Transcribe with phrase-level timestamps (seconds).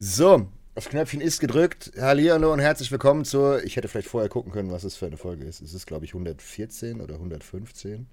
[0.00, 1.90] So, das Knöpfchen ist gedrückt.
[1.98, 3.64] Hallihallo und herzlich willkommen zur.
[3.64, 5.60] Ich hätte vielleicht vorher gucken können, was es für eine Folge ist.
[5.60, 8.06] Es ist, glaube ich, 114 oder 115.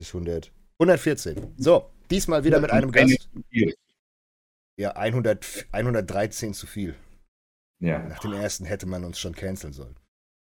[0.00, 0.50] Es ist 100,
[0.80, 1.54] 114.
[1.58, 3.30] So, diesmal wieder mit einem Gast.
[4.76, 6.96] Ja, 100, 113 zu viel.
[7.78, 8.00] Ja.
[8.00, 9.94] Nach dem ersten hätte man uns schon canceln sollen.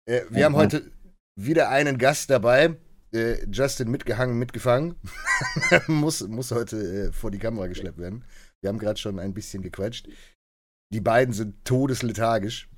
[0.06, 0.90] Äh, wir ja, haben heute
[1.36, 2.78] wieder einen Gast dabei.
[3.14, 4.96] Äh, Justin mitgehangen, mitgefangen.
[5.88, 8.24] muss, muss heute äh, vor die Kamera geschleppt werden.
[8.62, 10.08] Wir haben gerade schon ein bisschen gequatscht.
[10.94, 12.70] Die beiden sind todeslethargisch.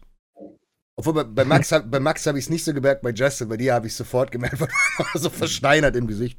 [0.95, 3.57] Obwohl bei, bei Max, bei Max habe ich es nicht so gemerkt, bei Justin, bei
[3.57, 4.69] dir habe ich es sofort gemerkt, weil
[5.15, 6.37] so versteinert im Gesicht.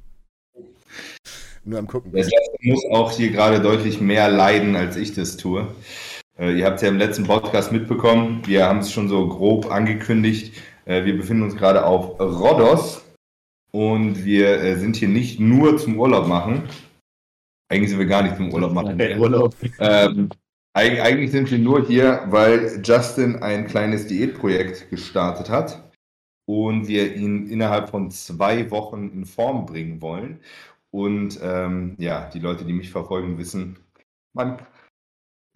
[1.64, 2.12] Nur am Gucken.
[2.12, 5.74] Der Justin muss auch hier gerade deutlich mehr leiden, als ich das tue.
[6.38, 8.42] Äh, ihr habt es ja im letzten Podcast mitbekommen.
[8.46, 10.54] Wir haben es schon so grob angekündigt.
[10.84, 13.02] Äh, wir befinden uns gerade auf Rhodos
[13.72, 16.68] und wir äh, sind hier nicht nur zum Urlaub machen.
[17.74, 19.00] Eigentlich sind wir gar nicht zum Urlaub machen.
[19.18, 19.56] Urlaub.
[19.80, 20.28] Ähm,
[20.74, 25.82] eigentlich sind wir nur hier, weil Justin ein kleines Diätprojekt gestartet hat
[26.46, 30.38] und wir ihn innerhalb von zwei Wochen in Form bringen wollen.
[30.92, 33.76] Und ähm, ja, die Leute, die mich verfolgen, wissen,
[34.34, 34.58] man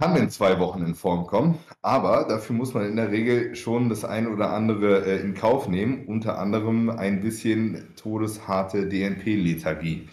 [0.00, 3.89] kann in zwei Wochen in Form kommen, aber dafür muss man in der Regel schon
[3.89, 10.08] das eine oder andere äh, in Kauf nehmen, unter anderem ein bisschen todesharte DNP-Lethargie.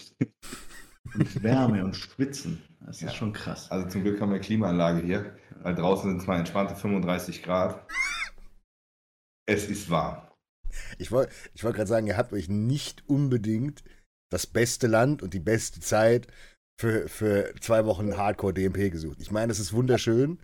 [1.17, 3.07] Und Wärme und Schwitzen, das ja.
[3.07, 3.71] ist schon krass.
[3.71, 7.85] Also zum Glück haben wir Klimaanlage hier, weil draußen sind es mal entspannte 35 Grad.
[9.47, 10.21] Es ist warm.
[10.97, 13.83] Ich wollte ich wollt gerade sagen, ihr habt euch nicht unbedingt
[14.31, 16.27] das beste Land und die beste Zeit
[16.79, 19.17] für, für zwei Wochen Hardcore-DMP gesucht.
[19.21, 20.39] Ich meine, das ist wunderschön.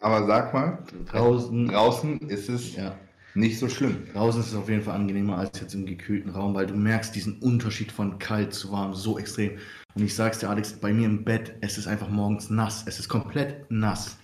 [0.00, 2.96] Aber sag mal, draußen, draußen ist es ja.
[3.34, 4.06] nicht so schlimm.
[4.12, 7.14] Draußen ist es auf jeden Fall angenehmer als jetzt im gekühlten Raum, weil du merkst
[7.14, 9.58] diesen Unterschied von kalt zu warm so extrem.
[9.98, 12.84] Und ich sag's dir, Alex, bei mir im Bett, es ist einfach morgens nass.
[12.86, 14.16] Es ist komplett nass.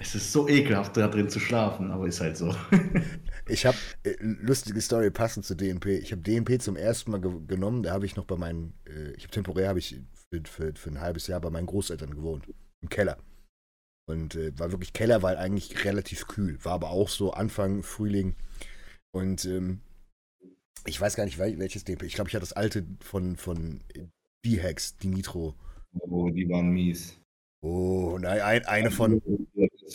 [0.00, 2.52] Es ist so ekelhaft, da drin zu schlafen, aber ist halt so.
[3.46, 6.00] ich habe äh, lustige Story passend zu DNP.
[6.00, 7.84] Ich habe DNP zum ersten Mal ge genommen.
[7.84, 10.00] Da habe ich noch bei meinen, äh, ich habe temporär habe ich
[10.32, 12.52] für, für, für ein halbes Jahr bei meinen Großeltern gewohnt.
[12.82, 13.18] Im Keller.
[14.08, 16.58] Und äh, war wirklich Keller, weil eigentlich relativ kühl.
[16.64, 18.34] War aber auch so Anfang Frühling.
[19.12, 19.80] Und ähm,
[20.86, 22.02] ich weiß gar nicht, welches DP.
[22.02, 23.80] Ich glaube, ich hatte das alte von, von
[24.44, 25.54] D-Hex, die Nitro.
[26.00, 27.18] Oh, die waren mies.
[27.60, 29.22] Oh, nein, ein, eine von.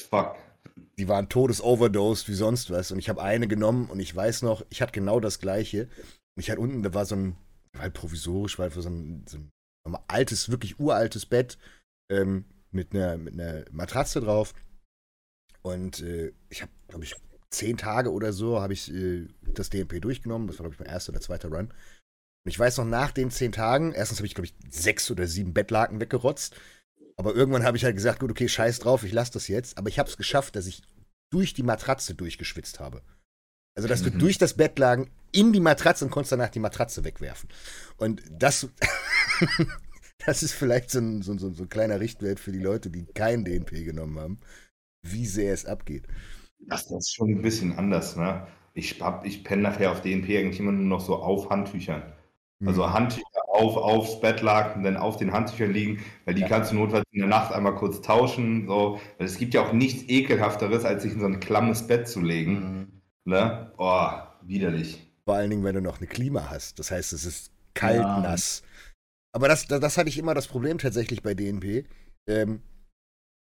[0.09, 0.35] Fuck.
[0.97, 2.91] Die waren todesoverdosed wie sonst was.
[2.91, 5.83] Und ich habe eine genommen und ich weiß noch, ich hatte genau das gleiche.
[6.35, 7.35] Und ich hatte unten, da war so ein,
[7.77, 9.37] halt provisorisch, weil für so ein, so
[9.85, 11.57] ein altes, wirklich uraltes Bett
[12.11, 14.53] ähm, mit, einer, mit einer Matratze drauf.
[15.61, 17.15] Und äh, ich habe, glaube ich,
[17.51, 20.47] zehn Tage oder so habe ich äh, das DMP durchgenommen.
[20.47, 21.73] Das war, glaube ich, mein erster oder zweiter Run.
[22.49, 25.27] Und ich weiß noch, nach den zehn Tagen, erstens habe ich, glaube ich, sechs oder
[25.27, 26.55] sieben Bettlaken weggerotzt.
[27.15, 29.77] Aber irgendwann habe ich halt gesagt, gut, okay, scheiß drauf, ich lasse das jetzt.
[29.77, 30.81] Aber ich habe es geschafft, dass ich
[31.29, 33.03] durch die Matratze durchgeschwitzt habe.
[33.75, 34.13] Also, dass mhm.
[34.13, 37.49] du durch das Bett lagen in die Matratze und konntest danach die Matratze wegwerfen.
[37.97, 38.67] Und das,
[40.25, 43.05] das ist vielleicht so ein, so, so, so ein kleiner Richtwert für die Leute, die
[43.05, 44.39] kein DNP genommen haben,
[45.03, 46.07] wie sehr es abgeht.
[46.61, 48.47] Das, das ist schon ein bisschen anders, ne?
[48.73, 52.11] Ich, ich penne nachher auf DNP eigentlich immer nur noch so auf Handtüchern.
[52.65, 52.93] Also mhm.
[52.93, 56.47] Handtücher auf, aufs Bett lagen, dann auf den Handtüchern liegen, weil die ja.
[56.47, 58.67] kannst du notfalls in der Nacht einmal kurz tauschen.
[58.67, 58.99] So.
[59.17, 62.21] Weil es gibt ja auch nichts ekelhafteres, als sich in so ein klammes Bett zu
[62.21, 62.53] legen.
[62.53, 63.31] Mhm.
[63.31, 63.71] Ne?
[63.77, 64.09] Oh,
[64.41, 65.07] widerlich.
[65.25, 66.79] Vor allen Dingen, wenn du noch eine Klima hast.
[66.79, 68.19] Das heißt, es ist kalt, ja.
[68.19, 68.63] nass.
[69.31, 71.85] Aber das, das, das, hatte ich immer das Problem tatsächlich bei DNP.
[72.27, 72.61] Ähm,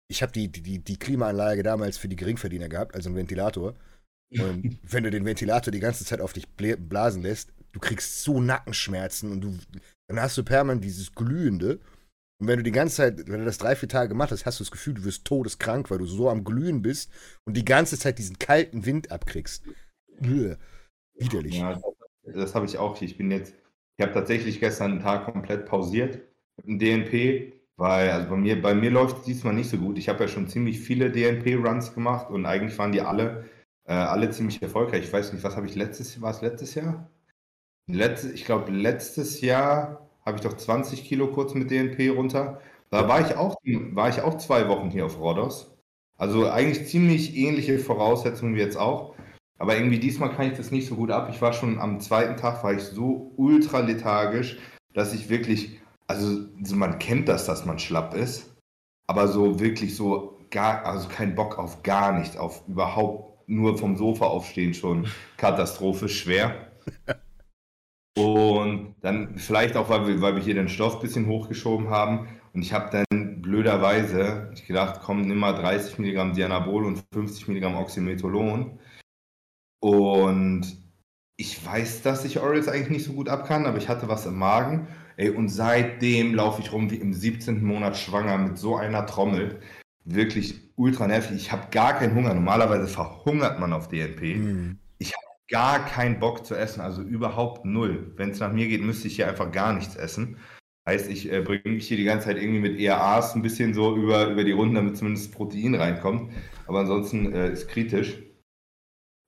[0.08, 3.76] ich habe die, die, die Klimaanlage damals für die Geringverdiener gehabt, also einen Ventilator.
[4.32, 8.40] Und wenn du den Ventilator die ganze Zeit auf dich blasen lässt, du kriegst so
[8.40, 9.58] Nackenschmerzen und du,
[10.08, 11.80] dann hast du permanent dieses Glühende.
[12.40, 14.60] Und wenn du die ganze Zeit, wenn du das drei, vier Tage gemacht hast, hast
[14.60, 17.12] du das Gefühl, du wirst todeskrank, weil du so am Glühen bist
[17.46, 19.64] und die ganze Zeit diesen kalten Wind abkriegst.
[20.20, 20.56] Bläh.
[21.16, 21.58] Widerlich.
[21.58, 21.80] Ja,
[22.24, 23.00] das habe ich auch.
[23.02, 23.54] Ich bin jetzt,
[23.98, 26.20] ich habe tatsächlich gestern einen Tag komplett pausiert
[26.58, 29.98] mit dem DNP, weil also bei mir, bei mir läuft es diesmal nicht so gut.
[29.98, 33.46] Ich habe ja schon ziemlich viele DNP-Runs gemacht und eigentlich waren die alle,
[33.86, 35.04] äh, alle ziemlich erfolgreich.
[35.04, 37.10] Ich weiß nicht, was habe ich letztes Jahr, war es letztes Jahr?
[37.88, 42.62] Letztes, ich glaube, letztes Jahr habe ich doch 20 Kilo kurz mit DNP runter.
[42.90, 43.56] Da war ich auch,
[43.92, 45.76] war ich auch zwei Wochen hier auf Rhodos.
[46.18, 49.16] Also eigentlich ziemlich ähnliche Voraussetzungen wie jetzt auch.
[49.58, 51.30] Aber irgendwie diesmal kann ich das nicht so gut ab.
[51.32, 54.58] Ich war schon am zweiten Tag, war ich so ultra lethargisch,
[54.94, 58.54] dass ich wirklich, also so man kennt das, dass man schlapp ist,
[59.08, 63.98] aber so wirklich so gar, also kein Bock auf gar nicht, auf überhaupt nur vom
[63.98, 65.08] Sofa aufstehen schon
[65.38, 66.73] katastrophisch schwer.
[68.16, 72.28] Und dann vielleicht auch, weil wir, weil wir hier den Stoff ein bisschen hochgeschoben haben.
[72.54, 77.48] Und ich habe dann blöderweise, ich gedacht, komm, nimm mal 30 Milligramm Dianabol und 50
[77.48, 78.80] Milligramm Oxymetholon.
[79.80, 80.78] Und
[81.36, 84.26] ich weiß, dass ich Orals eigentlich nicht so gut ab kann, aber ich hatte was
[84.26, 84.88] im Magen.
[85.18, 87.64] Ey, und seitdem laufe ich rum wie im 17.
[87.64, 89.60] Monat schwanger mit so einer Trommel.
[90.06, 91.36] Wirklich ultra nervig.
[91.36, 92.34] Ich habe gar keinen Hunger.
[92.34, 94.36] Normalerweise verhungert man auf DNP.
[94.36, 94.80] Mhm.
[95.50, 98.14] Gar keinen Bock zu essen, also überhaupt null.
[98.16, 100.38] Wenn es nach mir geht, müsste ich hier einfach gar nichts essen.
[100.88, 103.96] Heißt, ich äh, bringe mich hier die ganze Zeit irgendwie mit ERAs ein bisschen so
[103.96, 106.34] über, über die Runden, damit zumindest Protein reinkommt.
[106.68, 108.22] Aber ansonsten äh, ist kritisch.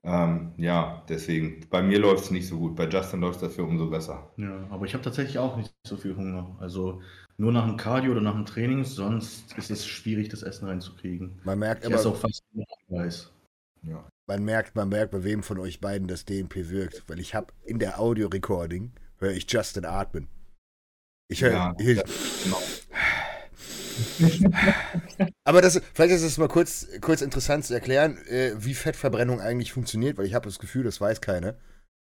[0.04, 2.76] Ähm, ja, deswegen, bei mir läuft es nicht so gut.
[2.76, 4.32] Bei Justin läuft es dafür umso besser.
[4.38, 6.56] Ja, aber ich habe tatsächlich auch nicht so viel Hunger.
[6.60, 7.02] Also
[7.38, 11.40] nur nach dem Cardio oder nach dem Training, sonst ist es schwierig, das Essen reinzukriegen.
[11.44, 12.44] Man merkt ich aber, auch fast
[12.90, 13.32] weiß.
[13.82, 14.08] Ja.
[14.28, 17.54] Man merkt, man merkt, bei wem von euch beiden das DMP wirkt, weil ich habe
[17.64, 20.28] in der Audio-Recording höre ich Justin atmen.
[21.28, 21.52] Ich höre.
[21.52, 22.04] Ja, ich,
[22.44, 22.62] genau.
[25.44, 29.72] Aber das, vielleicht ist es mal kurz, kurz interessant zu erklären, äh, wie Fettverbrennung eigentlich
[29.72, 31.56] funktioniert, weil ich habe das Gefühl, das weiß keiner.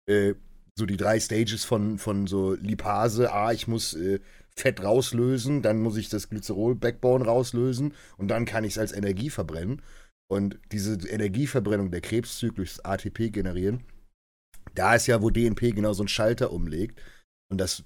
[0.07, 0.35] Äh,
[0.77, 3.33] so die drei Stages von, von so Lipase.
[3.33, 4.21] Ah, ich muss äh,
[4.57, 9.31] Fett rauslösen, dann muss ich das Glycerol-Backbone rauslösen und dann kann ich es als Energie
[9.31, 9.83] verbrennen.
[10.31, 13.85] Und diese Energieverbrennung, der Krebszyklus, ATP generieren,
[14.75, 17.01] da ist ja, wo DNP genau so einen Schalter umlegt.
[17.51, 17.85] Und das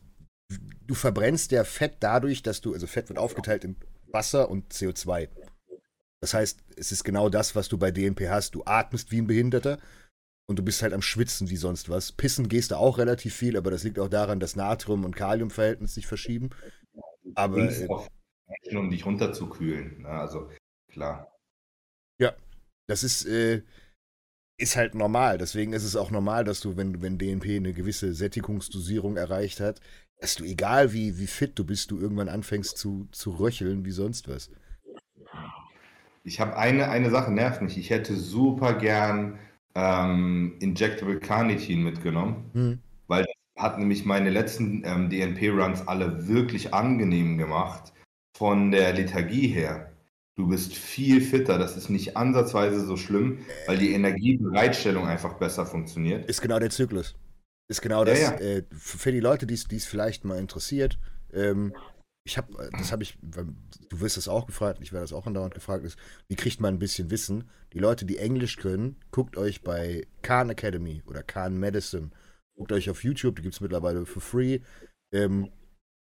[0.87, 3.77] du verbrennst ja Fett dadurch, dass du, also Fett wird aufgeteilt in
[4.11, 5.29] Wasser und CO2.
[6.21, 8.55] Das heißt, es ist genau das, was du bei DNP hast.
[8.55, 9.79] Du atmest wie ein Behinderter
[10.49, 12.13] und du bist halt am Schwitzen wie sonst was.
[12.13, 15.95] Pissen gehst du auch relativ viel, aber das liegt auch daran, dass Natrium- und Kaliumverhältnis
[15.95, 16.51] sich verschieben.
[17.35, 17.59] Aber.
[17.59, 17.87] Äh,
[18.75, 20.03] um dich runterzukühlen.
[20.03, 20.09] Ne?
[20.09, 20.51] Also,
[20.91, 21.38] klar.
[22.89, 23.63] Das ist, äh,
[24.59, 25.39] ist halt normal.
[25.39, 29.81] Deswegen ist es auch normal, dass du, wenn, wenn DNP eine gewisse Sättigungsdosierung erreicht hat,
[30.21, 33.93] dass du, egal wie, wie fit du bist, du irgendwann anfängst zu, zu röcheln wie
[33.93, 34.51] sonst was.
[36.25, 37.79] Ich habe eine, eine Sache, nervt mich.
[37.79, 39.39] Ich hätte super gern
[39.75, 42.79] ähm, Injectable Carnitin mitgenommen, hm.
[43.07, 47.93] weil das hat nämlich meine letzten ähm, DNP-Runs alle wirklich angenehm gemacht
[48.37, 49.88] von der Lethargie her.
[50.39, 55.67] Du bist viel fitter, das ist nicht ansatzweise so schlimm, weil die Energiebereitstellung einfach besser
[55.67, 56.31] funktioniert.
[56.31, 57.17] Ist genau der Zyklus.
[57.67, 58.21] Ist genau das.
[58.21, 58.39] Ja, ja.
[58.39, 60.97] Äh, für die Leute, die es vielleicht mal interessiert,
[61.33, 61.75] ähm,
[62.23, 65.27] ich habe, äh, das habe ich, du wirst das auch gefragt, ich werde das auch
[65.27, 65.99] andauernd gefragt, ist,
[66.29, 67.51] wie kriegt man ein bisschen Wissen?
[67.73, 72.11] Die Leute, die Englisch können, guckt euch bei Khan Academy oder Khan Medicine,
[72.55, 74.61] guckt euch auf YouTube, die gibt es mittlerweile für free,
[75.13, 75.51] ähm,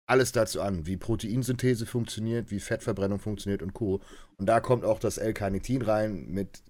[0.07, 4.01] alles dazu an, wie Proteinsynthese funktioniert, wie Fettverbrennung funktioniert und Co.
[4.37, 6.63] Und da kommt auch das L-Carnitin rein mit,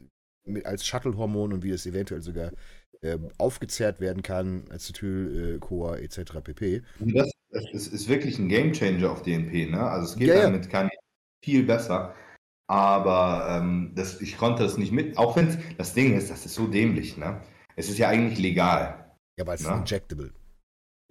[0.47, 2.53] mit als Shuttle-Hormon und wie es eventuell sogar
[3.01, 6.41] äh, aufgezehrt werden kann, Acetyl, äh, CoA etc.
[6.43, 6.83] pp.
[7.01, 9.83] Das, das ist, wirklich ein Gamechanger auf DNP, ne?
[9.83, 10.89] Also es geht ja, damit kann
[11.45, 12.15] viel besser.
[12.69, 16.55] Aber ähm, das, ich konnte das nicht mit, auch wenn das Ding ist, das ist
[16.55, 17.41] so dämlich, ne?
[17.77, 19.17] Es ist ja eigentlich legal.
[19.39, 19.71] Ja, weil es ne?
[19.71, 20.33] ist injectable.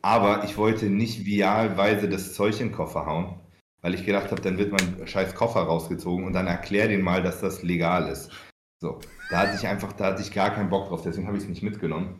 [0.01, 3.39] Aber ich wollte nicht vialweise das Zeug in den Koffer hauen,
[3.81, 7.21] weil ich gedacht habe, dann wird mein scheiß Koffer rausgezogen und dann erklär den mal,
[7.21, 8.31] dass das legal ist.
[8.79, 8.99] So,
[9.29, 11.49] da hatte ich einfach, da hatte ich gar keinen Bock drauf, deswegen habe ich es
[11.49, 12.19] nicht mitgenommen.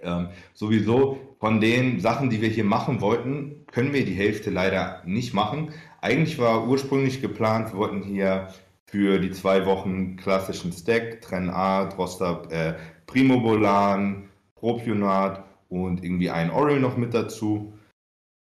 [0.00, 5.02] Ähm, sowieso von den Sachen, die wir hier machen wollten, können wir die Hälfte leider
[5.06, 5.72] nicht machen.
[6.00, 8.48] Eigentlich war ursprünglich geplant, wir wollten hier
[8.84, 12.74] für die zwei Wochen klassischen Stack, Tren A, Droster, äh,
[13.06, 17.72] Primobolan, Propionat und irgendwie ein Oral noch mit dazu.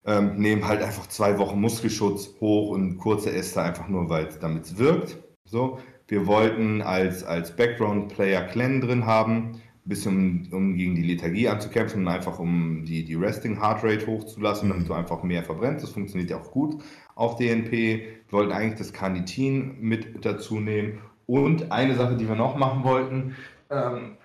[0.06, 4.38] Ähm, nehmen halt einfach zwei Wochen Muskelschutz hoch und kurze Äste einfach nur, weil es
[4.38, 5.18] damit wirkt.
[5.44, 11.02] So, wir wollten als, als Background-Player Clan drin haben, ein bisschen um, um, gegen die
[11.02, 15.42] Lethargie anzukämpfen und einfach um die, die Resting Heart Rate hochzulassen, damit du einfach mehr
[15.42, 15.82] verbrennst.
[15.82, 16.84] Das funktioniert ja auch gut
[17.16, 17.72] auf DNP.
[17.72, 21.00] Wir wollten eigentlich das Carnitin mit dazu nehmen.
[21.26, 23.36] Und eine Sache, die wir noch machen wollten,
[23.70, 24.16] ähm,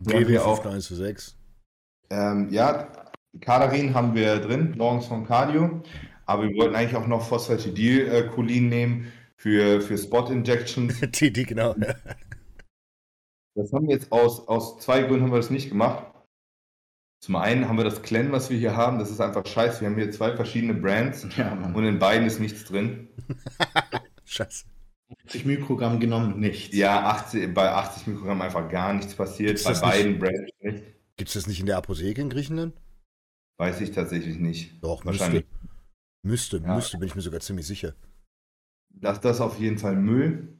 [0.00, 1.37] GW auch 1 zu 6.
[2.10, 2.88] Ähm, ja,
[3.40, 5.82] Kadarin haben wir drin, morgens vom Cardio.
[6.26, 11.00] Aber wir wollten eigentlich auch noch Phosphatidylcholin nehmen für, für Spot-Injections.
[11.12, 11.74] die, genau.
[13.54, 16.04] Das haben wir jetzt aus, aus zwei Gründen haben wir das nicht gemacht.
[17.20, 19.80] Zum einen haben wir das Clan, was wir hier haben, das ist einfach scheiße.
[19.80, 23.08] Wir haben hier zwei verschiedene Brands ja, und in beiden ist nichts drin.
[24.24, 24.66] scheiße.
[25.26, 26.76] 80 Mikrogramm genommen, nichts.
[26.76, 30.84] Ja, 80, bei 80 Mikrogramm einfach gar nichts passiert, bei beiden nicht, Brands nicht.
[31.18, 32.74] Gibt es das nicht in der Apotheke in Griechenland?
[33.58, 34.82] Weiß ich tatsächlich nicht.
[34.82, 35.44] Doch, Wahrscheinlich.
[36.22, 36.58] müsste.
[36.58, 36.74] Müsste, ja.
[36.74, 37.94] müsste, bin ich mir sogar ziemlich sicher
[39.00, 40.54] dass das auf jeden Fall Müll.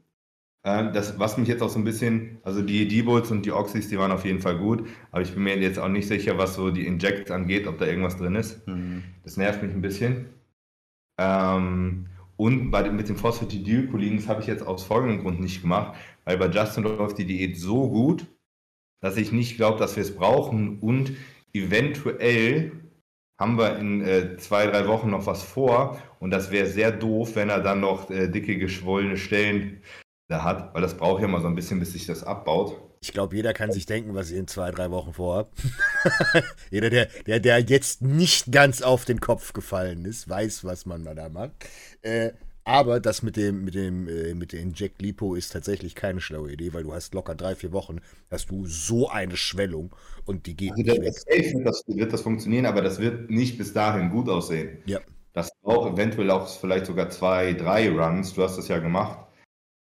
[0.63, 3.99] Das, was mich jetzt auch so ein bisschen, also die D-Bolts und die Oxys, die
[3.99, 6.71] waren auf jeden Fall gut, aber ich bin mir jetzt auch nicht sicher, was so
[6.71, 8.67] die Injects angeht, ob da irgendwas drin ist.
[8.67, 9.05] Mhm.
[9.23, 10.27] Das nervt mich ein bisschen.
[11.19, 15.97] Ähm, Und bei, mit dem Phosphatidylcholin, das habe ich jetzt aus folgendem Grund nicht gemacht,
[16.25, 18.27] weil bei Justin läuft die Diät so gut,
[19.01, 21.13] dass ich nicht glaube, dass wir es brauchen und
[21.53, 22.73] eventuell
[23.39, 27.37] haben wir in äh, zwei, drei Wochen noch was vor und das wäre sehr doof,
[27.37, 29.83] wenn er dann noch äh, dicke, geschwollene Stellen
[30.29, 32.77] da hat, weil das braucht ja mal so ein bisschen, bis sich das abbaut.
[33.01, 35.51] Ich glaube, jeder kann sich denken, was ich in zwei, drei Wochen vorhabe.
[36.71, 41.05] jeder, der, der, der jetzt nicht ganz auf den Kopf gefallen ist, weiß, was man
[41.05, 41.53] da macht.
[42.03, 42.33] Äh,
[42.69, 46.53] aber das mit dem, mit dem, äh, mit dem Inject Lipo ist tatsächlich keine schlaue
[46.53, 49.97] Idee, weil du hast locker drei, vier Wochen, hast du so eine Schwellung
[50.27, 51.55] und die geht also nicht weg.
[51.55, 54.83] Wird das, wird das funktionieren, aber das wird nicht bis dahin gut aussehen.
[54.85, 55.01] Ja.
[55.33, 58.35] Das auch eventuell auch vielleicht sogar zwei, drei Runs.
[58.35, 59.27] Du hast das ja gemacht.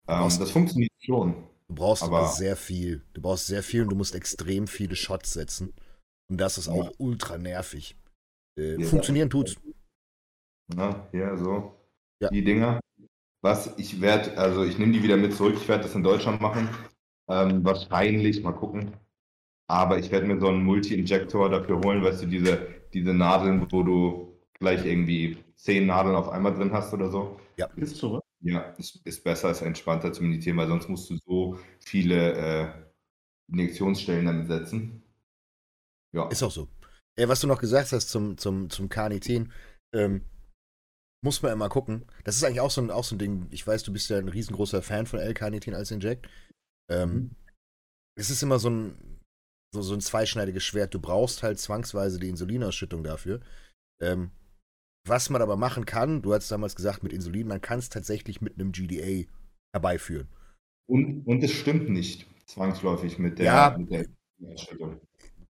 [0.06, 1.34] Ähm, das funktioniert schon.
[1.66, 3.02] Du brauchst aber sehr viel.
[3.12, 5.74] Du brauchst sehr viel und du musst extrem viele Shots setzen.
[6.30, 6.92] Und das ist auch ja.
[6.98, 7.96] ultra nervig.
[8.56, 9.56] Äh, ja, funktionieren tut's.
[10.68, 11.77] Na, ja, so
[12.20, 12.28] ja.
[12.30, 12.80] die Dinger.
[13.40, 16.40] Was ich werde, also ich nehme die wieder mit zurück, ich werde das in Deutschland
[16.40, 16.68] machen.
[17.28, 18.92] Ähm, wahrscheinlich, mal gucken.
[19.68, 23.82] Aber ich werde mir so einen Multi-Injektor dafür holen, weißt du, diese, diese Nadeln, wo
[23.82, 27.38] du gleich irgendwie zehn Nadeln auf einmal drin hast oder so.
[27.56, 27.66] Ja.
[27.76, 28.20] Ist so.
[28.40, 32.68] Ja, ist, ist besser, ist entspannter zu meditieren, weil sonst musst du so viele äh,
[33.50, 35.02] Injektionsstellen damit setzen.
[36.12, 36.28] Ja.
[36.28, 36.68] Ist auch so.
[37.16, 39.52] Ey, was du noch gesagt hast zum, zum, zum Carnitin,
[39.92, 40.22] ähm,
[41.22, 42.04] muss man immer gucken.
[42.24, 43.46] Das ist eigentlich auch so, ein, auch so ein Ding.
[43.50, 46.28] Ich weiß, du bist ja ein riesengroßer Fan von L-Carnitin als Inject.
[46.90, 47.30] Ähm, mhm.
[48.16, 49.20] Es ist immer so ein,
[49.72, 50.94] so, so ein zweischneidiges Schwert.
[50.94, 53.40] Du brauchst halt zwangsweise die Insulinausschüttung dafür.
[54.00, 54.30] Ähm,
[55.06, 58.40] was man aber machen kann, du hast damals gesagt, mit Insulin, man kann es tatsächlich
[58.40, 59.28] mit einem GDA
[59.72, 60.28] herbeiführen.
[60.88, 64.06] Und, und es stimmt nicht zwangsläufig mit der, ja, mit der
[64.52, 65.00] Ausschüttung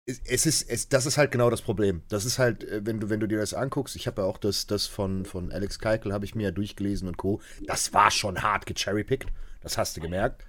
[0.07, 2.03] es ist, es, das ist halt genau das Problem.
[2.09, 4.39] Das ist halt, äh, wenn du, wenn du dir das anguckst, ich habe ja auch
[4.39, 7.41] das, das von, von Alex Keikel, habe ich mir ja durchgelesen und Co.
[7.67, 9.33] Das war schon hart gecherrypickt.
[9.61, 10.45] Das hast du gemerkt.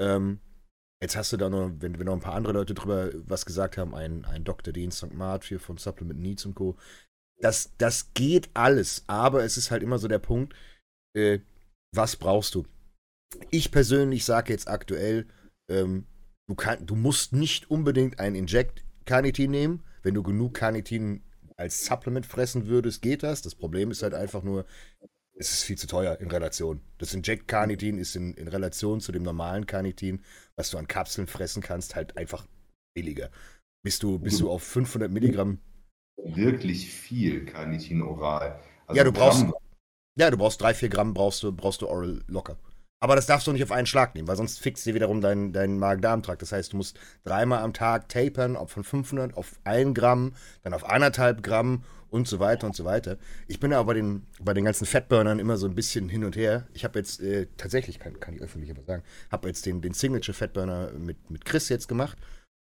[0.00, 0.40] Ähm,
[1.02, 3.76] jetzt hast du da noch, wenn, wenn noch ein paar andere Leute drüber was gesagt
[3.76, 4.72] haben, ein, ein Dr.
[4.72, 5.12] Dean St.
[5.12, 6.76] Mart hier von Supplement Needs und Co.
[7.40, 10.54] Das, das geht alles, aber es ist halt immer so der Punkt,
[11.16, 11.40] äh,
[11.92, 12.66] was brauchst du?
[13.50, 15.26] Ich persönlich sage jetzt aktuell,
[15.68, 16.06] ähm,
[16.46, 19.82] du, kann, du musst nicht unbedingt ein Inject Carnitin nehmen.
[20.02, 21.22] Wenn du genug Carnitin
[21.56, 23.42] als Supplement fressen würdest, geht das.
[23.42, 24.66] Das Problem ist halt einfach nur,
[25.34, 26.80] es ist viel zu teuer in Relation.
[26.98, 30.22] Das Inject Carnitin ist in, in Relation zu dem normalen Carnitin,
[30.56, 32.46] was du an Kapseln fressen kannst, halt einfach
[32.94, 33.30] billiger.
[33.84, 35.58] Bist du, bist du auf 500 Milligramm.
[36.16, 38.60] Wirklich viel Carnitin oral.
[38.86, 39.46] Also ja, du brauchst,
[40.16, 42.58] ja, du brauchst drei, vier Gramm brauchst du, brauchst du oral locker.
[43.02, 45.52] Aber das darfst du nicht auf einen Schlag nehmen, weil sonst fixt dir wiederum deinen
[45.52, 46.40] dein Magen-Darm-Trakt.
[46.40, 50.72] Das heißt, du musst dreimal am Tag tapern, ob von 500 auf 1 Gramm, dann
[50.72, 53.18] auf 1,5 Gramm und so weiter und so weiter.
[53.48, 56.36] Ich bin aber bei den, bei den ganzen Fettburnern immer so ein bisschen hin und
[56.36, 56.68] her.
[56.74, 59.94] Ich habe jetzt äh, tatsächlich, kann, kann ich öffentlich aber sagen, habe jetzt den, den
[59.94, 62.16] Signature Fettburner mit, mit Chris jetzt gemacht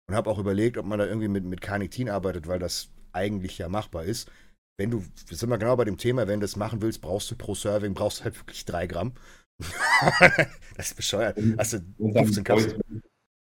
[0.09, 3.59] und habe auch überlegt, ob man da irgendwie mit, mit Carnitin arbeitet, weil das eigentlich
[3.59, 4.31] ja machbar ist.
[4.79, 7.29] Wenn du, wir sind mal genau bei dem Thema, wenn du das machen willst, brauchst
[7.29, 9.13] du pro Serving, brauchst halt wirklich 3 Gramm.
[10.75, 11.37] das ist bescheuert.
[11.57, 11.79] Hast du
[12.13, 12.81] 15 Kapseln?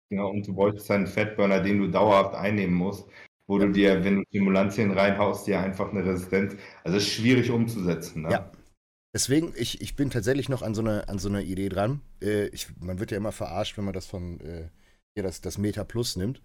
[0.10, 3.08] Genau, und du wolltest einen Fettburner, den du dauerhaft einnehmen musst,
[3.46, 3.66] wo ja.
[3.66, 6.56] du dir, wenn du Stimulantien reinhaust, dir einfach eine Resistenz.
[6.84, 8.24] Also ist schwierig umzusetzen.
[8.24, 8.32] Ne?
[8.32, 8.52] Ja.
[9.14, 12.02] Deswegen, ich, ich bin tatsächlich noch an so einer an so eine Idee dran.
[12.22, 14.70] Äh, ich, man wird ja immer verarscht, wenn man das von äh,
[15.16, 16.42] hier das, das Meta Plus nimmt.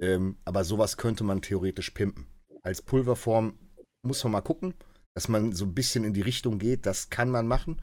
[0.00, 2.26] Ähm, aber sowas könnte man theoretisch pimpen.
[2.62, 3.58] Als Pulverform
[4.02, 4.74] muss man mal gucken,
[5.14, 6.86] dass man so ein bisschen in die Richtung geht.
[6.86, 7.82] Das kann man machen.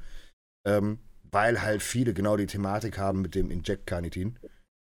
[0.66, 1.00] Ähm,
[1.34, 4.40] weil halt viele genau die Thematik haben mit dem Inject-Carnitin.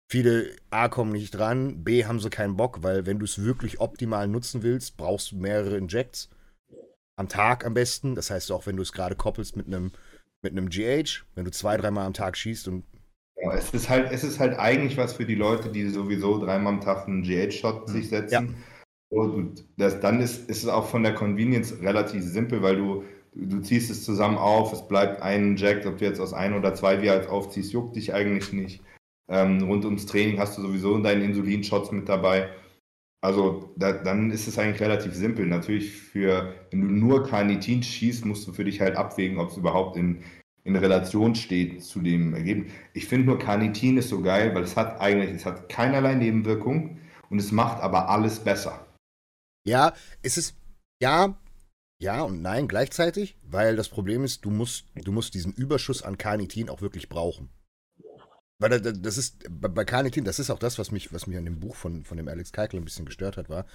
[0.09, 3.79] Viele A kommen nicht dran, B haben sie keinen Bock, weil wenn du es wirklich
[3.79, 6.29] optimal nutzen willst, brauchst du mehrere Injects.
[7.15, 8.15] Am Tag am besten.
[8.15, 9.91] Das heißt auch, wenn du es gerade koppelst mit einem
[10.41, 12.83] mit einem GH, wenn du zwei, dreimal am Tag schießt und.
[13.37, 16.73] Ja, es ist halt, es ist halt eigentlich was für die Leute, die sowieso dreimal
[16.73, 18.55] am Tag einen GH-Shot sich setzen.
[19.09, 19.17] Ja.
[19.17, 23.61] Und das, dann ist, ist es auch von der Convenience relativ simpel, weil du du,
[23.61, 27.01] ziehst es zusammen auf, es bleibt ein Jack, ob du jetzt aus ein oder zwei
[27.01, 28.81] Vials aufziehst, juckt dich eigentlich nicht.
[29.29, 32.49] Ähm, rund ums Training hast du sowieso deine Insulinshots mit dabei.
[33.23, 35.45] Also da, dann ist es eigentlich relativ simpel.
[35.45, 39.57] Natürlich für, wenn du nur Carnitin schießt, musst du für dich halt abwägen, ob es
[39.57, 40.23] überhaupt in,
[40.63, 42.71] in Relation steht zu dem Ergebnis.
[42.93, 46.99] Ich finde nur Carnitin ist so geil, weil es hat eigentlich, es hat keinerlei Nebenwirkungen
[47.29, 48.87] und es macht aber alles besser.
[49.65, 50.55] Ja, es ist,
[51.01, 51.35] ja,
[52.01, 56.17] ja und nein gleichzeitig, weil das Problem ist, du musst, du musst diesen Überschuss an
[56.17, 57.49] Carnitin auch wirklich brauchen.
[58.59, 61.59] Weil das ist, bei Carnitin, das ist auch das, was mich, was mich an dem
[61.59, 63.65] Buch von, von dem Alex Keikel ein bisschen gestört hat, war,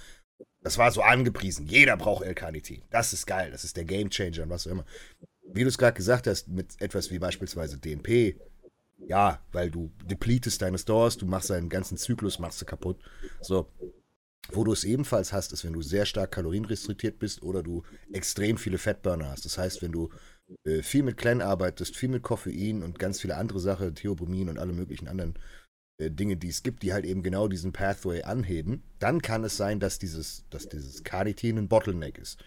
[0.61, 1.65] das war so angepriesen.
[1.67, 2.83] Jeder braucht L-Carnitin.
[2.89, 4.85] Das ist geil, das ist der Gamechanger und was auch immer.
[5.51, 8.39] wie du es gerade gesagt hast, mit etwas wie beispielsweise DNP,
[9.07, 12.97] ja, weil du depletest deine Stores, du machst deinen ganzen Zyklus, machst du kaputt.
[13.41, 13.67] So.
[14.51, 18.57] Wo du es ebenfalls hast, ist, wenn du sehr stark kalorienrestriktiert bist oder du extrem
[18.57, 19.45] viele Fettburner hast.
[19.45, 20.09] Das heißt, wenn du
[20.65, 24.59] äh, viel mit Clan arbeitest, viel mit Koffein und ganz viele andere Sachen, Theobromин und
[24.59, 25.37] alle möglichen anderen
[25.99, 29.57] äh, Dinge, die es gibt, die halt eben genau diesen Pathway anheben, dann kann es
[29.57, 32.43] sein, dass dieses, dass dieses Carnitin ein Bottleneck ist.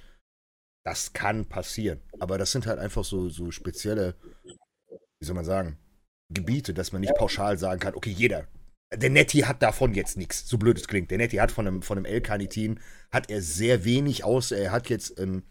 [0.84, 2.00] Das kann passieren.
[2.18, 4.14] Aber das sind halt einfach so, so spezielle,
[5.18, 5.78] wie soll man sagen,
[6.32, 8.46] Gebiete, dass man nicht pauschal sagen kann, okay, jeder.
[8.96, 11.10] Der Netty hat davon jetzt nichts, so blöd es klingt.
[11.10, 12.80] Der Netty hat von einem, von einem L-Carnitin,
[13.12, 15.44] hat er sehr wenig, außer er hat jetzt ein,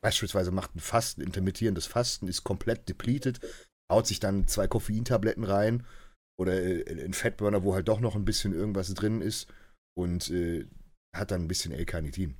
[0.00, 3.40] beispielsweise macht ein Fasten, intermittierendes Fasten, ist komplett depleted,
[3.90, 5.84] haut sich dann zwei Koffeintabletten rein
[6.38, 9.52] oder äh, ein Fettburner, wo halt doch noch ein bisschen irgendwas drin ist
[9.96, 10.66] und äh,
[11.14, 12.36] hat dann ein bisschen L-Carnitin.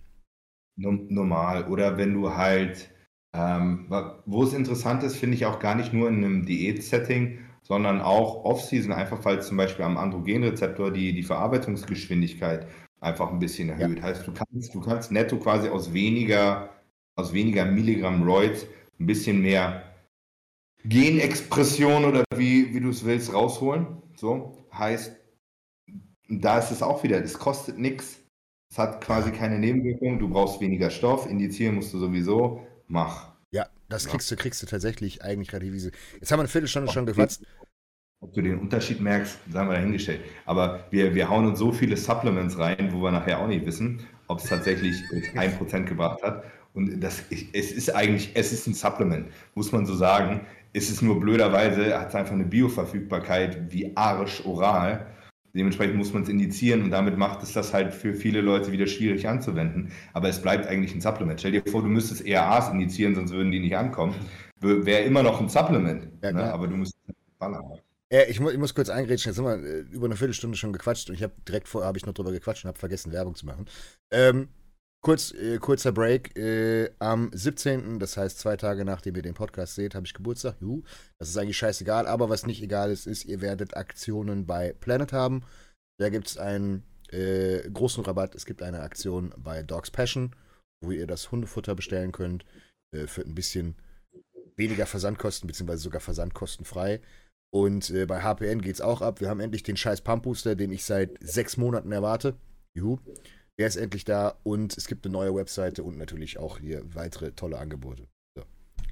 [0.77, 1.69] Normal.
[1.69, 2.91] Oder wenn du halt,
[3.35, 3.87] ähm,
[4.27, 8.45] wo es interessant ist, finde ich auch gar nicht nur in einem Diät-Setting, sondern auch
[8.45, 12.69] Off-Season, einfach weil zum Beispiel am Androgenrezeptor die, die Verarbeitungsgeschwindigkeit
[13.01, 13.99] einfach ein bisschen erhöht.
[13.99, 14.05] Ja.
[14.05, 16.71] Heißt, du kannst, du kannst netto quasi aus weniger,
[17.17, 18.67] aus weniger Milligramm Roids
[19.01, 19.83] ein bisschen mehr
[20.85, 24.03] Genexpression oder wie, wie du es willst rausholen.
[24.15, 25.17] So heißt,
[26.29, 28.21] da ist es auch wieder, es kostet nichts.
[28.71, 33.34] Es hat quasi keine Nebenwirkungen, du brauchst weniger Stoff, indizieren musst du sowieso, mach.
[33.95, 35.91] Das kriegst du, kriegst du tatsächlich eigentlich relativ easy.
[36.21, 37.41] Jetzt haben wir eine Viertelstunde schon gequatscht.
[38.21, 40.23] Ob du den Unterschied merkst, sagen wir dahingestellt.
[40.47, 44.01] Aber wir, wir hauen uns so viele Supplements rein, wo wir nachher auch nicht wissen,
[44.29, 44.97] ob es tatsächlich
[45.35, 46.45] 1% gebracht hat.
[46.73, 50.41] Und das, es ist eigentlich, es ist ein Supplement, muss man so sagen.
[50.73, 55.07] Es ist nur blöderweise, hat es einfach eine Bioverfügbarkeit wie Arsch oral.
[55.55, 58.87] Dementsprechend muss man es indizieren und damit macht es das halt für viele Leute wieder
[58.87, 59.93] schwierig anzuwenden.
[60.13, 61.39] Aber es bleibt eigentlich ein Supplement.
[61.39, 64.15] Stell dir vor, du müsstest ERAs indizieren, sonst würden die nicht ankommen.
[64.61, 66.09] Wäre immer noch ein Supplement.
[66.23, 66.53] Ja, ne?
[66.53, 66.99] Aber du müsstest
[67.39, 67.79] ballern.
[68.11, 69.31] Ja, ich, muss, ich muss kurz eingrätschen.
[69.31, 71.99] Jetzt haben wir äh, über eine Viertelstunde schon gequatscht und ich habe direkt vorher habe
[71.99, 73.67] ich noch drüber gequatscht und habe vergessen, Werbung zu machen.
[74.11, 74.49] Ähm,
[75.05, 76.37] kurz, äh, kurzer Break.
[76.37, 80.57] Äh, am 17., das heißt zwei Tage nachdem ihr den Podcast seht, habe ich Geburtstag.
[80.61, 80.83] Juhu.
[81.21, 85.13] Das ist eigentlich scheißegal, aber was nicht egal ist, ist, ihr werdet Aktionen bei Planet
[85.13, 85.45] haben.
[86.01, 88.35] Da gibt es einen äh, großen Rabatt.
[88.35, 90.35] Es gibt eine Aktion bei Dogs Passion,
[90.83, 92.45] wo ihr das Hundefutter bestellen könnt
[92.93, 93.77] äh, für ein bisschen
[94.57, 97.01] weniger Versandkosten, beziehungsweise sogar versandkostenfrei.
[97.53, 99.21] Und äh, bei HPN geht es auch ab.
[99.21, 102.37] Wir haben endlich den scheiß Pump Booster, den ich seit sechs Monaten erwarte.
[102.75, 102.99] Juhu.
[103.59, 107.33] Der ist endlich da und es gibt eine neue Webseite und natürlich auch hier weitere
[107.33, 108.09] tolle Angebote.
[108.37, 108.45] So.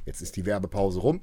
[0.05, 1.20] Jetzt ist die Werbepause rum.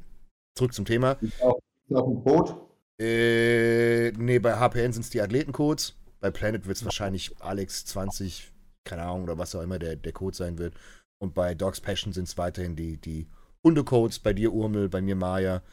[0.57, 1.13] Zurück zum Thema.
[1.21, 2.55] Ist auch, ist auch ein Code?
[2.99, 5.95] Äh, nee, bei HPN sind es die Athletencodes.
[6.19, 8.49] Bei Planet wird es wahrscheinlich Alex20,
[8.83, 10.75] keine Ahnung, oder was auch immer der, der Code sein wird.
[11.21, 13.27] Und bei Dogs Passion sind es weiterhin die, die
[13.63, 14.19] Hundecodes.
[14.19, 15.63] Bei dir Urmel, bei mir Maya.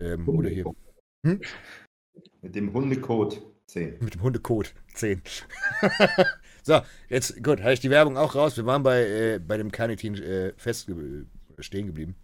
[0.00, 0.64] Ähm, oder hier.
[1.26, 1.40] Hm?
[2.40, 3.98] Mit dem Hundecode 10.
[4.00, 5.22] Mit dem Hundecode 10.
[6.66, 8.56] So, jetzt, gut, habe ich die Werbung auch raus.
[8.56, 11.26] Wir waren bei, äh, bei dem Carnitin äh, fest äh,
[11.58, 12.16] stehen geblieben.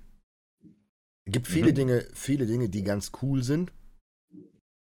[1.27, 1.75] Es gibt viele mhm.
[1.75, 3.71] Dinge, viele Dinge, die ganz cool sind,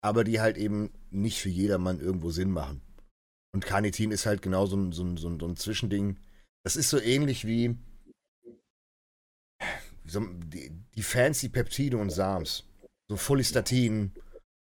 [0.01, 2.81] aber die halt eben nicht für jedermann irgendwo Sinn machen.
[3.53, 6.17] Und Carnitin ist halt genau so ein, so ein, so ein, so ein Zwischending.
[6.63, 7.77] Das ist so ähnlich wie
[10.05, 12.63] die, die, fancy Peptide und Sams.
[13.09, 14.13] So Folistatin.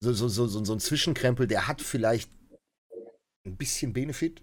[0.00, 2.30] So, so, so, so, so ein Zwischenkrempel, der hat vielleicht
[3.46, 4.42] ein bisschen Benefit,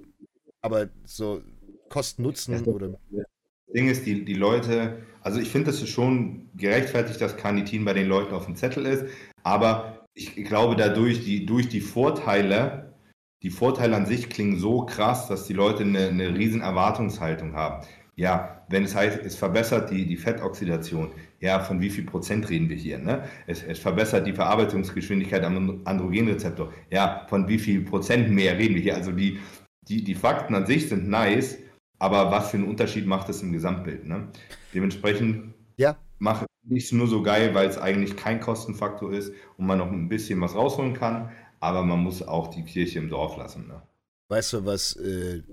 [0.62, 1.44] aber so
[1.90, 2.90] Kosten-Nutzen ja, oder.
[3.12, 7.86] Das Ding ist, die, die Leute, also ich finde, das ist schon gerechtfertigt, dass Carnitin
[7.86, 9.06] bei den Leuten auf dem Zettel ist,
[9.44, 12.94] aber ich glaube, dadurch, die, durch die Vorteile,
[13.42, 17.86] die Vorteile an sich klingen so krass, dass die Leute eine, eine riesen Erwartungshaltung haben.
[18.16, 22.70] Ja, wenn es heißt, es verbessert die, die Fettoxidation, ja, von wie viel Prozent reden
[22.70, 22.98] wir hier?
[22.98, 23.24] Ne?
[23.48, 26.72] Es, es verbessert die Verarbeitungsgeschwindigkeit am Androgenrezeptor.
[26.90, 28.96] Ja, von wie viel Prozent mehr reden wir hier?
[28.96, 29.40] Also die,
[29.88, 31.58] die, die Fakten an sich sind nice,
[32.00, 34.06] aber was für einen Unterschied macht es im Gesamtbild?
[34.06, 34.28] Ne?
[34.74, 35.98] Dementsprechend ja.
[36.20, 39.92] mache ich es nur so geil, weil es eigentlich kein Kostenfaktor ist und man noch
[39.92, 43.68] ein bisschen was rausholen kann, aber man muss auch die Kirche im Dorf lassen.
[43.68, 43.82] Ne?
[44.30, 45.44] Weißt du, was äh,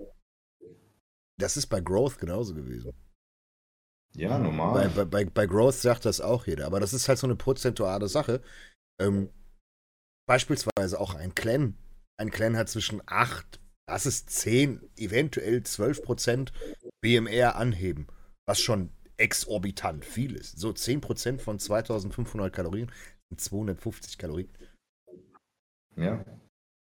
[1.41, 2.93] das ist bei Growth genauso gewesen.
[4.15, 4.89] Ja, normal.
[4.91, 8.09] Bei, bei, bei, Growth sagt das auch jeder, aber das ist halt so eine prozentuale
[8.09, 8.43] Sache.
[9.01, 9.31] Ähm,
[10.27, 11.77] beispielsweise auch ein Clan.
[12.19, 16.53] Ein Clan hat zwischen 8, das ist 10, eventuell 12 Prozent
[17.01, 18.09] BMR anheben,
[18.47, 20.59] was schon exorbitant viel ist.
[20.59, 22.91] So 10 Prozent von 2500 Kalorien
[23.31, 24.51] sind 250 Kalorien.
[25.97, 26.25] Ja.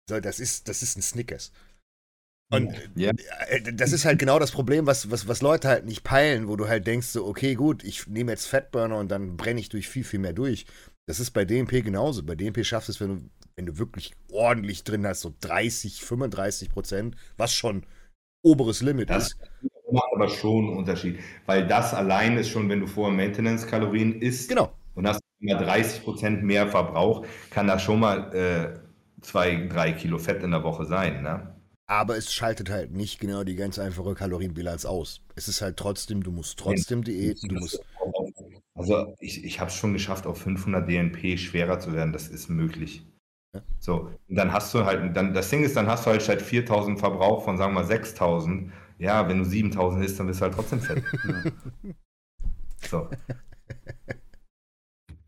[0.10, 1.52] So, das ist, das ist ein Snickers.
[2.50, 3.12] Und ja.
[3.48, 6.56] Äh, das ist halt genau das Problem, was, was, was Leute halt nicht peilen, wo
[6.56, 9.90] du halt denkst, so, okay, gut, ich nehme jetzt Fatburner und dann brenne ich durch
[9.90, 10.66] viel, viel mehr durch.
[11.08, 12.24] Das ist bei DMP genauso.
[12.24, 16.04] Bei DMP schaffst du es, wenn du, wenn du wirklich ordentlich drin hast, so 30,
[16.04, 17.86] 35 Prozent, was schon
[18.44, 19.38] oberes Limit das ist.
[19.92, 24.50] macht aber schon einen Unterschied, weil das allein ist schon, wenn du vorher Maintenance-Kalorien isst
[24.50, 24.74] genau.
[24.96, 28.80] und hast immer 30 Prozent mehr Verbrauch, kann das schon mal äh,
[29.22, 31.57] zwei, drei Kilo Fett in der Woche sein, ne?
[31.90, 35.22] Aber es schaltet halt nicht genau die ganz einfache Kalorienbilanz aus.
[35.36, 37.82] Es ist halt trotzdem, du musst trotzdem Diäten, du musst.
[38.76, 42.12] Also ich, ich habe es schon geschafft, auf 500 DNP schwerer zu werden.
[42.12, 43.06] Das ist möglich.
[43.56, 43.62] Ja.
[43.80, 46.42] So, und dann hast du halt, dann das Ding ist, dann hast du halt statt
[46.42, 48.72] 4000 Verbrauch von sagen wir mal 6000.
[49.00, 51.04] Ja, wenn du 7000 isst, dann bist du halt trotzdem fett.
[52.90, 53.10] so.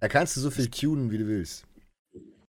[0.01, 1.65] Da kannst du so viel tunen, wie du willst.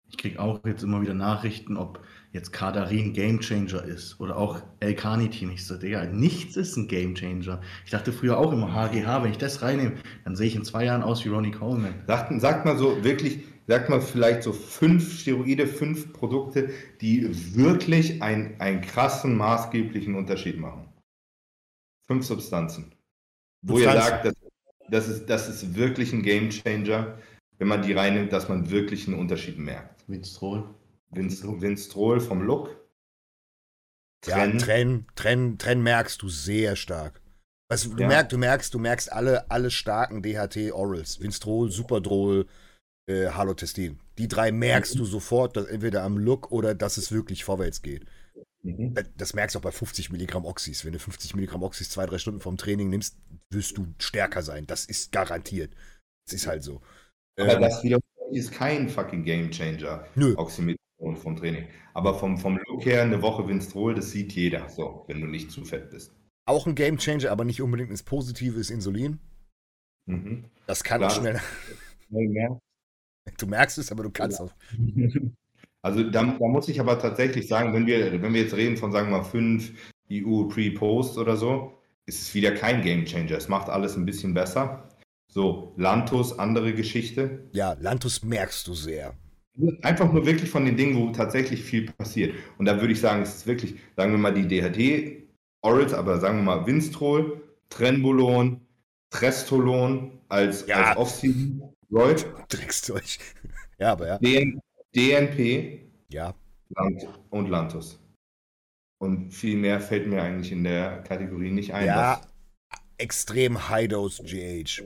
[0.08, 2.00] Ich kriege auch jetzt immer wieder Nachrichten, ob
[2.32, 5.50] jetzt Kadarin Gamechanger ist oder auch El Carnitin.
[5.50, 7.60] Ich so, Digga, nichts ist ein Gamechanger.
[7.84, 10.84] Ich dachte früher auch immer HGH, wenn ich das reinnehme, dann sehe ich in zwei
[10.84, 11.94] Jahren aus wie Ronnie Coleman.
[12.06, 18.22] Sagt, sagt mal so wirklich, sagt mal vielleicht so fünf Steroide, fünf Produkte, die wirklich
[18.22, 20.88] ein, einen krassen, maßgeblichen Unterschied machen.
[22.06, 22.94] Fünf Substanzen.
[23.62, 23.98] Wo Substanzen.
[23.98, 24.34] ihr sagt, das,
[24.88, 27.18] das, ist, das ist wirklich ein Gamechanger
[27.62, 30.02] wenn man die reinnimmt, dass man wirklich einen Unterschied merkt.
[30.08, 30.64] Winstrol.
[31.12, 32.76] Winstrol vom Look.
[34.22, 34.58] Trenn.
[34.58, 37.20] Ja, Trenn, Trenn, Trenn merkst du sehr stark.
[37.68, 38.08] Also, du, ja.
[38.08, 41.20] merkst, du merkst, du merkst alle, alle starken DHT-Orals.
[41.20, 42.46] Winstrol, Superdrol,
[43.08, 43.98] äh, Halotestin.
[44.18, 48.04] Die drei merkst du sofort, dass entweder am Look oder dass es wirklich vorwärts geht.
[48.62, 48.94] Mhm.
[49.16, 50.84] Das merkst du auch bei 50 Milligramm Oxys.
[50.84, 53.16] Wenn du 50 Milligramm Oxys zwei, drei Stunden vom Training nimmst,
[53.50, 54.66] wirst du stärker sein.
[54.66, 55.74] Das ist garantiert.
[56.26, 56.80] Das ist halt so.
[57.40, 57.98] Aber ähm, das wieder
[58.30, 60.06] ist kein fucking Game Changer.
[60.14, 60.34] Nö.
[61.02, 61.64] Oxymetron vom Training.
[61.94, 64.68] Aber vom, vom Look her, eine Woche Winstrol, das sieht jeder.
[64.68, 66.14] So, wenn du nicht zu fett bist.
[66.46, 69.20] Auch ein Game Changer, aber nicht unbedingt ins Positive ist Insulin.
[70.06, 70.44] Mhm.
[70.66, 71.40] Das kann Klar, schnell.
[72.08, 72.58] Mehr.
[73.38, 74.46] Du merkst es, aber du kannst ja.
[74.46, 74.52] auch.
[75.84, 78.92] Also da, da, muss ich aber tatsächlich sagen, wenn wir, wenn wir jetzt reden von,
[78.92, 79.72] sagen wir mal, 5
[80.12, 81.72] EU Pre-Post oder so,
[82.06, 83.36] ist es wieder kein Game Changer.
[83.36, 84.88] Es macht alles ein bisschen besser.
[85.26, 87.48] So, Lantus, andere Geschichte.
[87.50, 89.16] Ja, Lantus merkst du sehr.
[89.82, 92.34] Einfach nur wirklich von den Dingen, wo tatsächlich viel passiert.
[92.58, 95.28] Und da würde ich sagen, es ist wirklich, sagen wir mal, die DHT,
[95.62, 98.60] Orals, aber sagen wir mal Winstrol, Trenbolon,
[99.10, 100.82] Trestolon als, ja.
[100.82, 101.74] als Off-Season,
[102.88, 103.18] du euch.
[103.78, 104.18] Ja, aber ja.
[104.18, 104.60] DN,
[104.94, 105.80] DNP.
[106.08, 106.34] Ja.
[106.68, 107.98] Lant und Lantus.
[108.98, 111.86] Und viel mehr fällt mir eigentlich in der Kategorie nicht ein.
[111.86, 112.20] Ja,
[112.98, 114.82] extrem High-Dose GH.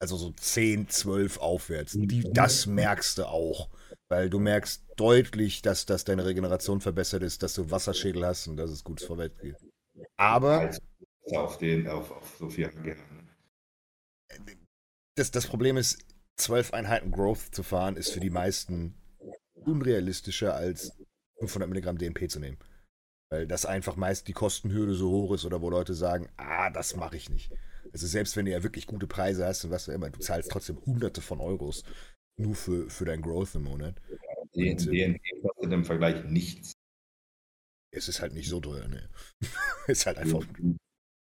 [0.00, 1.92] Also so 10, 12 aufwärts.
[1.96, 3.68] Die, das merkst du auch.
[4.12, 8.58] Weil du merkst deutlich, dass, dass deine Regeneration verbessert ist, dass du Wasserschädel hast und
[8.58, 9.56] dass es gut vorwärts geht.
[10.18, 10.70] Aber.
[11.34, 12.94] Auf, den, auf, auf so viel ne?
[15.14, 16.04] das, das Problem ist,
[16.36, 19.00] 12 Einheiten Growth zu fahren, ist für die meisten
[19.54, 20.92] unrealistischer als
[21.38, 22.58] 500 Milligramm DMP zu nehmen.
[23.30, 26.96] Weil das einfach meist die Kostenhürde so hoch ist oder wo Leute sagen, ah, das
[26.96, 27.50] mache ich nicht.
[27.94, 30.50] Also selbst wenn du ja wirklich gute Preise hast und was auch immer, du zahlst
[30.50, 31.82] trotzdem hunderte von Euros
[32.36, 34.00] nur für, für dein Growth im Monat.
[34.54, 36.72] Ja, DNP kostet im Vergleich nichts.
[37.90, 39.08] Es ist halt nicht so teuer, ne?
[39.86, 40.44] es ist halt einfach.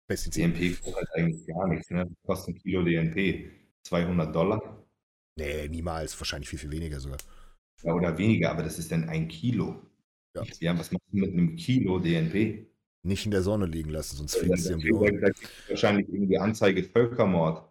[0.09, 2.11] DNP kostet halt eigentlich gar nichts, ne?
[2.25, 3.51] Kostet ein Kilo DNP
[3.85, 4.85] 200 Dollar?
[5.37, 6.19] Nee, niemals.
[6.19, 7.19] Wahrscheinlich viel, viel weniger sogar.
[7.83, 9.83] Ja, oder weniger, aber das ist dann ein Kilo.
[10.35, 10.43] Ja.
[10.61, 12.67] ja was machst du mit einem Kilo DNP?
[13.03, 15.11] Nicht in der Sonne liegen lassen, sonst fliegt sie im Blut.
[15.23, 17.71] Es wahrscheinlich irgendwie Anzeige Völkermord.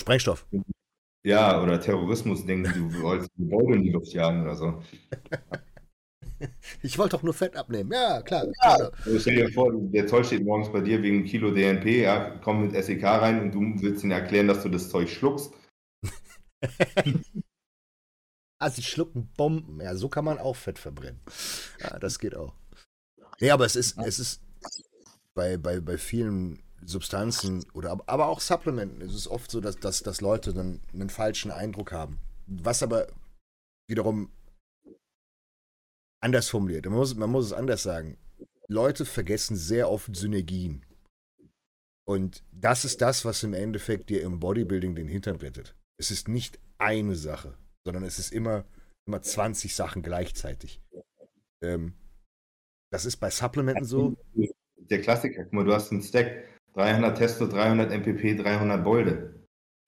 [0.00, 0.46] Sprengstoff.
[1.24, 4.82] Ja, oder Terrorismus denken, du wolltest ein Gebäude in die Luft jagen oder so.
[6.82, 7.90] Ich wollte doch nur Fett abnehmen.
[7.92, 8.46] Ja, klar.
[8.62, 8.90] Ja.
[9.04, 12.62] Also stell dir vor, der Zoll steht morgens bei dir wegen Kilo DNP, ja, komm
[12.62, 15.52] mit SEK rein und du willst ihnen erklären, dass du das Zeug schluckst.
[18.60, 19.80] ah, sie schlucken Bomben.
[19.80, 21.20] Ja, so kann man auch Fett verbrennen.
[21.80, 22.54] Ja, das geht auch.
[23.40, 24.40] Nee, aber es ist, es ist,
[25.34, 30.02] bei, bei, bei vielen Substanzen oder aber auch Supplementen ist es oft so, dass, dass,
[30.02, 32.18] dass Leute dann einen falschen Eindruck haben.
[32.46, 33.08] Was aber
[33.88, 34.30] wiederum
[36.20, 36.86] anders formuliert.
[36.86, 38.16] Man muss, man muss es anders sagen.
[38.68, 40.84] Leute vergessen sehr oft Synergien.
[42.06, 45.74] Und das ist das, was im Endeffekt dir im Bodybuilding den Hintern rettet.
[45.98, 48.64] Es ist nicht eine Sache, sondern es ist immer,
[49.06, 50.80] immer 20 Sachen gleichzeitig.
[51.62, 51.94] Ähm,
[52.90, 54.16] das ist bei Supplementen so
[54.76, 55.44] der Klassiker.
[55.44, 56.44] Guck mal, du hast einen Stack.
[56.78, 59.34] 300 Testo, 300 MPP, 300 Bolde.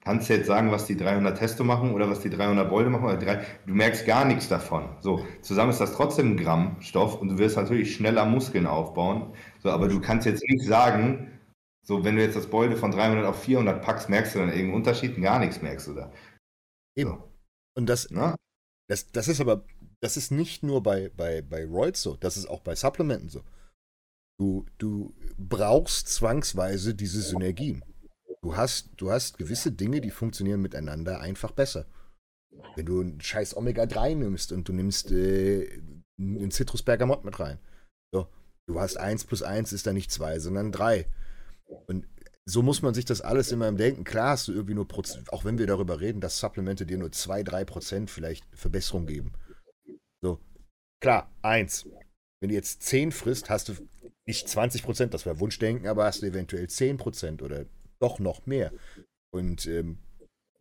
[0.02, 3.04] kannst du jetzt sagen, was die 300 Testo machen oder was die 300 Bolde machen.
[3.04, 4.96] Oder drei, du merkst gar nichts davon.
[5.00, 9.34] So, zusammen ist das trotzdem ein Gramm Stoff und du wirst natürlich schneller Muskeln aufbauen.
[9.62, 11.38] So, aber du kannst jetzt nicht sagen,
[11.86, 14.74] so, wenn du jetzt das Bolde von 300 auf 400 packst, merkst du dann irgendeinen
[14.74, 15.20] Unterschied?
[15.22, 16.12] Gar nichts merkst du da.
[16.96, 17.22] Eben.
[17.76, 18.08] Und das,
[18.88, 19.64] das, das ist aber,
[20.00, 23.42] das ist nicht nur bei, bei, bei Roids so, das ist auch bei Supplementen so.
[24.40, 27.84] Du, du brauchst zwangsweise diese Synergien.
[28.40, 31.84] Du hast, du hast gewisse Dinge, die funktionieren miteinander einfach besser.
[32.74, 35.82] Wenn du einen scheiß Omega-3 nimmst und du nimmst äh,
[36.18, 37.58] einen Citrus-Bergamott mit rein.
[38.14, 38.28] So,
[38.66, 41.06] du hast 1 plus 1 ist da nicht 2, sondern 3.
[41.86, 42.08] Und
[42.46, 44.04] so muss man sich das alles immer im Denken.
[44.04, 47.12] Klar hast du irgendwie nur, Prozent, auch wenn wir darüber reden, dass Supplemente dir nur
[47.12, 49.34] 2, 3 Prozent vielleicht Verbesserung geben.
[50.22, 50.40] So,
[51.02, 51.90] klar, 1.
[52.40, 53.74] Wenn du jetzt 10 frisst, hast du
[54.30, 57.66] nicht 20 Prozent, das wäre Wunschdenken, aber hast du eventuell 10 Prozent oder
[57.98, 58.72] doch noch mehr.
[59.32, 59.98] Und ähm,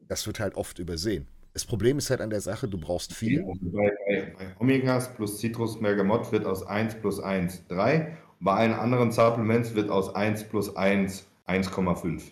[0.07, 1.27] das wird halt oft übersehen.
[1.53, 3.43] Das Problem ist halt an der Sache, du brauchst viel.
[3.43, 8.17] Bei, bei, bei Omegas plus Citrus Bergamot wird aus 1 plus 1 3.
[8.39, 12.31] Bei allen anderen Supplements wird aus 1 plus 1 1,5.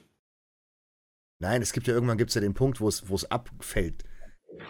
[1.40, 4.04] Nein, es gibt ja irgendwann gibt's ja den Punkt, wo es abfällt.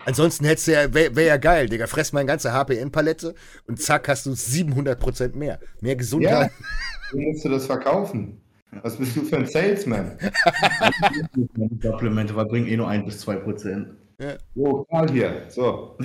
[0.05, 1.87] Ansonsten hättest du ja, wäre wär ja geil, Digga.
[1.87, 3.35] Fress meine ganze HPN-Palette
[3.67, 5.59] und zack, hast du 700% mehr.
[5.81, 6.51] Mehr Gesundheit.
[6.51, 8.41] Ja, wie musst du das verkaufen?
[8.83, 10.17] Was bist du für ein Salesman?
[11.81, 13.89] Supplemente, weil bringen eh nur 1 bis 2 Prozent.
[14.19, 14.37] Ja.
[14.55, 15.45] So, Karl hier.
[15.49, 15.97] So.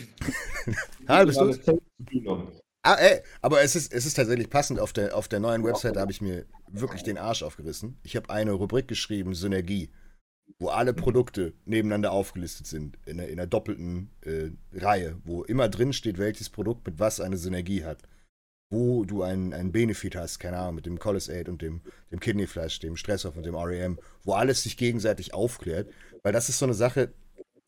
[1.07, 1.81] Karl, bist du?
[2.85, 4.81] Ah, ey, aber es ist, es ist tatsächlich passend.
[4.81, 7.99] Auf der, auf der neuen Website habe ich mir wirklich den Arsch aufgerissen.
[8.03, 9.91] Ich habe eine Rubrik geschrieben, Synergie,
[10.59, 15.69] wo alle Produkte nebeneinander aufgelistet sind, in einer, in einer doppelten äh, Reihe, wo immer
[15.69, 17.99] drin steht, welches Produkt mit was eine Synergie hat
[18.73, 22.21] wo du einen, einen Benefit hast, keine Ahnung, mit dem Collis Aid und dem, dem
[22.21, 25.93] Kidney Flash, dem Stressoff und dem REM, wo alles sich gegenseitig aufklärt.
[26.23, 27.13] Weil das ist so eine Sache,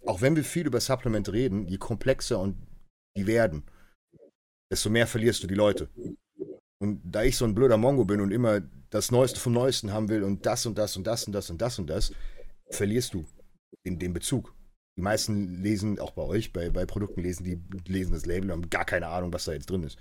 [0.07, 2.57] auch wenn wir viel über Supplement reden, je komplexer und
[3.19, 3.65] die werden,
[4.73, 5.91] desto mehr verlierst du die Leute.
[6.81, 10.09] Und da ich so ein blöder Mongo bin und immer das Neueste vom Neuesten haben
[10.09, 12.13] will und das und das und das und das und das und das,
[12.71, 13.25] verlierst du
[13.83, 14.55] in den Bezug.
[14.97, 17.61] Die meisten lesen, auch bei euch, bei, bei Produkten lesen, die
[17.93, 19.99] lesen das Label und haben gar keine Ahnung, was da jetzt drin ist.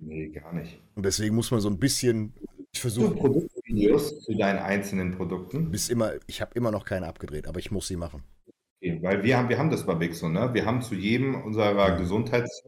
[0.00, 0.80] Nee, gar nicht.
[0.94, 2.32] Und deswegen muss man so ein bisschen.
[2.72, 3.14] Ich versuche.
[3.14, 5.70] Produktvideos zu deinen einzelnen Produkten?
[5.70, 8.22] Bis immer, ich habe immer noch keine abgedreht, aber ich muss sie machen.
[8.80, 10.54] Okay, weil wir haben, wir haben das bei Big so, ne?
[10.54, 12.62] Wir haben zu jedem unserer Gesundheits-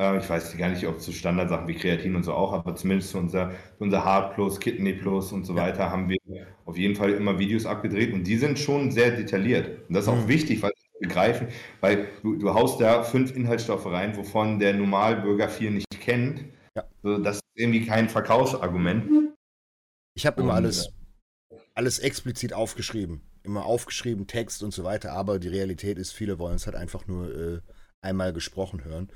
[0.00, 3.10] äh, ich weiß gar nicht, ob zu Standardsachen wie Kreatin und so auch, aber zumindest
[3.10, 5.62] zu unser, unser Heart Plus, Kidney Plus und so ja.
[5.62, 6.18] weiter haben wir
[6.64, 9.88] auf jeden Fall immer Videos abgedreht und die sind schon sehr detailliert.
[9.88, 10.28] Und das ist auch mhm.
[10.28, 11.48] wichtig, weil begreifen,
[11.80, 16.44] weil du, du haust da fünf Inhaltsstoffe rein, wovon der Normalbürger vier nicht kennt.
[16.74, 16.84] Ja.
[17.02, 19.34] Also das ist irgendwie kein Verkaufsargument.
[20.14, 20.90] Ich habe immer alles,
[21.74, 23.22] alles explizit aufgeschrieben.
[23.42, 27.08] Immer aufgeschrieben, Text und so weiter, aber die Realität ist, viele wollen es halt einfach
[27.08, 27.60] nur äh,
[28.00, 29.10] einmal gesprochen hören.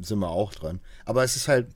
[0.00, 0.80] Sind wir auch dran.
[1.04, 1.74] Aber es ist halt.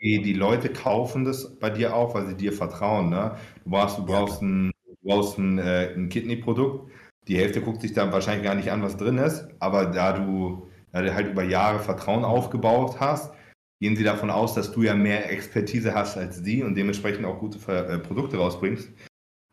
[0.00, 3.10] Die, die Leute kaufen das bei dir auch, weil sie dir vertrauen.
[3.10, 3.36] Ne?
[3.64, 6.90] Du brauchst, du brauchst ja, ein, du brauchst ein, äh, ein Kidney-Produkt
[7.28, 10.68] die Hälfte guckt sich dann wahrscheinlich gar nicht an, was drin ist, aber da du,
[10.92, 13.32] da du halt über Jahre Vertrauen aufgebaut hast,
[13.80, 17.38] gehen sie davon aus, dass du ja mehr Expertise hast als sie und dementsprechend auch
[17.38, 18.88] gute äh, Produkte rausbringst.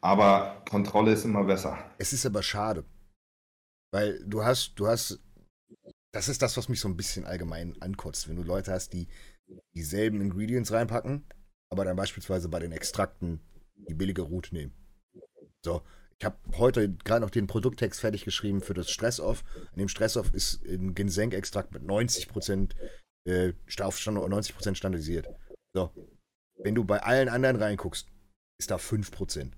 [0.01, 1.77] Aber Kontrolle ist immer besser.
[1.97, 2.85] Es ist aber schade.
[3.91, 5.19] Weil du hast, du hast,
[6.15, 9.09] das ist das, was mich so ein bisschen allgemein ankotzt, wenn du Leute hast, die
[9.75, 11.25] dieselben Ingredients reinpacken,
[11.69, 13.41] aber dann beispielsweise bei den Extrakten
[13.89, 14.73] die billige Route nehmen.
[15.61, 15.81] So,
[16.17, 19.43] ich habe heute gerade noch den Produkttext fertig geschrieben für das Stressoff.
[19.73, 22.71] In dem Stressoff ist ein Ginseng-Extrakt mit 90%
[23.25, 23.51] äh,
[23.81, 25.27] auf 90% standardisiert.
[25.73, 25.91] So.
[26.63, 28.07] Wenn du bei allen anderen reinguckst,
[28.57, 29.51] ist da 5%.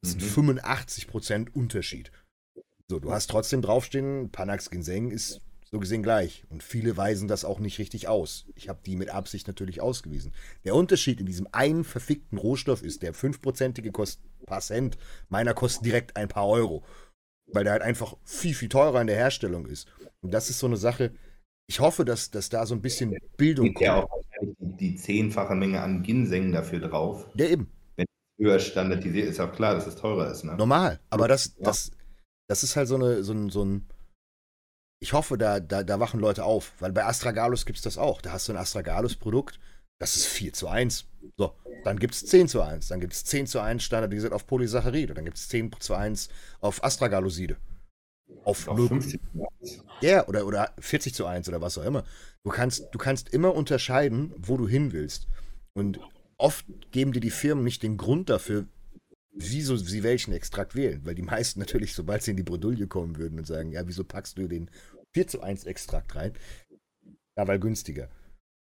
[0.00, 0.50] Das sind mhm.
[0.56, 2.10] 85% Unterschied.
[2.88, 5.40] So, du hast trotzdem draufstehen, Panax Ginseng ist
[5.72, 6.44] so gesehen gleich.
[6.50, 8.44] Und viele weisen das auch nicht richtig aus.
[8.54, 10.32] Ich habe die mit Absicht natürlich ausgewiesen.
[10.64, 14.98] Der Unterschied in diesem einen verfickten Rohstoff ist, der 5%ige kostet ein paar Cent,
[15.30, 16.84] meiner kostet direkt ein paar Euro.
[17.52, 19.88] Weil der halt einfach viel, viel teurer in der Herstellung ist.
[20.20, 21.12] Und das ist so eine Sache,
[21.66, 23.80] ich hoffe, dass, dass da so ein bisschen Bildung kommt.
[23.80, 27.30] Ja, auch wahrscheinlich die, die zehnfache Menge an Ginseng dafür drauf.
[27.34, 27.72] Ja, eben.
[27.96, 30.44] Wenn es höher standardisiert ist, auch klar, dass es teurer ist.
[30.44, 30.54] Ne?
[30.54, 31.00] Normal.
[31.08, 31.64] Aber das, ja.
[31.64, 31.90] das,
[32.48, 33.86] das ist halt so, eine, so ein, so ein
[35.02, 38.22] ich hoffe, da, da, da wachen Leute auf, weil bei Astragalus gibt es das auch.
[38.22, 39.58] Da hast du ein Astragalus-Produkt,
[39.98, 41.06] das ist 4 zu 1.
[41.36, 44.46] So, dann gibt es 10 zu 1, dann gibt es 10 zu 1 standardisiert auf
[44.46, 46.28] Polysaccharid, dann gibt es 10 zu 1
[46.60, 47.56] auf Astragaloside.
[48.44, 49.20] Auf, auf 50
[50.02, 52.04] Ja, oder, oder 40 zu 1 oder was auch immer.
[52.44, 55.26] Du kannst, du kannst immer unterscheiden, wo du hin willst.
[55.74, 55.98] Und
[56.36, 58.66] oft geben dir die Firmen nicht den Grund dafür,
[59.32, 61.04] wieso sie welchen Extrakt wählen.
[61.04, 64.04] Weil die meisten natürlich, sobald sie in die Bredouille kommen würden und sagen, ja, wieso
[64.04, 64.70] packst du den
[65.14, 66.32] 4 zu 1 Extrakt rein?
[67.36, 68.08] Ja, weil günstiger.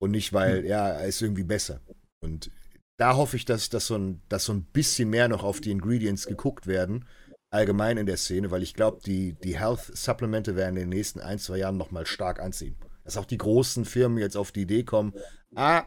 [0.01, 0.67] Und nicht, weil, hm.
[0.67, 1.81] ja, er ist irgendwie besser.
[2.21, 2.51] Und
[2.99, 5.71] da hoffe ich, dass, dass, so ein, dass so ein bisschen mehr noch auf die
[5.71, 7.05] Ingredients geguckt werden,
[7.51, 11.39] allgemein in der Szene, weil ich glaube, die, die Health-Supplemente werden in den nächsten ein,
[11.39, 12.77] zwei Jahren nochmal stark anziehen.
[13.05, 15.15] Dass auch die großen Firmen jetzt auf die Idee kommen,
[15.55, 15.85] ah,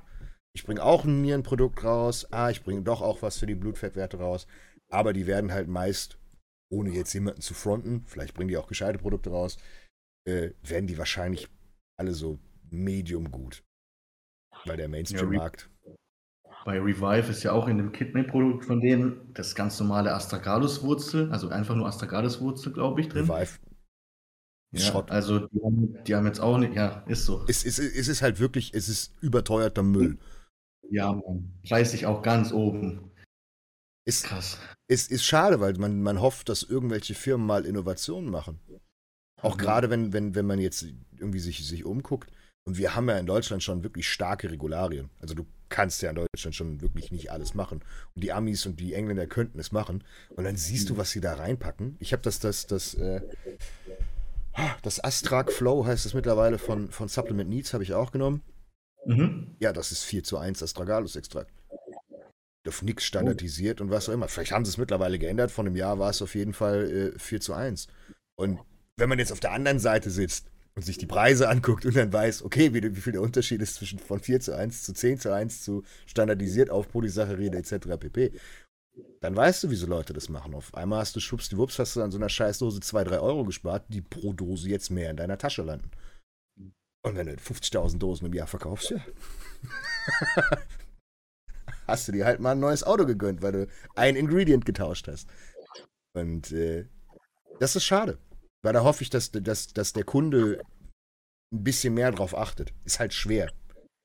[0.53, 4.17] ich bringe auch ein Nierenprodukt raus, ah, ich bringe doch auch was für die Blutfettwerte
[4.17, 4.47] raus,
[4.91, 6.17] aber die werden halt meist,
[6.69, 9.57] ohne jetzt jemanden zu fronten, vielleicht bringen die auch gescheite Produkte raus,
[10.27, 11.47] äh, werden die wahrscheinlich
[11.97, 13.63] alle so medium gut.
[14.65, 15.69] Weil der Mainstream-Markt.
[15.85, 15.93] Ja,
[16.65, 21.49] bei Revive ist ja auch in dem Kidney-Produkt von denen das ganz normale Astragalus-Wurzel, also
[21.49, 23.29] einfach nur Astragalus-Wurzel, glaube ich, drin.
[23.29, 23.59] Revive.
[24.73, 25.11] Ja, Schrott.
[25.11, 27.43] Also die haben, die haben, jetzt auch nicht, ja, ist so.
[27.47, 30.17] Es, es, es ist halt wirklich, es ist überteuerter Müll.
[30.89, 31.59] Ja, man.
[31.67, 33.10] Preis sich auch ganz oben.
[34.05, 34.57] Ist krass.
[34.87, 38.59] Ist, ist schade, weil man, man hofft, dass irgendwelche Firmen mal Innovationen machen.
[39.41, 39.59] Auch mhm.
[39.59, 40.85] gerade wenn, wenn, wenn man jetzt
[41.17, 42.31] irgendwie sich, sich umguckt.
[42.63, 45.09] Und wir haben ja in Deutschland schon wirklich starke Regularien.
[45.19, 47.81] Also du kannst ja in Deutschland schon wirklich nicht alles machen.
[48.15, 50.03] Und die Amis und die Engländer könnten es machen.
[50.29, 50.97] Und dann siehst du, mhm.
[50.97, 51.95] was sie da reinpacken.
[51.99, 53.21] Ich habe das, das, das, äh,
[54.83, 58.41] das Astrak Flow heißt es mittlerweile von, von Supplement Needs, habe ich auch genommen.
[59.05, 59.55] Mhm.
[59.59, 61.51] Ja, das ist 4 zu 1 Astragalus-Extrakt.
[62.67, 63.85] Auf nichts standardisiert oh.
[63.85, 64.27] und was auch immer.
[64.27, 65.51] Vielleicht haben sie es mittlerweile geändert.
[65.51, 67.87] Von einem Jahr war es auf jeden Fall äh, 4 zu 1.
[68.35, 68.59] Und
[68.97, 72.13] wenn man jetzt auf der anderen Seite sitzt und sich die Preise anguckt und dann
[72.13, 75.19] weiß, okay, wie, wie viel der Unterschied ist zwischen von 4 zu 1 zu 10
[75.19, 77.87] zu 1 zu standardisiert auf Polysaccharide etc.
[77.99, 78.31] pp.
[79.21, 80.53] Dann weißt du, wieso Leute das machen.
[80.53, 83.85] Auf einmal hast du schwuppsdiwupps, hast du an so einer Scheißdose 2, 3 Euro gespart,
[83.89, 85.89] die pro Dose jetzt mehr in deiner Tasche landen.
[87.03, 88.97] Und wenn du 50.000 Dosen im Jahr verkaufst, ja.
[91.91, 95.29] hast du dir halt mal ein neues Auto gegönnt, weil du ein Ingredient getauscht hast.
[96.13, 96.87] Und äh,
[97.59, 98.17] das ist schade.
[98.63, 100.61] Weil da hoffe ich, dass, dass, dass der Kunde
[101.53, 102.73] ein bisschen mehr drauf achtet.
[102.85, 103.51] Ist halt schwer.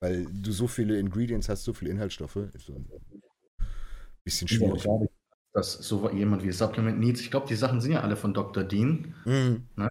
[0.01, 2.37] Weil du so viele Ingredients hast, so viele Inhaltsstoffe.
[2.37, 2.89] Ist so ein
[4.25, 4.85] bisschen schwierig.
[4.85, 4.99] Ja,
[5.53, 8.63] dass so jemand wie Supplement Needs, ich glaube, die Sachen sind ja alle von Dr.
[8.63, 9.67] Dean, mhm.
[9.77, 9.89] ne?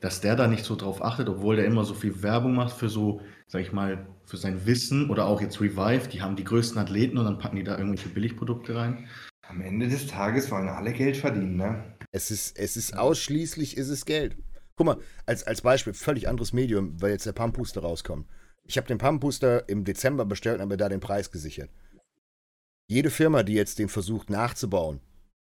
[0.00, 2.88] dass der da nicht so drauf achtet, obwohl der immer so viel Werbung macht für
[2.88, 6.78] so, sag ich mal, für sein Wissen oder auch jetzt Revive, die haben die größten
[6.78, 9.08] Athleten und dann packen die da irgendwelche Billigprodukte rein.
[9.46, 11.96] Am Ende des Tages wollen alle Geld verdienen, ne?
[12.10, 14.36] Es ist, es ist ausschließlich ist es Geld.
[14.76, 18.26] Guck mal, als, als Beispiel, völlig anderes Medium, weil jetzt der Pump Booster rauskommt.
[18.64, 21.70] Ich habe den Pump Booster im Dezember bestellt und habe mir da den Preis gesichert.
[22.88, 25.00] Jede Firma, die jetzt den versucht nachzubauen,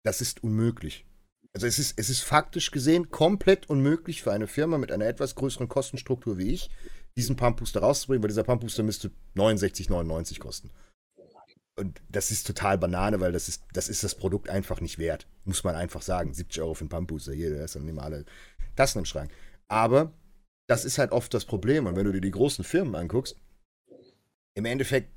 [0.03, 1.05] das ist unmöglich.
[1.53, 5.35] Also es ist, es ist faktisch gesehen komplett unmöglich für eine Firma mit einer etwas
[5.35, 6.69] größeren Kostenstruktur wie ich,
[7.17, 10.69] diesen Pump Booster rauszubringen, weil dieser Pump Booster müsste 69,99 kosten.
[11.77, 15.27] Und das ist total Banane, weil das ist, das ist das Produkt einfach nicht wert.
[15.45, 16.33] Muss man einfach sagen.
[16.33, 17.33] 70 Euro für einen Pumpbooster.
[17.33, 18.25] Hier, ist dann normale
[18.75, 19.31] Tassen im Schrank.
[19.67, 20.11] Aber
[20.67, 21.85] das ist halt oft das Problem.
[21.85, 23.35] Und wenn du dir die großen Firmen anguckst,
[24.55, 25.13] im Endeffekt,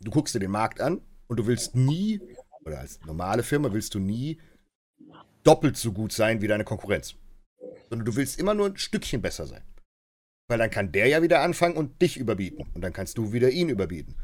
[0.00, 2.22] du guckst dir den Markt an und du willst nie,
[2.64, 4.40] oder als normale Firma willst du nie
[5.42, 7.16] doppelt so gut sein wie deine Konkurrenz.
[7.90, 9.62] Sondern du willst immer nur ein Stückchen besser sein.
[10.48, 12.66] Weil dann kann der ja wieder anfangen und dich überbieten.
[12.74, 14.16] Und dann kannst du wieder ihn überbieten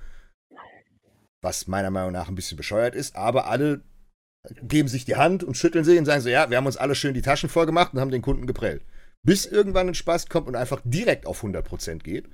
[1.43, 3.83] was meiner Meinung nach ein bisschen bescheuert ist, aber alle
[4.63, 6.95] geben sich die Hand und schütteln sich und sagen so, ja, wir haben uns alle
[6.95, 8.83] schön die Taschen voll gemacht und haben den Kunden geprellt.
[9.25, 12.27] Bis irgendwann ein Spaß kommt und einfach direkt auf 100% geht.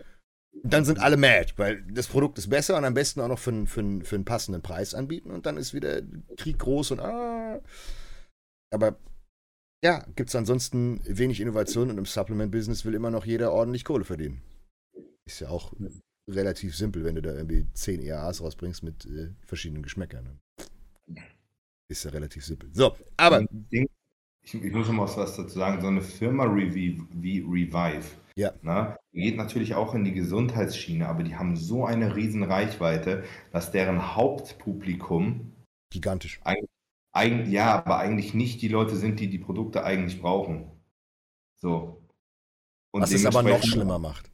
[0.63, 3.39] Und dann sind alle mad, weil das Produkt ist besser und am besten auch noch
[3.39, 6.01] für, für, für einen passenden Preis anbieten und dann ist wieder
[6.37, 7.61] Krieg groß und ah.
[8.71, 8.99] Aber
[9.85, 14.05] ja, gibt es ansonsten wenig Innovation und im Supplement-Business will immer noch jeder ordentlich Kohle
[14.05, 14.43] verdienen.
[15.27, 15.73] Ist ja auch
[16.29, 20.39] relativ simpel, wenn du da irgendwie 10 EAAs rausbringst mit äh, verschiedenen Geschmäckern.
[21.91, 22.71] Ist ja relativ simpel.
[22.73, 23.47] So, aber.
[23.71, 25.81] Ich, ich muss noch mal was dazu sagen.
[25.81, 28.05] So eine Firma wie, wie Revive
[28.39, 28.53] ja.
[28.63, 33.73] Na, geht natürlich auch in die Gesundheitsschiene, aber die haben so eine riesen Reichweite, dass
[33.73, 35.53] deren Hauptpublikum
[35.91, 36.39] gigantisch.
[36.45, 36.71] Eigentlich,
[37.15, 40.71] ja, aber eigentlich nicht die Leute sind, die die Produkte eigentlich brauchen.
[41.61, 42.03] So.
[42.93, 44.31] Und Was es aber noch schlimmer macht.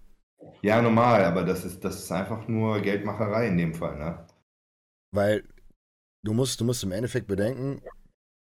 [0.63, 4.27] Ja, normal, aber das ist, das ist einfach nur Geldmacherei in dem Fall, ne?
[5.13, 5.45] Weil
[6.25, 7.83] du musst, du musst im Endeffekt bedenken,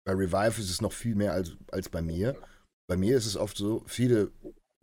[0.07, 2.37] bei Revive ist es noch viel mehr als, als bei mir.
[2.89, 4.33] Bei mir ist es oft so, viele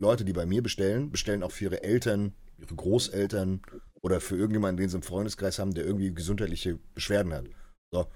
[0.00, 3.62] Leute, die bei mir bestellen, bestellen auch für ihre Eltern, ihre Großeltern
[4.02, 7.46] oder für irgendjemanden, den sie im Freundeskreis haben, der irgendwie gesundheitliche Beschwerden hat.
[7.92, 8.06] So.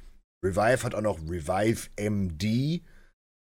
[0.44, 2.82] Revive hat auch noch Revive MD,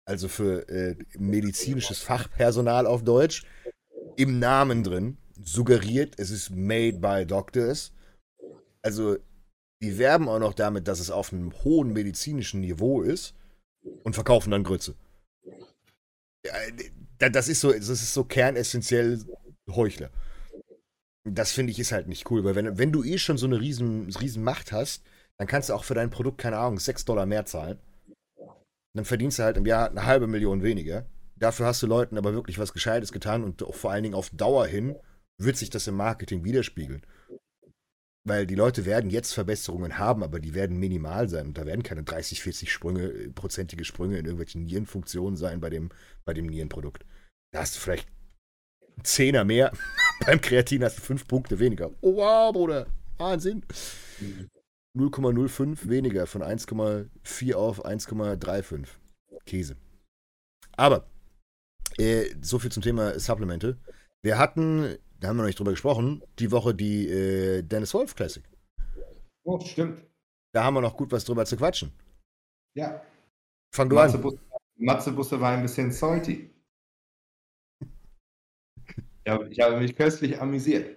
[0.07, 3.45] also für äh, medizinisches Fachpersonal auf Deutsch,
[4.16, 7.93] im Namen drin suggeriert, es ist made by doctors.
[8.83, 9.18] Also
[9.83, 13.35] Die werben auch noch damit, dass es auf einem hohen medizinischen Niveau ist
[14.05, 14.95] und verkaufen dann Grütze.
[17.18, 19.20] Das ist so, das ist so kernessentiell
[19.70, 20.11] Heuchler.
[21.24, 23.61] Das finde ich ist halt nicht cool, weil wenn, wenn du eh schon so eine
[23.61, 25.05] riesen, riesen Macht hast,
[25.39, 27.78] dann kannst du auch für dein Produkt, keine Ahnung, 6 Dollar mehr zahlen.
[28.95, 31.07] Dann verdienst du halt im Jahr eine halbe Million weniger.
[31.36, 34.66] Dafür hast du Leuten aber wirklich was Gescheites getan und vor allen Dingen auf Dauer
[34.66, 34.97] hin
[35.41, 37.03] wird sich das im Marketing widerspiegeln.
[38.24, 41.47] Weil die Leute werden jetzt Verbesserungen haben, aber die werden minimal sein.
[41.47, 45.91] Und da werden keine 30, 40 Sprünge, prozentige Sprünge in irgendwelchen Nierenfunktionen sein bei dem,
[46.24, 47.07] bei dem Nierenprodukt.
[47.53, 48.09] Da hast du vielleicht
[48.97, 49.70] einen Zehner mehr.
[50.26, 51.91] Beim Kreatin hast du fünf Punkte weniger.
[52.01, 52.86] Oh wow, Bruder.
[53.16, 53.62] Wahnsinn.
[54.97, 58.86] 0,05 weniger von 1,4 auf 1,35.
[59.47, 59.76] Käse.
[60.76, 61.07] Aber,
[61.99, 63.78] äh, so viel zum Thema Supplemente.
[64.22, 68.14] Wir hatten da haben wir noch nicht drüber gesprochen, die Woche die äh, Dennis Wolf
[68.14, 68.45] Classic.
[69.45, 70.05] Oh, stimmt.
[70.53, 71.93] Da haben wir noch gut was drüber zu quatschen.
[72.76, 73.03] Ja.
[73.74, 74.22] Fang du Matze an.
[74.22, 74.34] Bus,
[74.76, 76.51] Matze Busse war ein bisschen salty.
[79.26, 80.97] ja, ich habe mich köstlich amüsiert.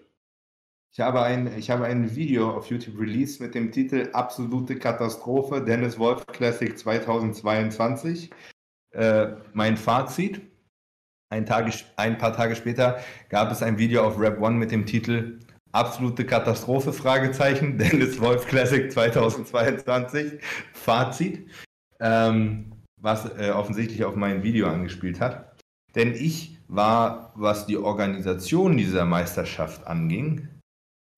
[0.93, 5.63] Ich habe, ein, ich habe ein Video auf YouTube released mit dem Titel Absolute Katastrophe
[5.63, 8.29] Dennis Wolf Classic 2022.
[8.93, 10.41] Äh, mein Fazit
[11.29, 14.85] ein, Tage, ein paar Tage später gab es ein Video auf Rap One mit dem
[14.85, 15.39] Titel
[15.71, 20.41] Absolute Katastrophe, Fragezeichen, Dennis Wolf Classic 2022,
[20.73, 21.47] Fazit,
[22.01, 25.55] ähm, was äh, offensichtlich auf mein Video angespielt hat.
[25.95, 30.49] Denn ich war, was die Organisation dieser Meisterschaft anging,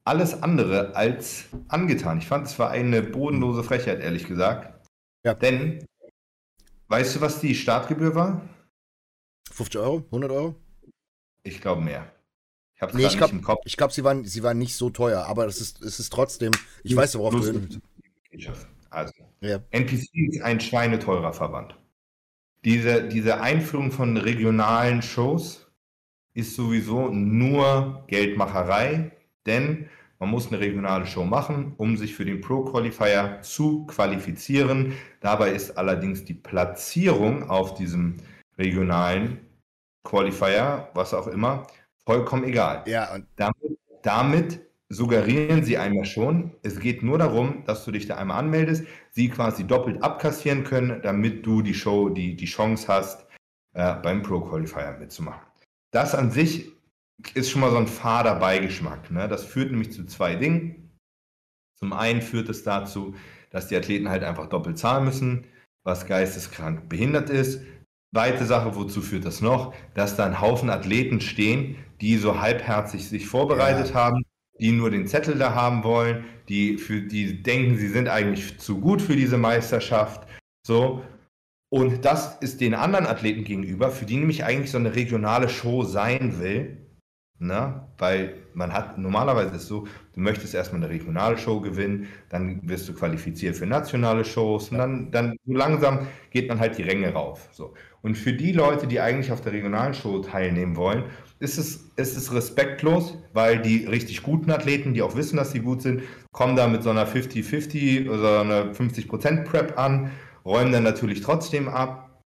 [0.06, 2.18] alles andere als angetan.
[2.18, 4.88] Ich fand, es war eine bodenlose Frechheit, ehrlich gesagt.
[5.26, 5.34] Ja.
[5.34, 5.86] Denn,
[6.88, 8.42] weißt du, was die Startgebühr war?
[9.52, 10.04] 50 Euro?
[10.06, 10.56] 100 Euro?
[11.44, 12.12] Ich glaube mehr.
[12.76, 13.62] Ich habe nee, ich glaub, im Kopf.
[13.66, 16.52] Ich glaube, sie waren, sie waren nicht so teuer, aber es ist, es ist trotzdem,
[16.84, 17.82] ich weiß, worauf du hin
[18.90, 19.60] Also, ja.
[19.70, 21.78] NPC ist ein schweineteurer Verband.
[22.66, 25.68] Diese, diese Einführung von regionalen Shows
[26.34, 29.13] ist sowieso nur Geldmacherei,
[29.46, 29.90] denn
[30.20, 34.94] man muss eine regionale Show machen, um sich für den Pro Qualifier zu qualifizieren.
[35.20, 38.18] Dabei ist allerdings die Platzierung auf diesem
[38.58, 39.40] regionalen
[40.04, 41.68] Qualifier, was auch immer,
[42.06, 42.84] vollkommen egal.
[42.88, 48.08] Ja, und damit, damit suggerieren sie einmal schon, es geht nur darum, dass du dich
[48.08, 52.88] da einmal anmeldest, sie quasi doppelt abkassieren können, damit du die Show, die, die Chance
[52.88, 53.26] hast,
[53.74, 55.42] äh, beim Pro Qualifier mitzumachen.
[55.92, 56.72] Das an sich
[57.34, 59.12] ist schon mal so ein fader Beigeschmack.
[59.12, 59.28] Ne?
[59.28, 60.98] Das führt nämlich zu zwei Dingen.
[61.80, 63.16] Zum einen führt es dazu,
[63.50, 65.48] dass die Athleten halt einfach doppelt zahlen müssen,
[65.84, 67.62] was geisteskrank behindert ist.
[68.14, 69.74] Zweite Sache, wozu führt das noch?
[69.96, 73.96] Dass da ein Haufen Athleten stehen, die so halbherzig sich vorbereitet ja.
[73.96, 74.24] haben,
[74.60, 78.80] die nur den Zettel da haben wollen, die für die denken, sie sind eigentlich zu
[78.80, 80.28] gut für diese Meisterschaft.
[80.66, 81.04] So.
[81.70, 85.84] Und das ist den anderen Athleten gegenüber, für die nämlich eigentlich so eine regionale Show
[85.84, 86.83] sein will,
[87.44, 87.82] Ne?
[87.98, 92.62] Weil man hat, normalerweise ist es so, du möchtest erstmal eine regionale Show gewinnen, dann
[92.68, 96.84] wirst du qualifiziert für nationale Shows und dann, dann so langsam geht man halt die
[96.84, 97.50] Ränge rauf.
[97.52, 97.74] So.
[98.02, 101.04] Und für die Leute, die eigentlich auf der regionalen Show teilnehmen wollen,
[101.40, 105.60] ist es, ist es respektlos, weil die richtig guten Athleten, die auch wissen, dass sie
[105.60, 110.12] gut sind, kommen da mit so einer 50-50 oder einer 50% Prep an,
[110.46, 112.22] räumen dann natürlich trotzdem ab.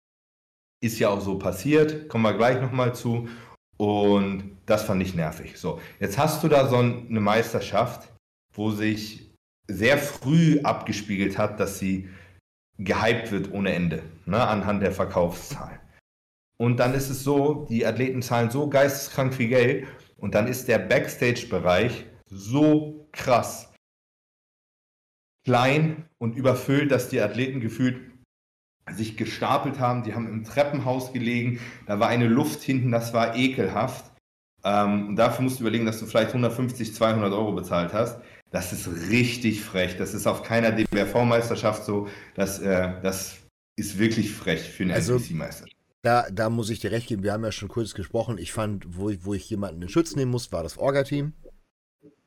[0.82, 3.28] Ist ja auch so passiert, kommen wir gleich nochmal zu.
[3.76, 5.58] Und das fand ich nervig.
[5.58, 8.12] So, jetzt hast du da so eine Meisterschaft,
[8.52, 9.30] wo sich
[9.68, 12.08] sehr früh abgespiegelt hat, dass sie
[12.78, 15.78] gehypt wird ohne Ende, ne, anhand der Verkaufszahlen.
[16.56, 19.86] Und dann ist es so, die Athleten zahlen so geisteskrank viel Geld
[20.18, 23.72] und dann ist der Backstage-Bereich so krass
[25.44, 28.13] klein und überfüllt, dass die Athleten gefühlt
[28.92, 30.02] sich gestapelt haben.
[30.02, 31.60] Die haben im Treppenhaus gelegen.
[31.86, 34.10] Da war eine Luft hinten, das war ekelhaft.
[34.64, 38.18] Ähm, und dafür musst du überlegen, dass du vielleicht 150, 200 Euro bezahlt hast.
[38.50, 39.96] Das ist richtig frech.
[39.96, 42.08] Das ist auf keiner DBRV-Meisterschaft so.
[42.34, 43.38] Das, äh, das
[43.76, 45.76] ist wirklich frech für eine also, NPC-Meisterschaft.
[46.02, 47.22] Da, da muss ich dir recht geben.
[47.22, 48.38] Wir haben ja schon kurz gesprochen.
[48.38, 51.32] Ich fand, wo ich, wo ich jemanden in Schutz nehmen muss, war das Orga-Team.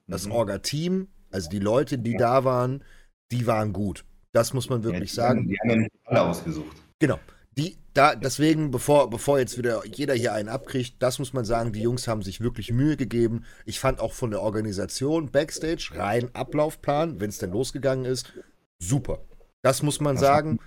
[0.07, 0.31] Das mhm.
[0.31, 2.83] Orga-Team, also die Leute, die da waren,
[3.31, 4.03] die waren gut.
[4.37, 5.47] Das muss man wirklich ja, die sagen.
[5.47, 6.77] die haben ja nicht alle ausgesucht.
[6.99, 7.19] Genau.
[7.57, 11.73] Die, da, deswegen, bevor, bevor jetzt wieder jeder hier einen abkriegt, das muss man sagen,
[11.73, 13.45] die Jungs haben sich wirklich Mühe gegeben.
[13.65, 18.31] Ich fand auch von der Organisation Backstage, rein Ablaufplan, wenn es denn losgegangen ist,
[18.77, 19.21] super.
[19.63, 20.59] Das muss man das sagen.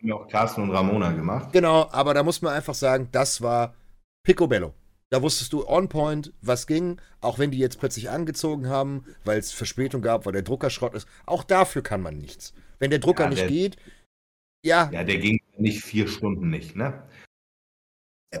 [0.00, 1.52] Haben auch Carsten und Ramona gemacht.
[1.52, 3.74] Genau, aber da muss man einfach sagen, das war
[4.22, 4.74] Picobello.
[5.10, 9.40] Da wusstest du on point, was ging, auch wenn die jetzt plötzlich angezogen haben, weil
[9.40, 11.08] es Verspätung gab, weil der Drucker Schrott ist.
[11.26, 12.54] Auch dafür kann man nichts.
[12.78, 13.76] Wenn der Drucker ja, nicht geht,
[14.64, 14.90] ja.
[14.92, 17.02] Ja, der ging nicht vier Stunden nicht, ne?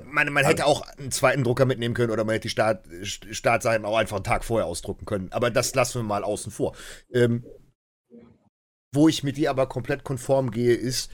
[0.04, 3.86] Man, man hätte auch einen zweiten Drucker mitnehmen können oder man hätte die Start, Startseiten
[3.86, 5.32] auch einfach einen Tag vorher ausdrucken können.
[5.32, 6.76] Aber das lassen wir mal außen vor.
[7.10, 7.44] Ähm,
[8.92, 11.10] wo ich mit dir aber komplett konform gehe, ist,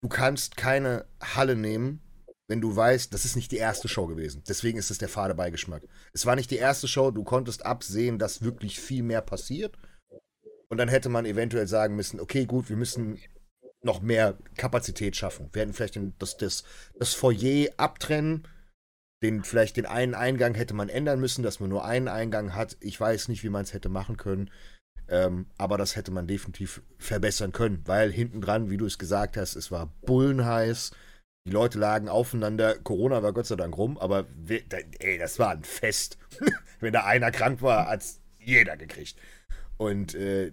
[0.00, 2.00] du kannst keine Halle nehmen,
[2.48, 4.42] wenn du weißt, das ist nicht die erste Show gewesen.
[4.48, 5.82] Deswegen ist es der fade Beigeschmack.
[6.12, 9.76] Es war nicht die erste Show, du konntest absehen, dass wirklich viel mehr passiert.
[10.68, 13.18] Und dann hätte man eventuell sagen müssen, okay, gut, wir müssen
[13.82, 15.48] noch mehr Kapazität schaffen.
[15.52, 16.64] Wir hätten vielleicht das, das,
[16.98, 18.46] das Foyer abtrennen.
[19.22, 22.76] Den, vielleicht den einen Eingang hätte man ändern müssen, dass man nur einen Eingang hat.
[22.80, 24.50] Ich weiß nicht, wie man es hätte machen können.
[25.08, 29.36] Ähm, aber das hätte man definitiv verbessern können, weil hinten dran, wie du es gesagt
[29.36, 30.90] hast, es war bullenheiß.
[31.46, 32.76] Die Leute lagen aufeinander.
[32.76, 34.62] Corona war Gott sei Dank rum, aber wir,
[34.98, 36.18] ey, das war ein Fest.
[36.80, 39.16] Wenn da einer krank war, hat es jeder gekriegt.
[39.78, 40.52] Und äh,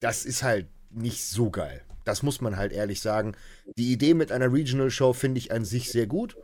[0.00, 1.82] das ist halt nicht so geil.
[2.04, 3.34] Das muss man halt ehrlich sagen.
[3.76, 6.36] Die Idee mit einer Regional Show finde ich an sich sehr gut.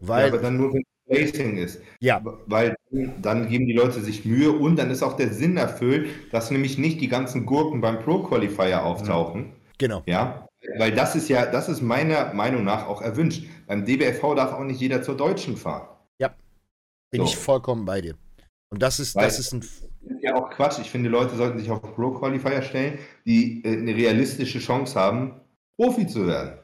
[0.00, 1.80] Weil, ja, aber dann nur, wenn es Racing ist.
[2.00, 2.22] Ja.
[2.46, 2.76] Weil
[3.20, 6.78] dann geben die Leute sich Mühe und dann ist auch der Sinn erfüllt, dass nämlich
[6.78, 9.52] nicht die ganzen Gurken beim Pro Qualifier auftauchen.
[9.78, 10.02] Genau.
[10.06, 10.48] Ja.
[10.78, 13.46] Weil das ist ja, das ist meiner Meinung nach auch erwünscht.
[13.66, 15.88] Beim DBFV darf auch nicht jeder zur Deutschen fahren.
[16.18, 16.34] Ja.
[17.10, 17.26] Bin so.
[17.26, 18.14] ich vollkommen bei dir.
[18.70, 19.64] Und das ist, Weil, das ist ein
[20.06, 20.78] ist ja auch Quatsch.
[20.80, 25.40] Ich finde, Leute sollten sich auf Pro-Qualifier stellen, die äh, eine realistische Chance haben,
[25.76, 26.58] Profi zu werden.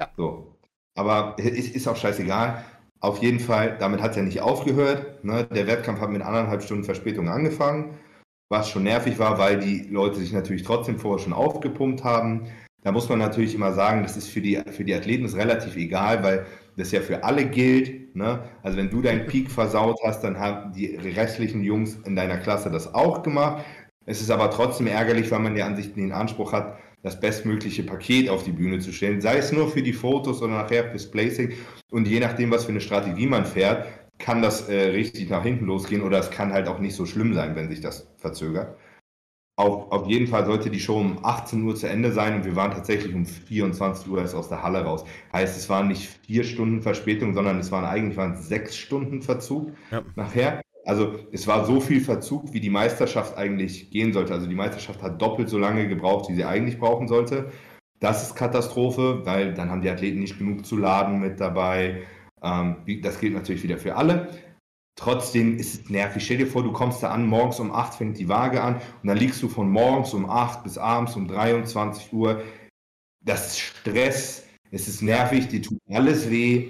[0.00, 0.10] Ja.
[0.16, 0.56] So.
[0.96, 2.64] Aber ist, ist auch scheißegal.
[3.00, 5.24] Auf jeden Fall, damit hat es ja nicht aufgehört.
[5.24, 5.44] Ne?
[5.44, 7.98] Der Wettkampf hat mit anderthalb Stunden Verspätung angefangen,
[8.50, 12.48] was schon nervig war, weil die Leute sich natürlich trotzdem vorher schon aufgepumpt haben.
[12.82, 15.76] Da muss man natürlich immer sagen, das ist für die, für die Athleten ist relativ
[15.76, 16.46] egal, weil
[16.80, 18.16] das ja für alle gilt.
[18.16, 18.40] Ne?
[18.62, 22.70] Also wenn du deinen Peak versaut hast, dann haben die restlichen Jungs in deiner Klasse
[22.70, 23.64] das auch gemacht.
[24.06, 27.82] Es ist aber trotzdem ärgerlich, weil man ja an sich den Anspruch hat, das bestmögliche
[27.82, 31.10] Paket auf die Bühne zu stellen, sei es nur für die Fotos oder nachher fürs
[31.10, 31.52] Placing.
[31.90, 33.86] Und je nachdem, was für eine Strategie man fährt,
[34.18, 37.34] kann das äh, richtig nach hinten losgehen oder es kann halt auch nicht so schlimm
[37.34, 38.76] sein, wenn sich das verzögert.
[39.60, 42.56] Auf, auf jeden Fall sollte die Show um 18 Uhr zu Ende sein und wir
[42.56, 45.04] waren tatsächlich um 24 Uhr erst aus der Halle raus.
[45.34, 49.72] Heißt, es waren nicht vier Stunden Verspätung, sondern es waren eigentlich waren sechs Stunden Verzug
[49.90, 50.00] ja.
[50.16, 50.62] nachher.
[50.86, 54.32] Also es war so viel Verzug, wie die Meisterschaft eigentlich gehen sollte.
[54.32, 57.50] Also die Meisterschaft hat doppelt so lange gebraucht, wie sie eigentlich brauchen sollte.
[57.98, 62.00] Das ist Katastrophe, weil dann haben die Athleten nicht genug zu laden mit dabei.
[62.42, 64.30] Ähm, das gilt natürlich wieder für alle.
[64.96, 66.24] Trotzdem ist es nervig.
[66.24, 69.08] Stell dir vor, du kommst da an, morgens um 8 fängt die Waage an und
[69.08, 72.42] dann liegst du von morgens um 8 bis abends um 23 Uhr.
[73.24, 76.68] Das ist Stress, es ist nervig, dir tut alles weh.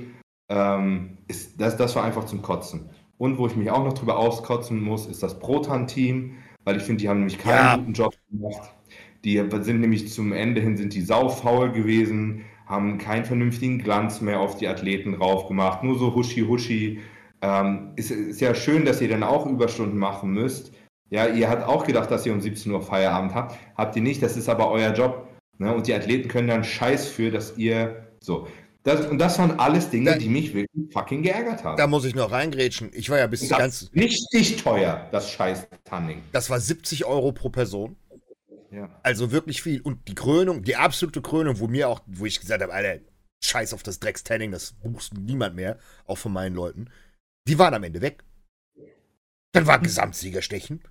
[0.48, 2.90] Ähm, ist, das, das war einfach zum Kotzen.
[3.18, 7.02] Und wo ich mich auch noch drüber auskotzen muss, ist das Proton-Team, weil ich finde,
[7.02, 7.76] die haben nämlich keinen ja.
[7.76, 8.70] guten Job gemacht.
[9.24, 14.40] Die sind nämlich zum Ende hin sind die saufaul gewesen, haben keinen vernünftigen Glanz mehr
[14.40, 17.00] auf die Athleten drauf gemacht, nur so huschi-huschi
[17.42, 20.72] ähm, ist, ist ja schön, dass ihr dann auch Überstunden machen müsst.
[21.10, 23.56] Ja, ihr habt auch gedacht, dass ihr um 17 Uhr Feierabend habt.
[23.76, 25.28] Habt ihr nicht, das ist aber euer Job.
[25.58, 25.74] Ne?
[25.74, 28.46] Und die Athleten können dann Scheiß für, dass ihr so.
[28.82, 31.76] Das, und das waren alles Dinge, da, die mich wirklich fucking geärgert haben.
[31.76, 32.90] Da muss ich noch reingrätschen.
[32.94, 33.90] Ich war ja bis ganz.
[33.94, 36.22] Richtig teuer, das scheiß Tanning.
[36.32, 37.96] Das war 70 Euro pro Person.
[38.70, 38.88] Ja.
[39.02, 39.82] Also wirklich viel.
[39.82, 43.02] Und die Krönung, die absolute Krönung, wo mir auch, wo ich gesagt habe, Alter,
[43.42, 46.88] scheiß auf das Drecks-Tanning, das buchst niemand mehr, auch von meinen Leuten.
[47.48, 48.24] Die waren am Ende weg.
[49.52, 50.82] Dann war Gesamtsiegerstechen.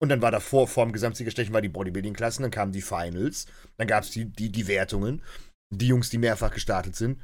[0.00, 3.46] Und dann war davor, vor dem Gesamtsiegerstechen, war die Bodybuilding-Klassen, dann kamen die Finals,
[3.78, 5.22] dann gab es die, die, die Wertungen.
[5.70, 7.20] Die Jungs, die mehrfach gestartet sind,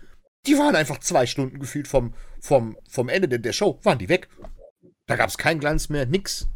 [0.47, 4.09] die waren einfach zwei Stunden gefühlt vom, vom, vom Ende der, der Show, waren die
[4.11, 4.29] weg.
[5.07, 6.49] Da gab es keinen Glanz mehr, nix.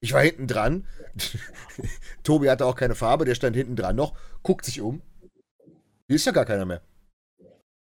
[0.00, 0.86] Ich war hinten dran.
[2.22, 5.02] Tobi hatte auch keine Farbe, der stand hinten dran noch, guckt sich um.
[6.06, 6.82] Hier ist ja gar keiner mehr.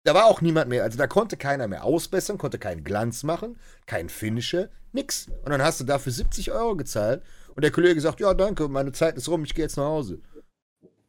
[0.04, 0.84] Da war auch niemand mehr.
[0.84, 5.28] Also da konnte keiner mehr ausbessern, konnte keinen Glanz machen, kein Finisher, nix.
[5.28, 7.24] Und dann hast du dafür 70 Euro gezahlt
[7.56, 10.22] und der Kollege sagt, ja danke, meine Zeit ist rum, ich gehe jetzt nach Hause.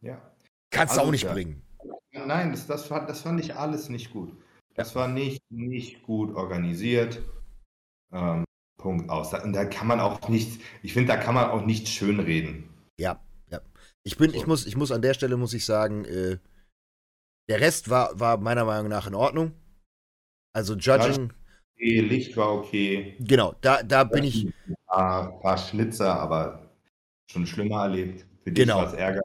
[0.00, 0.20] Ja.
[0.70, 1.32] Kannst also, du auch nicht ja.
[1.32, 1.62] bringen.
[2.12, 4.32] Nein, das, das, fand, das fand ich alles nicht gut.
[4.74, 7.20] Das war nicht, nicht gut organisiert.
[8.12, 8.44] Ähm,
[8.76, 9.32] Punkt aus.
[9.34, 12.68] Und da kann man auch nichts, ich finde, da kann man auch nichts schönreden.
[12.98, 13.20] Ja,
[13.50, 13.60] ja.
[14.04, 14.36] Ich bin, so.
[14.36, 16.38] ich muss, ich muss an der Stelle muss ich sagen, äh,
[17.48, 19.52] der Rest war, war meiner Meinung nach in Ordnung.
[20.52, 21.32] Also Judging.
[21.76, 23.16] Okay, Licht war okay.
[23.20, 24.46] Genau, da, da bin ich.
[24.46, 26.70] Ein paar, paar Schnitzer, aber
[27.30, 28.24] schon schlimmer erlebt.
[28.42, 28.78] Für dich genau.
[28.78, 29.20] war Ärger.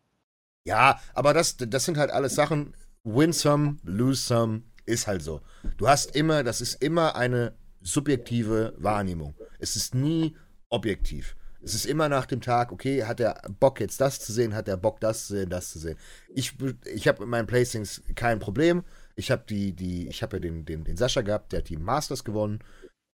[0.65, 2.73] Ja, aber das, das sind halt alles Sachen.
[3.03, 5.41] Win some, lose some, ist halt so.
[5.77, 9.35] Du hast immer, das ist immer eine subjektive Wahrnehmung.
[9.59, 10.35] Es ist nie
[10.69, 11.35] objektiv.
[11.61, 14.67] Es ist immer nach dem Tag, okay, hat er Bock jetzt das zu sehen, hat
[14.67, 15.97] er Bock das zu sehen, das zu sehen.
[16.33, 16.53] Ich,
[16.85, 18.83] ich habe mit meinen Placings kein Problem.
[19.15, 21.77] Ich habe die, die, ich habe ja den, den, den Sascha gehabt, der hat die
[21.77, 22.59] Masters gewonnen.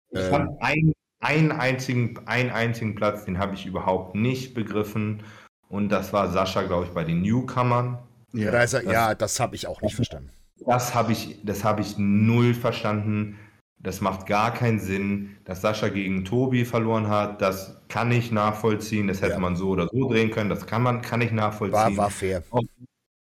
[0.09, 5.23] Ich ähm, fand einen, einen, einzigen, einen einzigen Platz, den habe ich überhaupt nicht begriffen.
[5.69, 7.97] Und das war Sascha, glaube ich, bei den Newcomern.
[8.33, 10.29] Ja, da er, das, ja, das habe ich auch nicht verstanden.
[10.65, 13.39] Das habe ich, das habe ich null verstanden.
[13.79, 17.41] Das macht gar keinen Sinn, dass Sascha gegen Tobi verloren hat.
[17.41, 19.07] Das kann ich nachvollziehen.
[19.07, 19.39] Das hätte ja.
[19.39, 20.49] man so oder so drehen können.
[20.49, 21.95] Das kann man, kann ich nachvollziehen.
[21.95, 22.41] War, war fair.
[22.49, 22.63] Auch,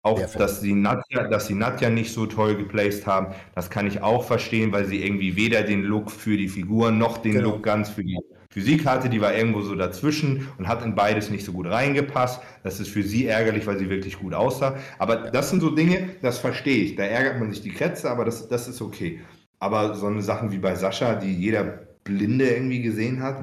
[0.02, 4.00] auch dass, sie Nadja, dass sie Nadja nicht so toll geplaced haben, das kann ich
[4.00, 7.50] auch verstehen, weil sie irgendwie weder den Look für die Figur noch den genau.
[7.50, 9.10] Look ganz für die Physik hatte.
[9.10, 12.40] Die war irgendwo so dazwischen und hat in beides nicht so gut reingepasst.
[12.62, 14.78] Das ist für sie ärgerlich, weil sie wirklich gut aussah.
[14.98, 16.96] Aber das sind so Dinge, das verstehe ich.
[16.96, 19.20] Da ärgert man sich die Krätze, aber das, das ist okay.
[19.58, 21.64] Aber so eine Sachen wie bei Sascha, die jeder
[22.02, 23.42] Blinde irgendwie gesehen hat,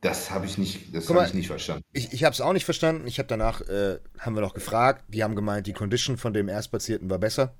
[0.00, 1.84] das habe ich nicht, das habe ich nicht verstanden.
[1.92, 3.06] Ich, ich habe es auch nicht verstanden.
[3.06, 6.48] Ich habe danach, äh, haben wir noch gefragt, die haben gemeint, die Condition von dem
[6.48, 7.54] Erstplatzierten war besser.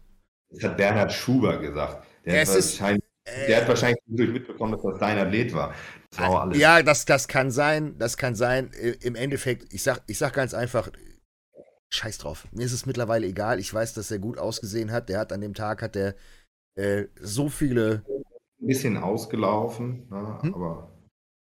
[0.50, 2.06] Das hat Bernhard Schuber gesagt.
[2.24, 5.74] Der, hat, ist, äh, der hat wahrscheinlich mitbekommen, dass das dein Athlet war.
[6.10, 6.58] Das war alles.
[6.58, 8.70] Ja, das, das kann sein, das kann sein.
[9.00, 10.90] Im Endeffekt, ich sag, ich sag ganz einfach,
[11.88, 12.46] scheiß drauf.
[12.52, 13.58] Mir ist es mittlerweile egal.
[13.58, 15.08] Ich weiß, dass er gut ausgesehen hat.
[15.08, 16.14] Der hat an dem Tag, hat der
[16.74, 18.04] äh, so viele.
[18.60, 20.38] Ein bisschen ausgelaufen, ne?
[20.42, 20.54] hm?
[20.54, 20.95] aber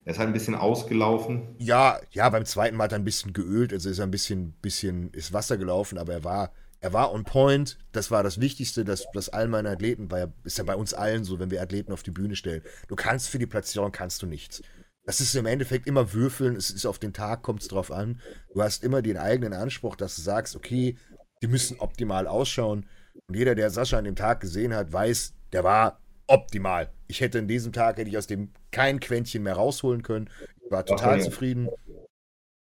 [0.04, 1.56] er ist halt ein bisschen ausgelaufen.
[1.60, 4.54] Ja, ja, beim zweiten Mal hat er ein bisschen geölt, also ist er ein bisschen,
[4.54, 7.78] bisschen ist Wasser gelaufen, aber er war, er war on point.
[7.92, 11.24] Das war das Wichtigste, dass, dass all meine Athleten, weil ist ja bei uns allen
[11.24, 12.64] so, wenn wir Athleten auf die Bühne stellen.
[12.88, 14.64] Du kannst für die Platzierung kannst du nichts.
[15.06, 18.22] Das ist im Endeffekt immer würfeln, es ist auf den Tag, kommt es drauf an.
[18.54, 20.98] Du hast immer den eigenen Anspruch, dass du sagst, okay,
[21.44, 22.88] die müssen optimal ausschauen.
[23.28, 26.01] Und jeder, der Sascha an dem Tag gesehen hat, weiß, der war
[26.32, 26.92] optimal.
[27.08, 30.30] Ich hätte in diesem Tag hätte ich aus dem kein Quäntchen mehr rausholen können.
[30.64, 31.70] Ich war total Ach, zufrieden.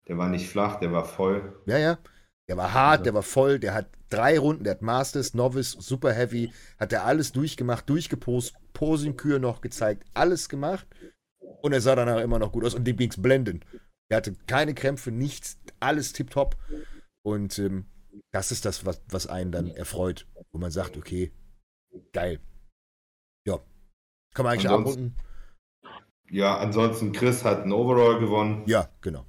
[0.08, 1.60] Der war nicht flach, der war voll.
[1.66, 1.98] Ja, ja.
[2.48, 6.14] Der war hart, der war voll, der hat drei Runden, der hat Masters, Novice, Super
[6.14, 10.86] Heavy, hat er alles durchgemacht, durchgepost, Posingkür noch gezeigt, alles gemacht.
[11.64, 13.66] Und er sah danach immer noch gut aus und dem ging es blenden.
[14.10, 16.56] Er hatte keine Krämpfe, nichts, alles tipptopp.
[17.24, 17.86] Und ähm,
[18.32, 21.32] das ist das, was, was einen dann erfreut, wo man sagt, okay,
[22.14, 22.40] geil.
[24.36, 25.16] Kann man eigentlich abrunden.
[26.30, 28.62] Ja, ansonsten Chris hat ein Overall gewonnen.
[28.68, 29.26] Ja, genau.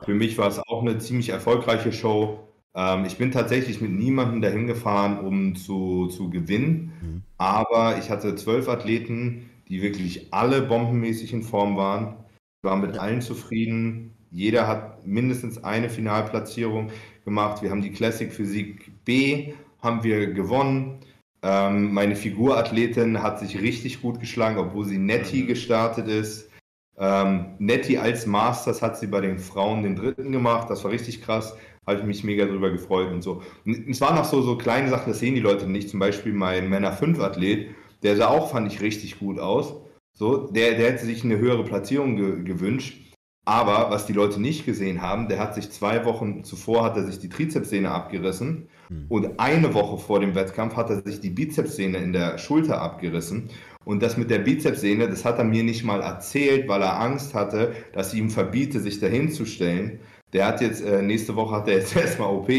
[0.00, 2.48] Für mich war es auch eine ziemlich erfolgreiche Show.
[2.74, 6.92] Ähm, ich bin tatsächlich mit niemandem dahin gefahren, um zu, zu gewinnen.
[7.02, 7.22] Mhm.
[7.36, 12.14] Aber ich hatte zwölf Athleten, die wirklich alle bombenmäßig in Form waren.
[12.62, 13.02] Ich war mit ja.
[13.02, 14.14] allen zufrieden.
[14.30, 16.90] Jeder hat mindestens eine Finalplatzierung
[17.24, 17.62] gemacht.
[17.62, 21.00] Wir haben die Classic Physik B haben wir gewonnen.
[21.42, 26.50] Ähm, meine Figurathletin hat sich richtig gut geschlagen, obwohl sie Nettie gestartet ist.
[26.98, 30.68] Ähm, Nettie als Masters hat sie bei den Frauen den dritten gemacht.
[30.68, 31.56] Das war richtig krass.
[31.86, 33.42] Habe ich mich mega drüber gefreut und so.
[33.64, 35.88] Und es waren noch so, so kleine Sachen, das sehen die Leute nicht.
[35.88, 37.70] Zum Beispiel mein Männer 5 Athlet,
[38.02, 39.74] der sah auch, fand ich, richtig gut aus.
[40.12, 43.00] So, der, der hätte sich eine höhere Platzierung ge gewünscht.
[43.44, 47.04] Aber was die Leute nicht gesehen haben, der hat sich zwei Wochen zuvor hat er
[47.04, 49.06] sich die Trizepssehne abgerissen hm.
[49.08, 53.50] und eine Woche vor dem Wettkampf hat er sich die Bizepssehne in der Schulter abgerissen.
[53.84, 57.34] Und das mit der Bizepssehne, das hat er mir nicht mal erzählt, weil er Angst
[57.34, 60.00] hatte, dass ich ihm verbiete, sich dahin zu stellen.
[60.32, 62.50] Der hat jetzt, äh, nächste Woche hat er jetzt erstmal OP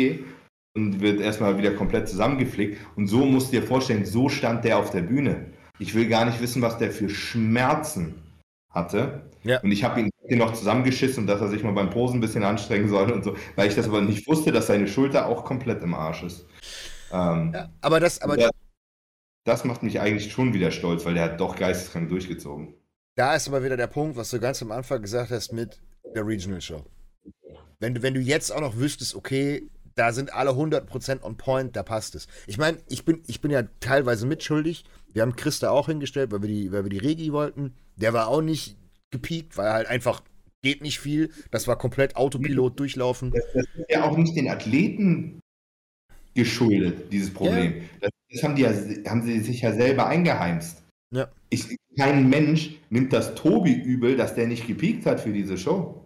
[0.76, 2.80] und wird erstmal wieder komplett zusammengeflickt.
[2.96, 5.48] Und so musst du dir vorstellen, so stand der auf der Bühne.
[5.78, 8.16] Ich will gar nicht wissen, was der für Schmerzen
[8.74, 9.30] hatte.
[9.44, 9.60] Ja.
[9.62, 12.44] Und ich habe ihn den noch zusammengeschissen, dass er sich mal beim Posen ein bisschen
[12.44, 15.82] anstrengen soll und so, weil ich das aber nicht wusste, dass seine Schulter auch komplett
[15.84, 16.46] im Arsch ist.
[17.12, 18.52] Ähm, ja, aber das, aber das,
[19.44, 22.74] das macht mich eigentlich schon wieder stolz, weil der hat doch geisteskrank durchgezogen.
[23.16, 25.82] Da ist aber wieder der Punkt, was du ganz am Anfang gesagt hast mit
[26.16, 26.86] der Regional Show.
[27.80, 31.76] Wenn du, wenn du jetzt auch noch wüsstest, okay, da sind alle 100% on point,
[31.76, 32.28] da passt es.
[32.48, 34.86] Ich meine, ich bin, ich bin ja teilweise mitschuldig.
[35.12, 37.74] Wir haben Chris da auch hingestellt, weil wir die, weil wir die Regi wollten.
[37.98, 38.78] Der war auch nicht
[39.12, 40.22] gepiekt, weil halt einfach
[40.62, 41.32] geht nicht viel.
[41.52, 43.32] Das war komplett Autopilot durchlaufen.
[43.32, 45.40] Das, das ist ja auch nicht den Athleten
[46.34, 47.76] geschuldet, dieses Problem.
[47.76, 47.84] Ja.
[48.02, 48.72] Das, das, haben, die ja,
[49.10, 50.84] haben sie sich ja selber eingeheimst.
[51.12, 51.30] Ja.
[51.50, 56.06] Ich, kein Mensch nimmt das Tobi übel, dass der nicht gepiekt hat für diese Show.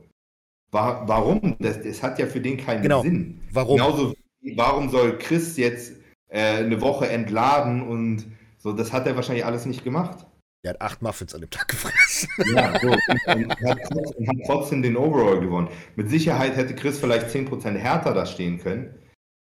[0.71, 1.55] War, warum?
[1.59, 3.01] Das, das hat ja für den keinen genau.
[3.03, 3.39] Sinn.
[3.51, 3.77] Warum?
[3.77, 4.15] Genauso,
[4.55, 5.93] warum soll Chris jetzt
[6.29, 8.25] äh, eine Woche entladen und
[8.57, 10.25] so, das hat er wahrscheinlich alles nicht gemacht.
[10.63, 12.29] Der hat acht Muffins an dem Tag gefressen.
[12.55, 12.87] Ja, so.
[12.87, 15.67] Und hat, trotzdem, hat trotzdem den Overall gewonnen.
[15.95, 18.97] Mit Sicherheit hätte Chris vielleicht 10% härter da stehen können.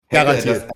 [0.09, 0.69] Hätte das,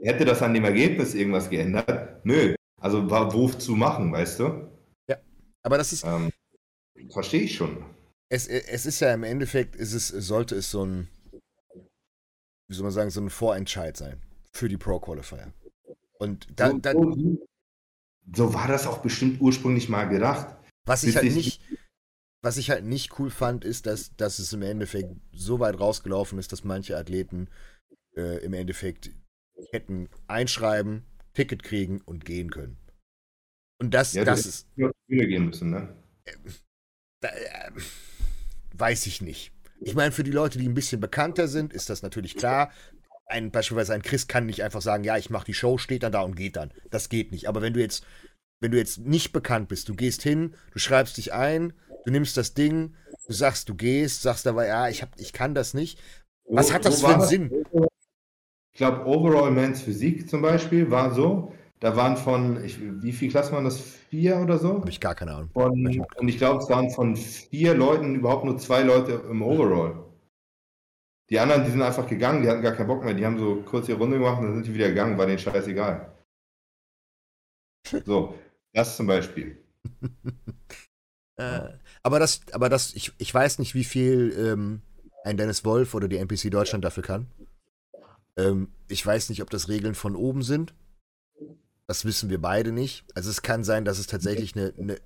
[0.00, 2.24] hätte das an dem Ergebnis irgendwas geändert?
[2.24, 2.54] Nö.
[2.80, 4.68] Also war Wurf zu machen, weißt du?
[5.08, 5.18] Ja.
[5.62, 6.04] Aber das ist.
[6.04, 6.30] Ähm,
[7.10, 7.84] Verstehe ich schon.
[8.28, 11.08] Es, es ist ja im Endeffekt, ist es, sollte es so ein,
[12.68, 14.20] wie soll man sagen, so ein Vorentscheid sein
[14.52, 15.52] für die Pro-Qualifier.
[16.18, 17.38] Und dann, dann
[18.34, 20.56] so, war das auch bestimmt ursprünglich mal gedacht.
[20.84, 21.60] Was ich halt nicht,
[22.42, 26.38] was ich halt nicht cool fand, ist, dass, dass es im Endeffekt so weit rausgelaufen
[26.38, 27.48] ist, dass manche Athleten
[28.16, 29.10] äh, im Endeffekt
[29.70, 31.04] hätten einschreiben,
[31.34, 32.76] Ticket kriegen und gehen können.
[33.80, 34.68] Und das, ja, das ist.
[35.08, 35.96] Gehen müssen, ne?
[36.24, 36.36] Äh,
[37.20, 37.70] da, äh,
[38.74, 39.52] weiß ich nicht.
[39.80, 42.72] Ich meine, für die Leute, die ein bisschen bekannter sind, ist das natürlich klar.
[43.26, 46.12] Ein, beispielsweise ein Chris kann nicht einfach sagen, ja, ich mache die Show, steht dann
[46.12, 46.72] da und geht dann.
[46.90, 47.48] Das geht nicht.
[47.48, 48.04] Aber wenn du jetzt,
[48.60, 51.72] wenn du jetzt nicht bekannt bist, du gehst hin, du schreibst dich ein,
[52.04, 52.94] du nimmst das Ding,
[53.26, 55.98] du sagst, du gehst, sagst aber, ja, ich, hab, ich kann das nicht.
[56.44, 57.64] Was so, hat das so für einen Sinn?
[58.72, 63.32] Ich glaube, Overall Men's Physik zum Beispiel war so, da waren von, ich, wie viele
[63.32, 63.80] Klassen waren das?
[63.80, 64.74] Vier oder so?
[64.80, 65.50] Habe ich gar keine Ahnung.
[65.52, 70.04] Von, und ich glaube, es waren von vier Leuten überhaupt nur zwei Leute im Overall.
[71.32, 73.14] Die anderen, die sind einfach gegangen, die hatten gar keinen Bock mehr.
[73.14, 75.38] Die haben so kurz ihre Runde gemacht und dann sind die wieder gegangen, war denen
[75.38, 76.12] scheißegal.
[78.04, 78.38] So,
[78.74, 79.56] das zum Beispiel.
[81.36, 81.70] äh,
[82.02, 84.82] aber das, aber das, ich, ich weiß nicht, wie viel ähm,
[85.24, 87.28] ein Dennis Wolf oder die NPC Deutschland dafür kann.
[88.36, 90.74] Ähm, ich weiß nicht, ob das Regeln von oben sind.
[91.86, 93.06] Das wissen wir beide nicht.
[93.14, 94.98] Also es kann sein, dass es tatsächlich eine, eine,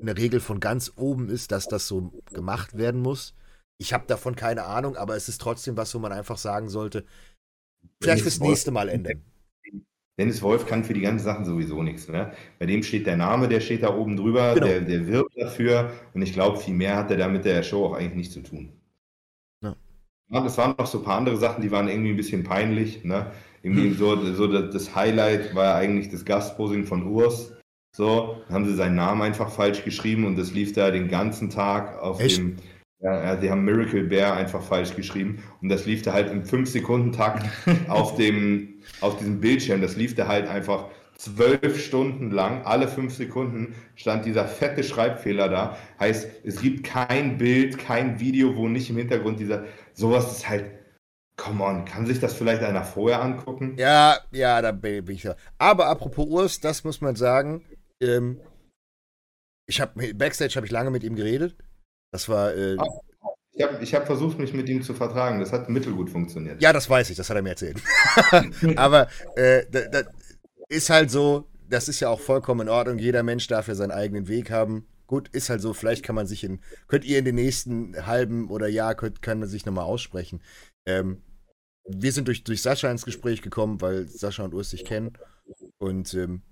[0.00, 3.34] eine Regel von ganz oben ist, dass das so gemacht werden muss.
[3.80, 7.06] Ich habe davon keine Ahnung, aber es ist trotzdem was, wo man einfach sagen sollte,
[8.02, 9.22] vielleicht fürs nächste Mal ändern.
[10.18, 12.06] Dennis Wolf kann für die ganzen Sachen sowieso nichts.
[12.06, 12.30] Ne?
[12.58, 14.66] Bei dem steht der Name, der steht da oben drüber, genau.
[14.66, 17.86] der, der wirbt dafür und ich glaube, viel mehr hat er da mit der Show
[17.86, 18.70] auch eigentlich nichts zu tun.
[19.62, 23.02] Ja, das waren noch so ein paar andere Sachen, die waren irgendwie ein bisschen peinlich.
[23.02, 23.32] Ne?
[23.62, 23.96] Irgendwie hm.
[23.96, 27.54] so, so das Highlight war ja eigentlich das Gastposing von Urs.
[27.96, 31.98] So, haben sie seinen Namen einfach falsch geschrieben und das lief da den ganzen Tag
[31.98, 32.38] auf Echt?
[32.38, 32.56] dem.
[33.02, 37.46] Ja, sie haben Miracle Bear einfach falsch geschrieben und das lief da halt im 5-Sekunden-Takt
[37.88, 39.80] auf dem, auf diesem Bildschirm.
[39.80, 45.48] Das lief da halt einfach zwölf Stunden lang, alle fünf Sekunden stand dieser fette Schreibfehler
[45.48, 45.76] da.
[45.98, 50.70] Heißt, es gibt kein Bild, kein Video, wo nicht im Hintergrund dieser, sowas ist halt,
[51.36, 53.76] come on, kann sich das vielleicht einer vorher angucken?
[53.78, 55.36] Ja, ja, da bin ich ja.
[55.58, 57.64] Aber apropos Urs, das muss man sagen,
[58.00, 58.40] ähm,
[59.66, 61.54] ich habe, Backstage habe ich lange mit ihm geredet.
[62.12, 62.86] Das war, äh, ah,
[63.52, 65.40] ich habe hab versucht, mich mit ihm zu vertragen.
[65.40, 66.62] Das hat mittelgut funktioniert.
[66.62, 67.78] Ja, das weiß ich, das hat er mir erzählt.
[68.76, 70.02] Aber äh, da, da,
[70.68, 72.98] ist halt so, das ist ja auch vollkommen in Ordnung.
[72.98, 74.86] Jeder Mensch darf ja seinen eigenen Weg haben.
[75.06, 78.48] Gut, ist halt so, vielleicht kann man sich in, könnt ihr in den nächsten halben
[78.48, 80.40] oder Jahr, könnt, kann man sich nochmal aussprechen.
[80.86, 81.22] Ähm,
[81.84, 85.12] wir sind durch, durch Sascha ins Gespräch gekommen, weil Sascha und Urs sich kennen.
[85.78, 86.42] Und ähm,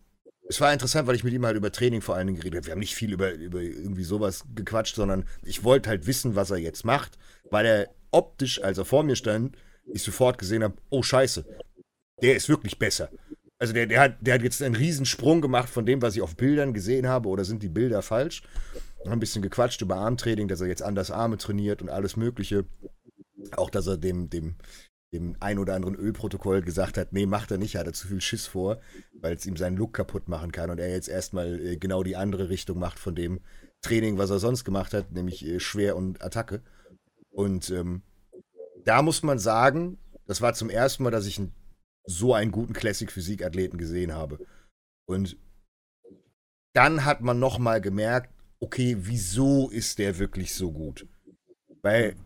[0.48, 2.66] es war interessant, weil ich mit ihm halt über Training vor allen Dingen geredet habe.
[2.66, 6.50] Wir haben nicht viel über, über irgendwie sowas gequatscht, sondern ich wollte halt wissen, was
[6.50, 7.18] er jetzt macht,
[7.50, 9.56] weil er optisch, als er vor mir stand,
[9.92, 11.44] ich sofort gesehen habe, oh scheiße,
[12.22, 13.10] der ist wirklich besser.
[13.58, 16.36] Also der, der, hat, der hat jetzt einen Riesensprung gemacht von dem, was ich auf
[16.36, 18.42] Bildern gesehen habe, oder sind die Bilder falsch?
[19.04, 22.64] Haben ein bisschen gequatscht über Armtraining, dass er jetzt anders Arme trainiert und alles Mögliche.
[23.56, 24.56] Auch, dass er dem, dem,
[25.12, 28.20] dem ein oder anderen Ölprotokoll gesagt hat, nee, macht er nicht, hat er zu viel
[28.20, 28.80] Schiss vor,
[29.20, 32.16] weil es ihm seinen Look kaputt machen kann und er jetzt erstmal äh, genau die
[32.16, 33.40] andere Richtung macht von dem
[33.80, 36.62] Training, was er sonst gemacht hat, nämlich äh, Schwer und Attacke.
[37.30, 38.02] Und ähm,
[38.84, 41.52] da muss man sagen, das war zum ersten Mal, dass ich ein
[42.08, 44.38] so einen guten Classic-Physik-Athleten gesehen habe.
[45.06, 45.36] Und
[46.74, 51.06] dann hat man nochmal gemerkt, okay, wieso ist der wirklich so gut?
[51.82, 52.16] Weil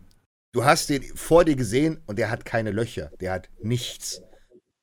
[0.53, 4.21] du hast den vor dir gesehen und der hat keine Löcher, der hat nichts.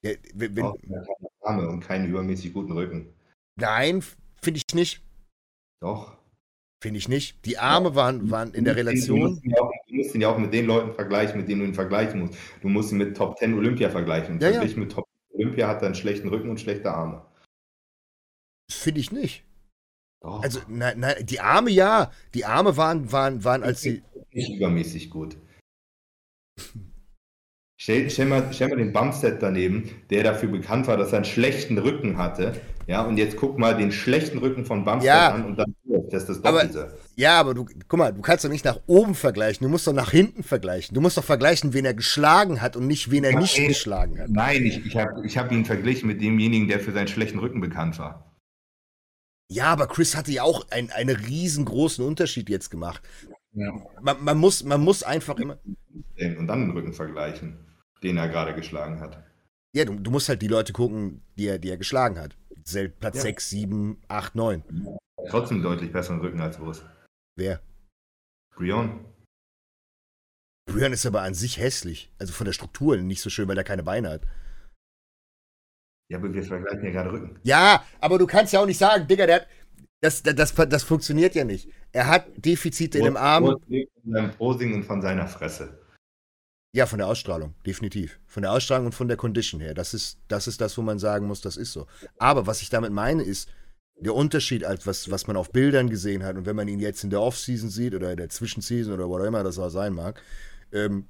[0.03, 1.07] Der, wenn, wenn, keine
[1.43, 3.14] Arme und keinen übermäßig guten Rücken.
[3.57, 4.03] Nein,
[4.43, 5.03] finde ich nicht.
[5.81, 6.16] Doch.
[6.83, 7.45] Finde ich nicht.
[7.45, 9.21] Die Arme waren, waren in der Relation.
[9.21, 11.66] Du musst, auch, du musst, ihn ja auch mit den Leuten vergleichen, mit denen du
[11.66, 12.35] ihn vergleichen musst.
[12.62, 14.35] Du musst ihn mit Top 10 Olympia vergleichen.
[14.35, 14.64] Und ja, ja.
[14.64, 17.23] mit Top 10 Olympia hat er einen schlechten Rücken und schlechte Arme.
[18.71, 19.45] Finde ich nicht.
[20.23, 20.43] Doch.
[20.43, 22.11] Also, nein, nein, die Arme ja.
[22.33, 24.03] Die Arme waren, waren, waren als sie.
[24.33, 25.37] Nicht übermäßig gut.
[27.82, 31.24] Stell, stell, mal, stell mal den Bumstead daneben, der dafür bekannt war, dass er einen
[31.24, 32.52] schlechten Rücken hatte.
[32.86, 35.74] Ja, und jetzt guck mal den schlechten Rücken von Bumstead ja, an und dann
[36.11, 36.82] das ist das Doppelte.
[36.82, 39.86] Aber, ja, aber du, guck mal, du kannst doch nicht nach oben vergleichen, du musst
[39.86, 40.94] doch nach hinten vergleichen.
[40.94, 44.20] Du musst doch vergleichen, wen er geschlagen hat und nicht, wen er nicht ey, geschlagen
[44.20, 44.28] hat.
[44.28, 47.61] Nein, ich, ich habe ich hab ihn verglichen mit demjenigen, der für seinen schlechten Rücken
[47.61, 48.36] bekannt war.
[49.50, 53.02] Ja, aber Chris hatte ja auch ein, einen riesengroßen Unterschied jetzt gemacht.
[53.53, 53.72] Ja.
[54.01, 55.59] Man, man, muss, man muss einfach immer.
[55.64, 57.59] Und dann den Rücken vergleichen
[58.03, 59.22] den er gerade geschlagen hat.
[59.72, 62.36] Ja, du, du, musst halt die Leute gucken, die er, die er geschlagen hat.
[62.98, 63.22] Platz ja.
[63.22, 64.98] 6, 7, 8, 9.
[65.28, 66.84] Trotzdem deutlich besseren Rücken als Urs.
[67.36, 67.61] Wer?
[68.55, 69.05] Brion.
[70.66, 72.12] Brian ist aber an sich hässlich.
[72.18, 74.22] Also von der Struktur nicht so schön, weil er keine Beine hat.
[76.09, 77.38] Ja, aber wir vergleichen ja gerade Rücken.
[77.44, 79.46] Ja, aber du kannst ja auch nicht sagen, Digga, der hat,
[80.01, 81.68] das, das, das, das funktioniert ja nicht.
[81.92, 83.44] Er hat Defizite in dem Arm.
[83.44, 85.78] Von seinem Posing und von seiner Fresse.
[86.72, 88.20] Ja, von der Ausstrahlung, definitiv.
[88.26, 89.74] Von der Ausstrahlung und von der Condition her.
[89.74, 91.86] Das ist, das ist das, wo man sagen muss, das ist so.
[92.18, 93.48] Aber was ich damit meine, ist,
[93.96, 97.05] der Unterschied, als was, was man auf Bildern gesehen hat und wenn man ihn jetzt
[97.05, 99.92] in der Offseason sieht oder in der Zwischenseason oder wo auch immer das auch sein
[99.92, 100.22] mag,
[100.72, 101.07] ähm,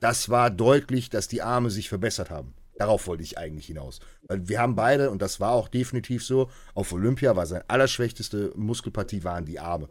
[0.00, 2.54] das war deutlich, dass die Arme sich verbessert haben.
[2.76, 4.00] Darauf wollte ich eigentlich hinaus.
[4.42, 9.24] Wir haben beide, und das war auch definitiv so, auf Olympia war seine allerschwächteste Muskelpartie
[9.24, 9.88] waren die Arme.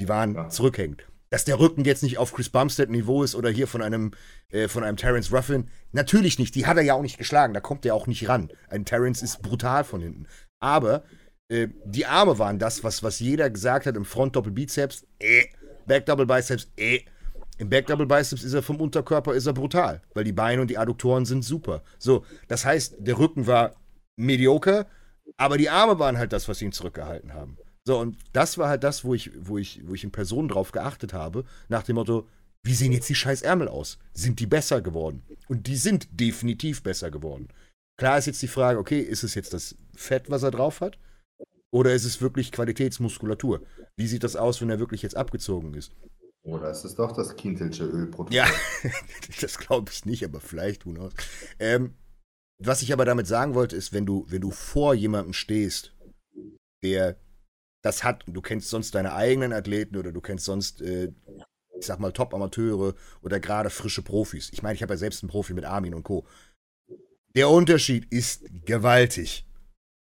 [0.00, 0.48] Die waren ja.
[0.48, 1.06] zurückhängend.
[1.30, 4.12] Dass der Rücken jetzt nicht auf Chris Bumstead Niveau ist oder hier von einem,
[4.50, 6.54] äh, von einem Terence Ruffin, natürlich nicht.
[6.54, 8.50] Die hat er ja auch nicht geschlagen, da kommt er auch nicht ran.
[8.68, 10.26] Ein Terence ist brutal von hinten.
[10.60, 11.04] Aber
[11.48, 15.44] äh, die Arme waren das, was, was jeder gesagt hat im Front Doppel Bizeps, äh,
[15.86, 17.00] Back Double Biceps, äh,
[17.58, 20.68] im Back Double Biceps ist er vom Unterkörper ist er brutal, weil die Beine und
[20.68, 21.82] die Adduktoren sind super.
[21.98, 23.74] So, das heißt, der Rücken war
[24.16, 24.86] mediocre,
[25.36, 27.56] aber die Arme waren halt das, was ihn zurückgehalten haben.
[27.86, 30.72] So, und das war halt das, wo ich, wo ich, wo ich in Person drauf
[30.72, 32.26] geachtet habe, nach dem Motto,
[32.62, 33.98] wie sehen jetzt die scheiß Ärmel aus?
[34.14, 35.22] Sind die besser geworden?
[35.48, 37.48] Und die sind definitiv besser geworden.
[37.98, 40.98] Klar ist jetzt die Frage, okay, ist es jetzt das Fett, was er drauf hat?
[41.70, 43.60] Oder ist es wirklich Qualitätsmuskulatur?
[43.96, 45.92] Wie sieht das aus, wenn er wirklich jetzt abgezogen ist?
[46.44, 48.34] Oder ist es doch das Kientelsche Ölprodukt?
[48.34, 48.46] Ja,
[49.40, 51.14] das glaube ich nicht, aber vielleicht, who knows.
[51.58, 51.94] Ähm,
[52.58, 55.94] was ich aber damit sagen wollte, ist, wenn du, wenn du vor jemandem stehst,
[56.82, 57.16] der
[57.82, 61.12] das hat, und du kennst sonst deine eigenen Athleten oder du kennst sonst, äh,
[61.78, 64.50] ich sag mal, Top-Amateure oder gerade frische Profis.
[64.52, 66.26] Ich meine, ich habe ja selbst einen Profi mit Armin und Co.
[67.34, 69.46] Der Unterschied ist gewaltig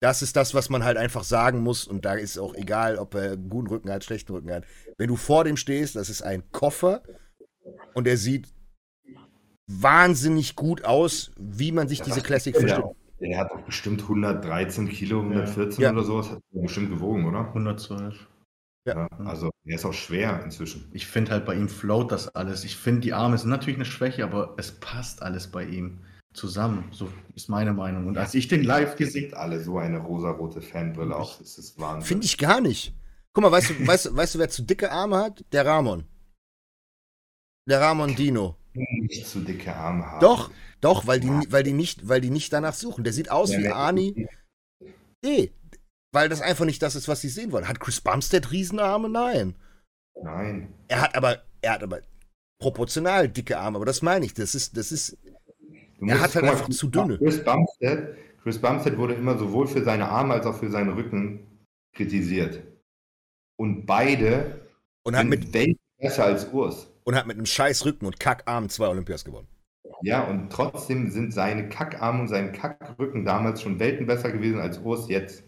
[0.00, 1.86] das ist das, was man halt einfach sagen muss.
[1.86, 4.64] Und da ist auch egal, ob er einen guten Rücken hat, schlechten Rücken hat.
[4.96, 7.02] Wenn du vor dem stehst, das ist ein Koffer
[7.94, 8.48] und er sieht
[9.66, 12.84] wahnsinnig gut aus, wie man sich ja, diese Classic versteht.
[13.20, 15.92] Er hat doch bestimmt 113 Kilo, 114 ja.
[15.92, 16.30] oder sowas.
[16.30, 17.40] Hat er bestimmt gewogen, oder?
[17.48, 18.28] 112.
[18.86, 18.94] Ja.
[18.94, 19.08] ja.
[19.26, 20.88] also er ist auch schwer inzwischen.
[20.92, 22.64] Ich finde halt bei ihm float das alles.
[22.64, 25.98] Ich finde, die Arme sind natürlich eine Schwäche, aber es passt alles bei ihm
[26.32, 26.88] zusammen.
[26.92, 28.06] So ist meine Meinung.
[28.06, 32.06] Und als ich den live gesehen alle so eine rosarote Fanbrille auf, das ist Wahnsinn.
[32.06, 32.94] Finde ich gar nicht.
[33.32, 35.44] Guck mal, weißt du, weißt, weißt du, wer zu dicke Arme hat?
[35.52, 36.04] Der Ramon.
[37.68, 38.56] Der Ramon Dino.
[38.74, 40.20] Nicht zu dicke Arme haben.
[40.20, 40.50] Doch,
[40.80, 43.04] doch, weil die, weil die, nicht, weil die nicht danach suchen.
[43.04, 44.28] Der sieht aus ja, wie Arnie.
[45.24, 45.50] Eh,
[46.12, 47.68] weil das einfach nicht das ist, was sie sehen wollen.
[47.68, 49.08] Hat Chris Bumstead Riesenarme?
[49.08, 49.56] Nein.
[50.22, 50.72] Nein.
[50.88, 52.00] Er hat aber, er hat aber
[52.60, 54.34] proportional dicke Arme, aber das meine ich.
[54.34, 55.18] Das ist, das ist
[56.00, 57.18] er hat halt einfach zu dünne.
[57.18, 61.46] Chris Bumstead, Chris Bumstead wurde immer sowohl für seine Arme als auch für seinen Rücken
[61.92, 62.62] kritisiert.
[63.56, 64.68] Und beide
[65.02, 65.50] und hat mit
[65.98, 66.88] besser als Urs.
[67.04, 69.48] Und hat mit einem scheiß Rücken und Kackarm zwei Olympias gewonnen.
[70.02, 74.78] Ja, und trotzdem sind seine Kackarme und sein Kackrücken damals schon Welten besser gewesen als
[74.78, 75.42] Urs jetzt.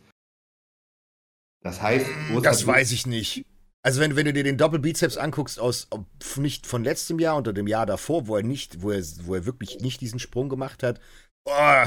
[1.63, 3.45] Das heißt, Urs Das weiß ich nicht.
[3.83, 5.89] Also wenn, wenn du dir den Doppelbizeps anguckst aus
[6.37, 9.47] nicht von letztem Jahr oder dem Jahr davor, wo er nicht, wo er, wo er
[9.47, 11.01] wirklich nicht diesen Sprung gemacht hat,
[11.47, 11.85] oh,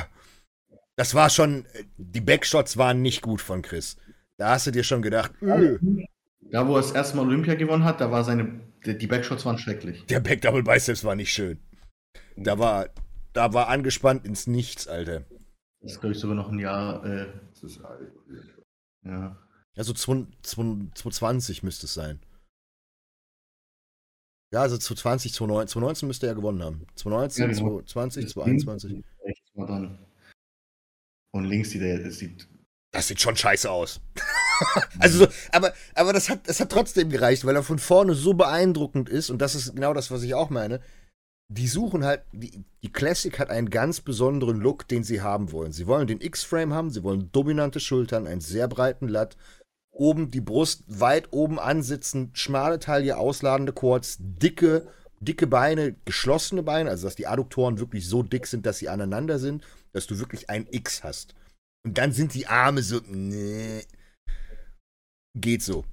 [0.95, 1.65] das war schon,
[1.97, 3.97] die Backshots waren nicht gut von Chris.
[4.37, 5.77] Da hast du dir schon gedacht, öh.
[6.41, 9.57] Da, wo er das erste Mal Olympia gewonnen hat, da war seine, die Backshots waren
[9.57, 10.05] schrecklich.
[10.07, 11.59] Der Back Double Biceps war nicht schön.
[12.35, 12.89] Da war,
[13.33, 15.23] da war angespannt ins Nichts, Alter.
[15.81, 17.05] Das ist, glaube ich, sogar noch ein Jahr.
[17.05, 18.11] Äh, das ist alt.
[19.03, 19.37] Ja.
[19.75, 22.19] Ja, so 2020 müsste es sein.
[24.51, 26.85] Ja, also 2020, 2019, 2019 müsste er gewonnen haben.
[26.95, 27.81] 2019, ja, genau.
[27.81, 29.03] 2020, 2021.
[31.31, 32.47] Und links sieht er, das sieht.
[32.91, 33.99] Das sieht schon scheiße aus.
[34.99, 39.09] also, aber, aber das hat, das hat trotzdem gereicht, weil er von vorne so beeindruckend
[39.09, 40.81] ist und das ist genau das, was ich auch meine
[41.53, 45.71] die suchen halt, die, die Classic hat einen ganz besonderen Look, den sie haben wollen.
[45.71, 49.37] Sie wollen den X-Frame haben, sie wollen dominante Schultern, einen sehr breiten Latt,
[49.93, 54.87] oben die Brust weit oben ansitzen, schmale Taille, ausladende Quads, dicke,
[55.19, 59.39] dicke Beine, geschlossene Beine, also dass die Adduktoren wirklich so dick sind, dass sie aneinander
[59.39, 59.63] sind,
[59.93, 61.35] dass du wirklich ein X hast.
[61.85, 63.83] Und dann sind die Arme so, nee,
[65.35, 65.85] geht so.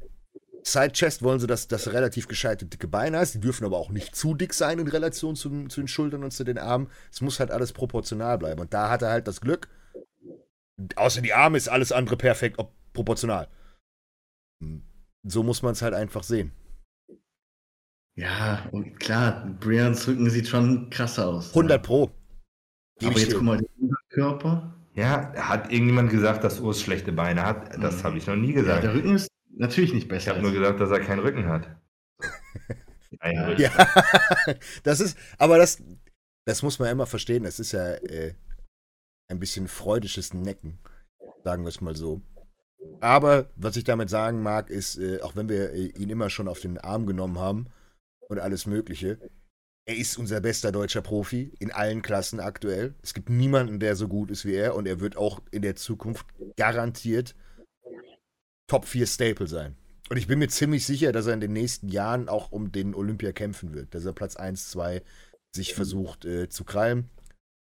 [0.63, 3.35] Side Chest wollen sie, dass das relativ gescheite dicke Beine hast.
[3.35, 6.33] Die dürfen aber auch nicht zu dick sein in Relation zu, zu den Schultern und
[6.33, 6.91] zu den Armen.
[7.11, 8.61] Es muss halt alles proportional bleiben.
[8.61, 9.69] Und da hat er halt das Glück.
[10.97, 12.61] Außer die Arme ist alles andere perfekt
[12.93, 13.49] proportional.
[15.23, 16.53] So muss man es halt einfach sehen.
[18.17, 21.51] Ja, und klar, Brians Rücken sieht schon krasser aus.
[21.51, 22.11] 100 Pro.
[23.03, 24.75] Aber jetzt guck mal, der Körper.
[24.95, 27.83] Ja, hat irgendjemand gesagt, dass Urs schlechte Beine hat?
[27.83, 28.03] Das mhm.
[28.05, 28.85] habe ich noch nie gesagt.
[28.85, 30.33] Ja, der Rücken ist natürlich nicht besser.
[30.33, 31.77] Ich habe nur gesagt, dass er keinen Rücken hat.
[33.59, 33.71] ja,
[34.83, 35.83] das ist, aber das,
[36.45, 37.45] das muss man immer verstehen.
[37.45, 38.35] Das ist ja äh,
[39.29, 40.79] ein bisschen freudisches Necken,
[41.45, 42.21] sagen wir es mal so.
[43.01, 46.49] Aber was ich damit sagen mag, ist, äh, auch wenn wir äh, ihn immer schon
[46.49, 47.67] auf den Arm genommen haben
[48.29, 49.19] und alles Mögliche,
[49.87, 52.95] er ist unser bester deutscher Profi in allen Klassen aktuell.
[53.03, 55.77] Es gibt niemanden, der so gut ist wie er und er wird auch in der
[55.77, 56.27] Zukunft
[56.57, 57.35] garantiert
[58.69, 59.77] Top 4 Staple sein.
[60.11, 62.95] Und ich bin mir ziemlich sicher, dass er in den nächsten Jahren auch um den
[62.95, 65.03] Olympia kämpfen wird, dass er Platz 1, 2
[65.53, 67.11] sich versucht äh, zu krallen.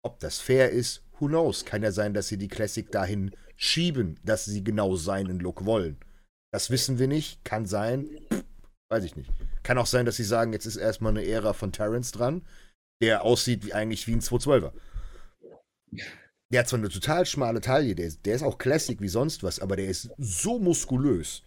[0.04, 1.66] Ob das fair ist, who knows?
[1.66, 5.98] Kann ja sein, dass sie die Classic dahin schieben, dass sie genau seinen Look wollen.
[6.52, 7.44] Das wissen wir nicht.
[7.44, 8.08] Kann sein.
[8.90, 9.32] Weiß ich nicht.
[9.64, 12.46] Kann auch sein, dass sie sagen, jetzt ist erstmal eine Ära von Terrence dran,
[13.02, 14.72] der aussieht wie eigentlich wie ein 212er.
[16.52, 19.44] Der hat zwar eine total schmale Taille, der ist, der ist auch Classic wie sonst
[19.44, 21.44] was, aber der ist so muskulös.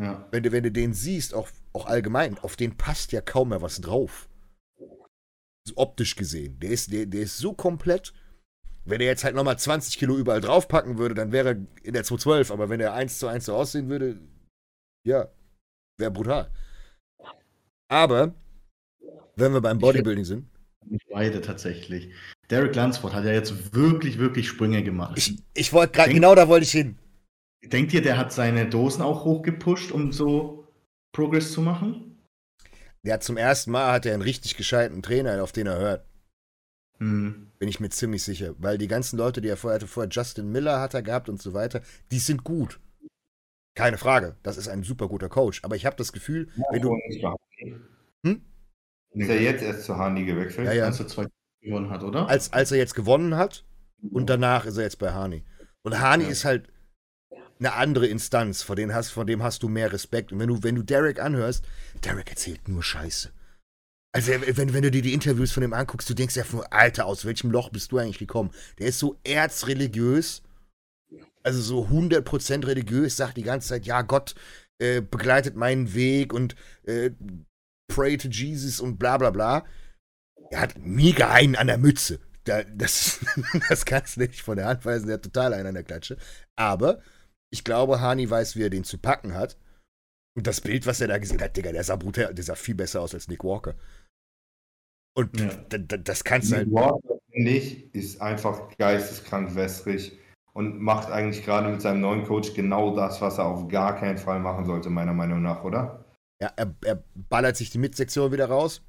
[0.00, 0.28] Ja.
[0.30, 3.62] Wenn, du, wenn du den siehst, auch, auch allgemein, auf den passt ja kaum mehr
[3.62, 4.28] was drauf.
[5.76, 6.58] Optisch gesehen.
[6.60, 8.12] Der ist, der, der ist so komplett.
[8.84, 12.04] Wenn er jetzt halt nochmal 20 Kilo überall draufpacken würde, dann wäre er in der
[12.04, 14.20] 212, aber wenn er 1 zu 1 so aussehen würde,
[15.06, 15.28] ja,
[15.98, 16.50] wäre brutal.
[17.88, 18.34] Aber,
[19.36, 20.48] wenn wir beim Bodybuilding sind.
[20.86, 22.10] Nicht beide tatsächlich.
[22.50, 25.16] Derek Lansford hat ja jetzt wirklich, wirklich Sprünge gemacht.
[25.16, 26.98] Ich, ich wollte gerade, genau da wollte ich hin.
[27.64, 30.68] Denkt ihr, der hat seine Dosen auch hochgepusht, um so
[31.12, 32.18] Progress zu machen?
[33.02, 36.06] Der hat zum ersten Mal hat er einen richtig gescheiten Trainer, auf den er hört.
[36.98, 37.48] Hm.
[37.58, 38.54] Bin ich mir ziemlich sicher.
[38.58, 41.42] Weil die ganzen Leute, die er vorher hatte, vorher Justin Miller hat er gehabt und
[41.42, 42.80] so weiter, die sind gut.
[43.74, 44.36] Keine Frage.
[44.42, 45.60] Das ist ein super guter Coach.
[45.64, 46.96] Aber ich habe das Gefühl, ja, wenn du.
[48.24, 48.42] Hm?
[49.10, 50.66] Ist er jetzt erst zu Hani gewechselt?
[50.66, 50.84] Ja, ja.
[50.86, 51.26] Als er zwei
[51.60, 52.28] gewonnen hat, oder?
[52.28, 53.64] Als, als er jetzt gewonnen hat
[54.12, 55.44] und danach ist er jetzt bei Hani.
[55.82, 56.30] Und Hani ja.
[56.30, 56.68] ist halt
[57.58, 60.32] eine andere Instanz, vor, denen hast, vor dem hast du mehr Respekt.
[60.32, 61.64] Und wenn du, wenn du Derek anhörst,
[62.04, 63.30] Derek erzählt nur Scheiße.
[64.14, 67.24] Also, wenn, wenn du dir die Interviews von ihm anguckst, du denkst ja, Alter, aus
[67.24, 68.52] welchem Loch bist du eigentlich gekommen?
[68.78, 70.42] Der ist so erzreligiös
[71.44, 74.34] also so 100% religiös, sagt die ganze Zeit, ja, Gott
[74.78, 77.10] äh, begleitet meinen Weg und äh,
[77.86, 79.64] pray to Jesus und bla bla bla.
[80.50, 82.18] Er hat mega einen an der Mütze.
[82.44, 83.20] Da, das,
[83.68, 86.16] das kannst du nicht von der Hand weisen, der hat total einen an der Klatsche.
[86.56, 87.00] Aber
[87.50, 89.56] ich glaube, Hani weiß, wie er den zu packen hat.
[90.36, 92.74] Und das Bild, was er da gesehen hat, Digga, der sah brutal, der sah viel
[92.74, 93.76] besser aus als Nick Walker.
[95.14, 95.78] Und ja.
[95.78, 96.68] das kannst du halt.
[97.30, 100.18] Ich, ist einfach geisteskrank wässrig
[100.52, 104.18] und macht eigentlich gerade mit seinem neuen Coach genau das, was er auf gar keinen
[104.18, 106.04] Fall machen sollte, meiner Meinung nach, oder?
[106.40, 108.82] Ja, er, er ballert sich die Mitsektion wieder raus.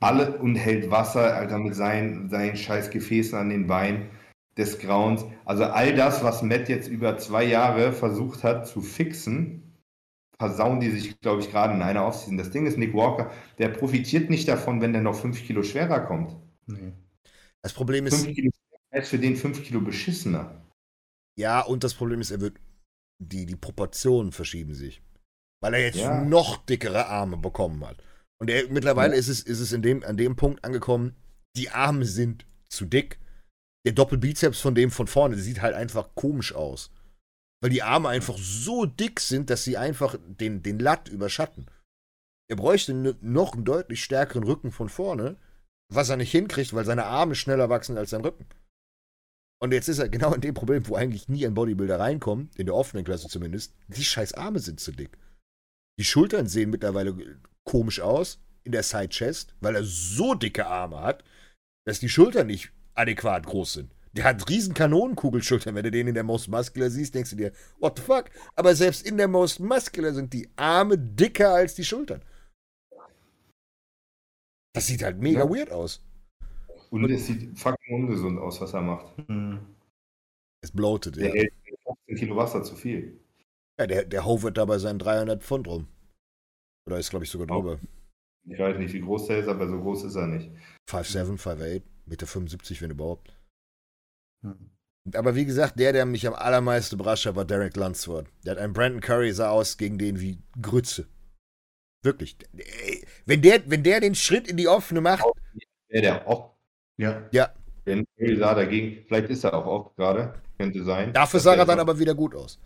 [0.00, 4.10] Alle und hält Wasser, Alter, mit seinen, seinen scheiß Gefäßen an den Beinen
[4.56, 5.24] des Grauens.
[5.44, 9.71] Also all das, was Matt jetzt über zwei Jahre versucht hat zu fixen,
[10.42, 12.36] versauen die sich, glaube ich, gerade in einer Offseason.
[12.36, 16.00] Das Ding ist, Nick Walker, der profitiert nicht davon, wenn der noch fünf Kilo schwerer
[16.00, 16.36] kommt.
[16.66, 16.92] Nee.
[17.62, 18.16] Das Problem ist.
[18.16, 18.50] Fünf Kilo
[18.90, 20.66] ist für den fünf Kilo beschissener.
[21.38, 22.58] Ja, und das Problem ist, er wird.
[23.24, 25.00] Die, die Proportionen verschieben sich.
[25.62, 26.24] Weil er jetzt ja.
[26.24, 28.02] noch dickere Arme bekommen hat.
[28.40, 29.18] Und er, mittlerweile ja.
[29.20, 31.14] ist es, ist es in dem, an dem Punkt angekommen,
[31.56, 33.20] die Arme sind zu dick.
[33.86, 36.90] Der Doppelbizeps von dem von vorne sieht halt einfach komisch aus.
[37.62, 41.70] Weil die Arme einfach so dick sind, dass sie einfach den, den Latt überschatten.
[42.50, 45.36] Er bräuchte noch einen deutlich stärkeren Rücken von vorne,
[45.88, 48.46] was er nicht hinkriegt, weil seine Arme schneller wachsen als sein Rücken.
[49.62, 52.66] Und jetzt ist er genau in dem Problem, wo eigentlich nie ein Bodybuilder reinkommt, in
[52.66, 53.74] der offenen Klasse zumindest.
[53.86, 55.16] Die scheiß Arme sind zu dick.
[56.00, 61.00] Die Schultern sehen mittlerweile komisch aus in der Side Chest, weil er so dicke Arme
[61.00, 61.22] hat,
[61.86, 63.94] dass die Schultern nicht adäquat groß sind.
[64.14, 65.74] Der hat riesen Kanonenkugelschultern.
[65.74, 68.30] Wenn du den in der Most Muscular siehst, denkst du dir, what the fuck?
[68.54, 72.22] Aber selbst in der Most Muscular sind die Arme dicker als die Schultern.
[74.74, 75.50] Das sieht halt mega ja.
[75.50, 76.02] weird aus.
[76.90, 79.28] Und es sieht fucking ungesund aus, was er macht.
[79.28, 79.60] Mhm.
[80.62, 81.34] Es bloatet, der ja.
[81.34, 81.52] hält
[81.84, 83.18] 15 Kilo Wasser zu viel.
[83.78, 85.88] Ja, der, der hovert da bei seinen 300 Pfund rum.
[86.86, 87.78] Oder ist, glaube ich, sogar drüber.
[88.44, 90.50] Ich weiß nicht, wie groß der ist, aber so groß ist er nicht.
[90.90, 93.34] 5'7, 5'8, Meter 75, wenn überhaupt.
[94.42, 94.70] Mhm.
[95.14, 98.28] Aber wie gesagt, der, der mich am allermeisten überrascht hat, war Derek Lunsford.
[98.44, 101.08] Der hat einen Brandon Curry sah aus gegen den wie Grütze.
[102.04, 102.36] Wirklich.
[103.26, 105.24] Wenn der, wenn der den Schritt in die offene macht.
[105.90, 106.52] Der, der oft
[106.98, 107.22] ja.
[107.32, 107.52] Ja.
[107.84, 111.12] Wenn Curry sah dagegen, vielleicht ist er auch oft gerade, könnte sein.
[111.12, 112.60] Dafür sah er dann aber wieder gut aus.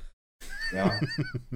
[0.72, 0.90] Ja.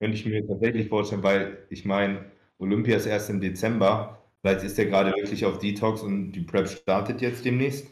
[0.00, 2.24] könnte ich mir tatsächlich vorstellen, weil ich meine,
[2.58, 4.18] Olympia ist erst im Dezember.
[4.40, 7.86] Vielleicht ist er gerade wirklich auf Detox und die Prep startet jetzt demnächst.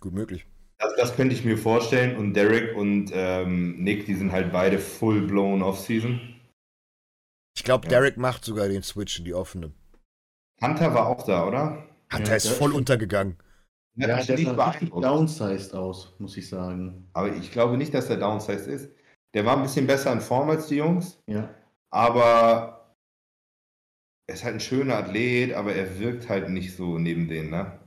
[0.00, 0.46] Gut möglich.
[0.78, 2.16] Das, das, könnte ich mir vorstellen.
[2.16, 6.20] Und Derek und ähm, Nick, die sind halt beide full-blown Off-Season.
[7.56, 7.90] Ich glaube, ja.
[7.90, 9.72] Derek macht sogar den Switch in die offene.
[10.62, 11.86] Hunter war auch da, oder?
[12.12, 13.36] Hunter ja, ist voll untergegangen.
[13.96, 17.08] Ja, der sieht richtig downsized aus, muss ich sagen.
[17.14, 18.90] Aber ich glaube nicht, dass er downsized ist.
[19.32, 21.18] Der war ein bisschen besser in Form als die Jungs.
[21.26, 21.54] Ja.
[21.90, 22.94] Aber
[24.26, 27.78] er ist halt ein schöner Athlet, aber er wirkt halt nicht so neben denen, ne?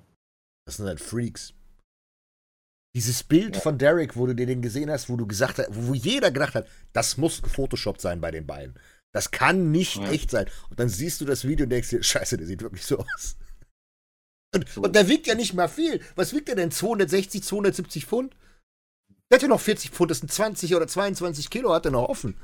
[0.66, 1.54] Das sind halt Freaks.
[2.96, 3.62] Dieses Bild ja.
[3.62, 6.56] von Derek, wo du dir den gesehen hast, wo du gesagt hast, wo jeder gedacht
[6.56, 8.80] hat, das muss gefotoshoppt sein bei den beiden.
[9.14, 10.12] Das kann nicht ja.
[10.12, 10.48] echt sein.
[10.70, 13.38] Und dann siehst du das Video und denkst dir, scheiße, der sieht wirklich so aus.
[14.54, 14.82] Und, so.
[14.82, 16.02] und der wiegt ja nicht mal viel.
[16.16, 16.72] Was wiegt der denn?
[16.72, 18.36] 260, 270 Pfund?
[19.30, 22.10] Der hat ja noch 40 Pfund, das sind 20 oder 22 Kilo, hat er noch
[22.10, 22.36] offen.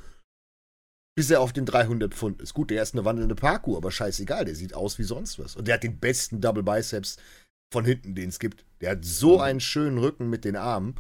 [1.18, 2.54] Bis er auf den 300 Pfund ist.
[2.54, 5.56] Gut, der ist eine wandelnde Parkour, aber scheißegal, der sieht aus wie sonst was.
[5.56, 7.18] Und der hat den besten Double Biceps
[7.76, 8.66] von hinten, den es gibt.
[8.80, 9.42] Der hat so mhm.
[9.42, 10.96] einen schönen Rücken mit den Armen.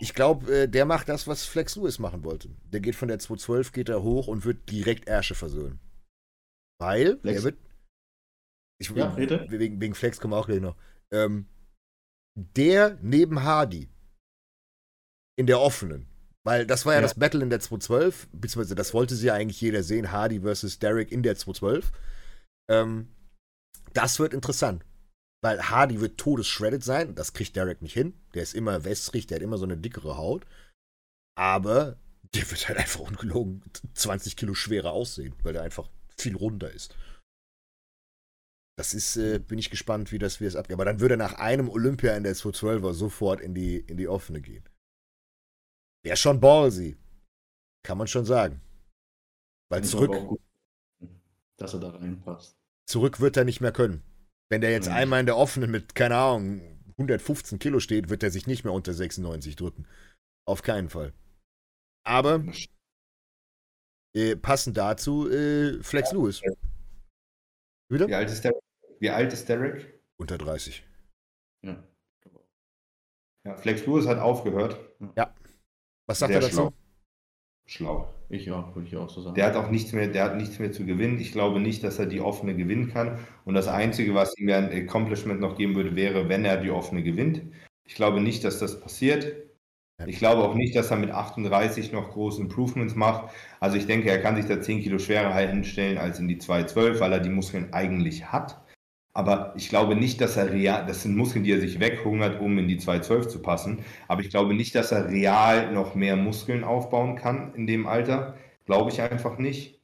[0.00, 2.50] Ich glaube, äh, der macht das, was Flex Lewis machen wollte.
[2.64, 5.78] Der geht von der 212, geht er hoch und wird direkt Ärsche versöhnen.
[6.80, 7.38] Weil, Flex.
[7.38, 7.58] er wird.
[8.80, 10.76] Ich, ja, wegen, wegen Flex kommen wir auch gleich noch.
[11.12, 11.46] Ähm,
[12.36, 13.88] der neben Hardy
[15.36, 16.08] in der offenen,
[16.44, 19.34] weil das war ja, ja, das Battle in der 212, beziehungsweise das wollte sie ja
[19.34, 21.92] eigentlich jeder sehen, Hardy versus Derek in der 212.
[22.68, 23.08] Ähm,
[23.92, 24.84] das wird interessant.
[25.40, 28.14] Weil Hardy wird todesshredded sein, das kriegt Derek nicht hin.
[28.34, 30.46] Der ist immer wässrig, der hat immer so eine dickere Haut.
[31.36, 31.96] Aber
[32.34, 33.62] der wird halt einfach ungelogen
[33.94, 36.94] 20 Kilo schwerer aussehen, weil der einfach viel runder ist.
[38.76, 40.74] Das ist, äh, bin ich gespannt, wie das, wie das abgeht.
[40.74, 44.06] Aber dann würde er nach einem Olympia in der 212er sofort in die, in die
[44.06, 44.68] offene gehen.
[46.04, 46.96] Wäre schon ballsy.
[47.84, 48.60] Kann man schon sagen.
[49.68, 50.12] Weil zurück.
[50.28, 50.40] Gut,
[51.56, 52.56] dass er da reinpasst.
[52.86, 54.02] Zurück wird er nicht mehr können.
[54.50, 54.94] Wenn der jetzt mhm.
[54.94, 56.60] einmal in der offenen mit, keine Ahnung,
[56.92, 59.86] 115 Kilo steht, wird er sich nicht mehr unter 96 drücken.
[60.46, 61.12] Auf keinen Fall.
[62.04, 62.42] Aber
[64.14, 66.42] äh, passend dazu äh, Flex Lewis.
[67.90, 68.08] Wieder?
[68.08, 68.52] Wie alt ist, der,
[68.98, 70.00] wie alt ist Derek?
[70.18, 70.84] Unter 30.
[71.62, 71.82] Ja.
[73.44, 73.56] ja.
[73.56, 74.78] Flex Lewis hat aufgehört.
[75.16, 75.34] Ja.
[76.06, 76.72] Was sagt Sehr er dazu?
[77.66, 78.08] Schlau.
[78.08, 78.17] schlau.
[78.30, 79.34] Ich auch, würde ich auch so sagen.
[79.34, 81.18] Der hat auch nichts mehr, der hat nichts mehr zu gewinnen.
[81.18, 83.18] Ich glaube nicht, dass er die offene gewinnen kann.
[83.44, 87.02] Und das Einzige, was ihm ein Accomplishment noch geben würde, wäre, wenn er die offene
[87.02, 87.42] gewinnt.
[87.84, 89.48] Ich glaube nicht, dass das passiert.
[90.06, 93.32] Ich glaube auch nicht, dass er mit 38 noch große Improvements macht.
[93.60, 97.00] Also ich denke, er kann sich da 10 Kilo schwerer hinstellen als in die 212,
[97.00, 98.62] weil er die Muskeln eigentlich hat.
[99.18, 102.56] Aber ich glaube nicht, dass er real, das sind Muskeln, die er sich weghungert, um
[102.56, 103.80] in die 212 zu passen.
[104.06, 108.36] Aber ich glaube nicht, dass er real noch mehr Muskeln aufbauen kann in dem Alter.
[108.64, 109.82] Glaube ich einfach nicht.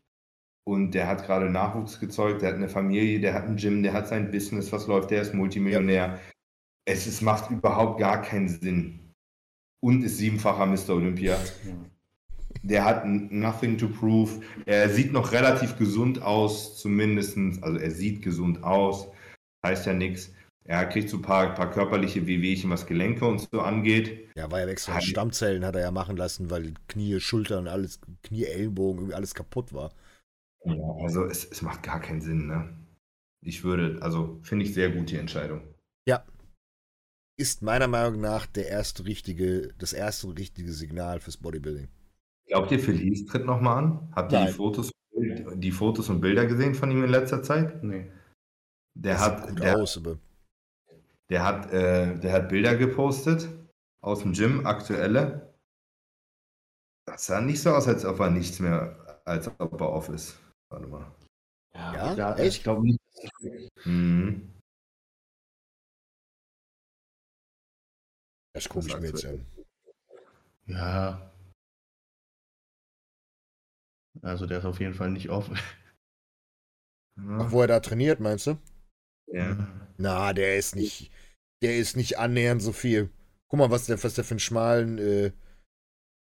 [0.63, 3.93] Und der hat gerade Nachwuchs gezeugt, der hat eine Familie, der hat ein Gym, der
[3.93, 6.21] hat sein Business, was läuft, der ist Multimillionär.
[6.85, 9.01] Es ist, macht überhaupt gar keinen Sinn.
[9.81, 10.91] Und ist siebenfacher Mr.
[10.91, 11.37] Olympia.
[12.63, 14.43] Der hat nothing to prove.
[14.65, 17.37] Er sieht noch relativ gesund aus, zumindest.
[17.63, 19.09] Also er sieht gesund aus
[19.65, 20.33] heißt ja nichts.
[20.67, 24.31] Er kriegt so ein paar, paar körperliche Wehwehchen, was Gelenke und so angeht.
[24.35, 28.45] Ja, war ja extra Stammzellen hat er ja machen lassen, weil Knie, Schultern, alles, Knie,
[28.45, 29.93] Ellenbogen, irgendwie alles kaputt war.
[30.65, 32.75] Ja, also es, es macht gar keinen Sinn, ne?
[33.43, 35.61] Ich würde, also finde ich sehr gut die Entscheidung.
[36.09, 36.25] Ja.
[37.39, 41.89] Ist meiner Meinung nach der erste richtige, das erste richtige Signal fürs Bodybuilding.
[42.47, 44.09] Glaubt ihr, Felice tritt nochmal an?
[44.13, 47.83] Habt ihr die Fotos, die Fotos und Bilder gesehen von ihm in letzter Zeit?
[47.83, 48.11] Nee.
[48.95, 50.19] Der hat, gut der, aus, aber.
[51.29, 53.49] Der hat, äh, der hat Bilder gepostet
[54.01, 55.55] aus dem Gym, aktuelle.
[57.07, 60.39] Das sah nicht so aus, als ob er nichts mehr, als ob er off ist.
[60.71, 61.15] Warte mal.
[61.75, 62.59] Ja, ja echt?
[62.59, 63.01] Ich glaube nicht.
[63.85, 64.51] Mhm.
[68.55, 69.45] Das gucke ich mir jetzt an.
[70.67, 71.33] Ja.
[74.23, 75.59] Also der ist auf jeden Fall nicht offen.
[77.17, 78.59] Ach, wo er da trainiert, meinst du?
[79.35, 79.69] Ja.
[79.99, 81.11] Na, der ist nicht,
[81.63, 83.11] der ist nicht annähernd so viel.
[83.49, 85.33] Guck mal, was der, was der für einen schmalen äh,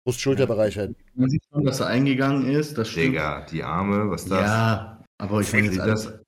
[0.05, 0.91] Brust-Schulterbereich hat.
[1.13, 2.77] Man sieht schon, dass er eingegangen ist.
[2.77, 3.07] Das stimmt.
[3.07, 4.41] Digga, die Arme, was ist das?
[4.41, 6.19] Ja, aber ich meine jetzt das.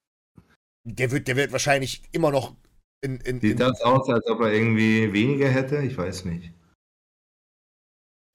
[0.85, 2.55] Der wird, der wird wahrscheinlich immer noch
[3.01, 5.81] in, in, Sieht in, das aus, als ob er irgendwie weniger hätte?
[5.81, 6.53] Ich weiß nicht.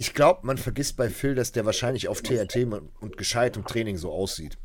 [0.01, 2.57] Ich glaube, man vergisst bei Phil, dass der wahrscheinlich auf TRT
[3.01, 4.59] und gescheit im Training so aussieht.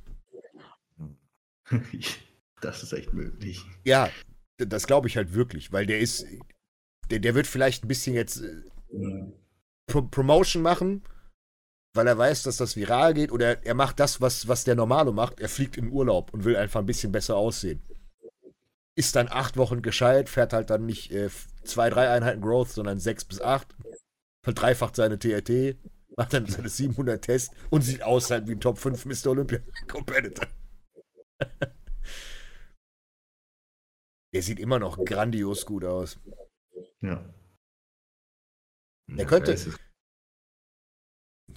[2.64, 3.66] Das ist echt möglich.
[3.84, 4.10] Ja,
[4.58, 6.26] das glaube ich halt wirklich, weil der ist,
[7.10, 8.62] der, der wird vielleicht ein bisschen jetzt äh,
[9.88, 11.04] Pro Promotion machen,
[11.94, 15.12] weil er weiß, dass das viral geht, oder er macht das, was, was der Normale
[15.12, 15.42] macht.
[15.42, 17.82] Er fliegt in Urlaub und will einfach ein bisschen besser aussehen.
[18.96, 21.30] Ist dann acht Wochen gescheit, fährt halt dann nicht äh,
[21.64, 23.76] zwei, drei Einheiten Growth, sondern sechs bis acht.
[24.44, 25.78] Verdreifacht seine TRT,
[26.16, 29.32] macht dann seine 700 Tests und sieht aus halt wie ein Top 5 Mr.
[29.32, 30.48] Olympia Competitor.
[34.34, 36.20] Der sieht immer noch grandios gut aus.
[37.02, 37.34] Ja.
[39.08, 39.56] Der könnte.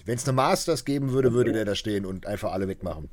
[0.05, 3.09] Wenn es eine Masters geben würde, würde der da stehen und einfach alle wegmachen.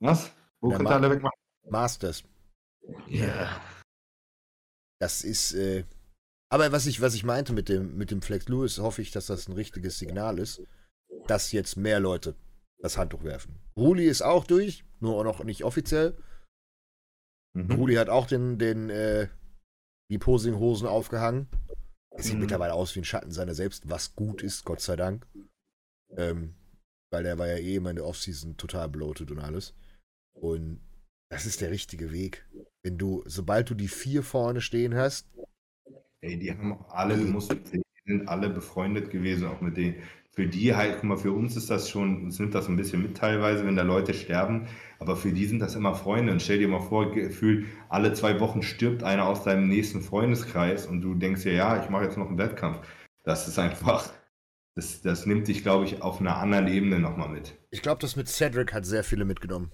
[0.00, 0.32] Was?
[0.60, 1.38] Wo könnte alle wegmachen?
[1.68, 2.24] Masters.
[3.06, 3.26] Ja.
[3.26, 3.60] Yeah.
[5.00, 5.52] Das ist.
[5.54, 5.84] Äh,
[6.50, 9.26] aber was ich, was ich meinte mit dem, mit dem Flex Lewis, hoffe ich, dass
[9.26, 10.62] das ein richtiges Signal ist,
[11.26, 12.34] dass jetzt mehr Leute
[12.78, 13.58] das Handtuch werfen.
[13.76, 16.16] Ruli ist auch durch, nur noch nicht offiziell.
[17.54, 17.72] Mhm.
[17.72, 19.28] Ruli hat auch den, den, äh,
[20.10, 21.48] die Posinghosen aufgehangen.
[22.10, 22.40] Er sieht mhm.
[22.40, 25.26] mittlerweile aus wie ein Schatten seiner selbst, was gut ist, Gott sei Dank.
[26.16, 26.54] Ähm,
[27.10, 29.74] weil der war ja eh immer in der Offseason total bloated und alles.
[30.34, 30.80] Und
[31.30, 32.48] das ist der richtige Weg.
[32.82, 35.30] Wenn du, sobald du die vier vorne stehen hast.
[36.20, 40.02] Ey, die haben auch alle, du musst die sind alle befreundet gewesen, auch mit denen.
[40.38, 43.02] Für die halt, guck mal, für uns ist das schon, uns nimmt das ein bisschen
[43.02, 44.68] mit teilweise, wenn da Leute sterben,
[45.00, 46.30] aber für die sind das immer Freunde.
[46.30, 50.86] Und stell dir mal vor, gefühlt alle zwei Wochen stirbt einer aus deinem nächsten Freundeskreis
[50.86, 52.78] und du denkst dir, ja, ich mache jetzt noch einen Wettkampf.
[53.24, 54.12] Das ist einfach,
[54.76, 57.58] das, das nimmt dich, glaube ich, auf einer anderen Ebene nochmal mit.
[57.72, 59.72] Ich glaube, das mit Cedric hat sehr viele mitgenommen.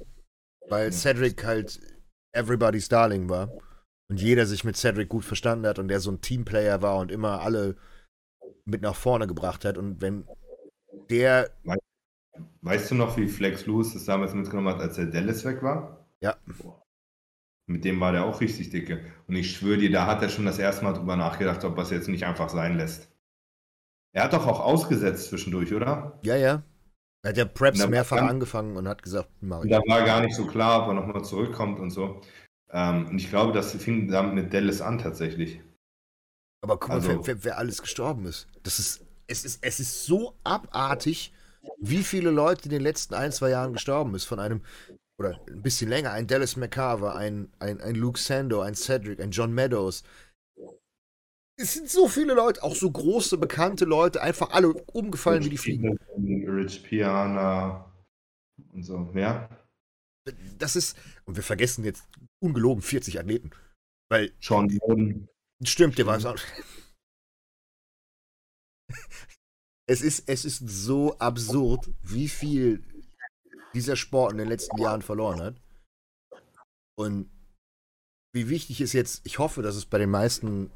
[0.71, 0.93] Weil ja.
[0.93, 1.79] Cedric halt
[2.33, 3.51] everybody's Darling war.
[4.09, 7.13] Und jeder sich mit Cedric gut verstanden hat und der so ein Teamplayer war und
[7.13, 7.77] immer alle
[8.65, 9.77] mit nach vorne gebracht hat.
[9.77, 10.27] Und wenn
[11.11, 11.51] der.
[12.63, 16.07] Weißt du noch, wie Flex Lewis das damals mitgenommen hat, als der Dallas weg war?
[16.21, 16.37] Ja.
[17.67, 19.05] Mit dem war der auch richtig dicke.
[19.27, 21.83] Und ich schwöre dir, da hat er schon das erste Mal drüber nachgedacht, ob er
[21.83, 23.11] es jetzt nicht einfach sein lässt.
[24.13, 26.19] Er hat doch auch ausgesetzt zwischendurch, oder?
[26.23, 26.63] Ja, ja.
[27.23, 29.71] Er hat ja Preps mehrfach dann, angefangen und hat gesagt, mach ich.
[29.71, 32.21] Da war gar nicht so klar, ob er nochmal zurückkommt und so.
[32.71, 35.61] Ähm, und ich glaube, das fing damit mit Dallas an tatsächlich.
[36.61, 38.47] Aber guck mal, also, wer, wer, wer, alles gestorben ist.
[38.63, 39.59] Das ist es, ist.
[39.63, 41.33] es ist so abartig,
[41.79, 44.25] wie viele Leute in den letzten ein, zwei Jahren gestorben ist.
[44.25, 44.63] Von einem,
[45.19, 49.31] oder ein bisschen länger, ein Dallas McCarver, ein, ein, ein Luke Sando, ein Cedric, ein
[49.31, 50.03] John Meadows.
[51.57, 55.51] Es sind so viele Leute, auch so große, bekannte Leute, einfach alle umgefallen Rich wie
[55.51, 55.99] die Fliegen.
[56.49, 57.93] Rich Piana
[58.73, 59.49] und so, ja.
[60.59, 60.97] Das ist,
[61.27, 62.09] und wir vergessen jetzt
[62.43, 63.51] ungelogen 40 Athleten.
[64.11, 64.33] Weil.
[64.41, 65.29] Sean
[65.63, 66.37] Stimmt, der war es auch.
[69.87, 72.83] Es ist, es ist so absurd, wie viel
[73.75, 75.61] dieser Sport in den letzten Jahren verloren hat.
[76.97, 77.31] Und
[78.35, 80.71] wie wichtig ist jetzt, ich hoffe, dass es bei den meisten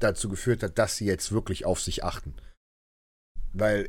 [0.00, 2.36] dazu geführt hat, dass sie jetzt wirklich auf sich achten.
[3.52, 3.88] Weil,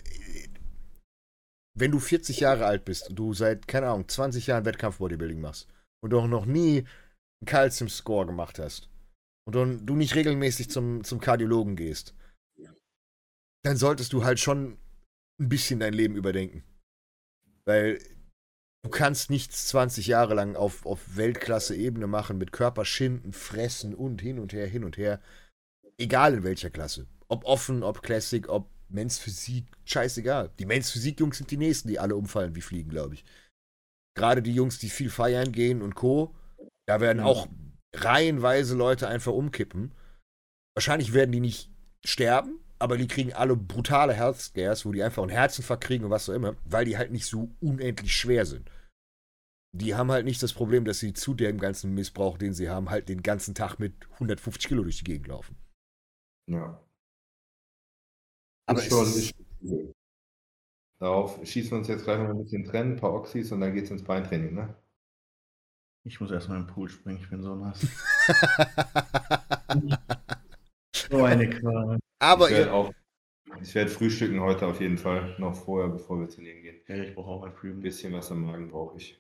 [1.78, 5.68] wenn du 40 Jahre alt bist und du seit, keine Ahnung, 20 Jahren Wettkampf-Bodybuilding machst
[6.02, 8.90] und auch noch nie einen Calcium-Score gemacht hast
[9.46, 12.16] und du nicht regelmäßig zum, zum Kardiologen gehst,
[13.64, 14.78] dann solltest du halt schon
[15.40, 16.64] ein bisschen dein Leben überdenken.
[17.66, 18.00] Weil
[18.84, 24.40] du kannst nichts 20 Jahre lang auf, auf Weltklasse-Ebene machen mit Körperschinden, Fressen und hin
[24.40, 25.22] und her, hin und her.
[25.98, 27.08] Egal in welcher Klasse.
[27.28, 30.52] Ob offen, ob Classic, ob Men's Physik, scheißegal.
[30.58, 33.26] Die Men's Physik-Jungs sind die nächsten, die alle umfallen wie Fliegen, glaube ich.
[34.16, 36.36] Gerade die Jungs, die viel feiern gehen und Co.,
[36.88, 37.48] da werden auch
[37.96, 39.94] reihenweise Leute einfach umkippen.
[40.76, 41.72] Wahrscheinlich werden die nicht
[42.04, 46.12] sterben, aber die kriegen alle brutale Health Scares, wo die einfach einen Herzinfarkt kriegen und
[46.12, 48.72] was auch immer, weil die halt nicht so unendlich schwer sind.
[49.76, 52.90] Die haben halt nicht das Problem, dass sie zu dem ganzen Missbrauch, den sie haben,
[52.90, 55.56] halt den ganzen Tag mit 150 Kilo durch die Gegend laufen.
[56.50, 56.82] Ja.
[58.66, 59.36] Aber schon, ist,
[61.00, 63.74] Darauf schießen wir uns jetzt gleich noch ein bisschen trennen, ein paar Oxys und dann
[63.74, 64.76] geht's ins Beintraining, ne?
[66.06, 67.80] Ich muss erstmal im Pool springen, ich bin so nass.
[70.94, 72.00] so eine Qual.
[72.20, 72.94] Aber ich werde auch,
[73.62, 76.82] ich werde frühstücken heute auf jeden Fall, noch vorher, bevor wir trainieren gehen.
[76.88, 77.72] Ja, ich brauche auch ein Früh.
[77.72, 79.20] Ein bisschen was am Magen brauche ich.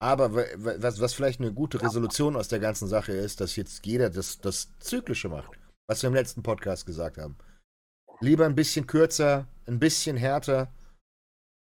[0.00, 4.10] Aber was, was vielleicht eine gute Resolution aus der ganzen Sache ist, dass jetzt jeder
[4.10, 7.36] das, das Zyklische macht, was wir im letzten Podcast gesagt haben.
[8.20, 10.70] Lieber ein bisschen kürzer, ein bisschen härter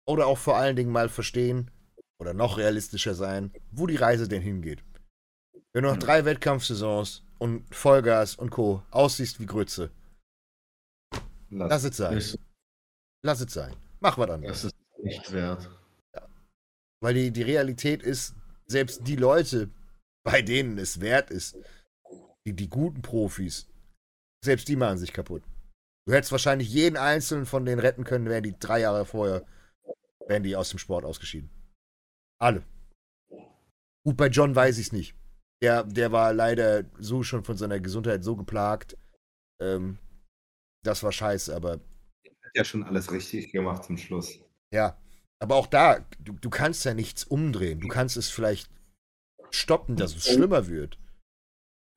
[0.08, 1.72] oder auch vor allen Dingen mal verstehen
[2.20, 4.84] oder noch realistischer sein, wo die Reise denn hingeht.
[5.74, 8.84] Wenn du noch drei Wettkampfsaisons und Vollgas und Co.
[8.92, 9.90] aussiehst wie Grütze,
[11.52, 12.18] lass, lass es sein.
[12.18, 12.40] Ist,
[13.24, 13.76] lass es sein.
[14.00, 14.62] Mach was anderes.
[14.64, 15.70] Das ist nicht wert.
[16.16, 16.28] Ja.
[17.02, 18.36] Weil die, die Realität ist,
[18.68, 19.70] selbst die Leute,
[20.24, 21.58] bei denen es wert ist,
[22.46, 23.68] die, die guten Profis,
[24.44, 25.44] selbst die machen sich kaputt.
[26.08, 29.46] Du hättest wahrscheinlich jeden einzelnen von denen retten können, wären die drei Jahre vorher,
[30.28, 31.50] wären die aus dem Sport ausgeschieden.
[32.40, 32.64] Alle.
[34.04, 35.16] Gut, bei John weiß ich es nicht.
[35.62, 38.98] Der, der war leider so schon von seiner Gesundheit so geplagt.
[39.62, 40.00] Ähm,
[40.84, 41.80] das war scheiße, aber.
[42.24, 44.40] Er hat ja schon alles richtig gemacht zum Schluss.
[44.72, 44.98] Ja.
[45.40, 47.80] Aber auch da, du, du kannst ja nichts umdrehen.
[47.80, 48.70] Du kannst es vielleicht
[49.50, 51.00] stoppen, dass es schlimmer wird.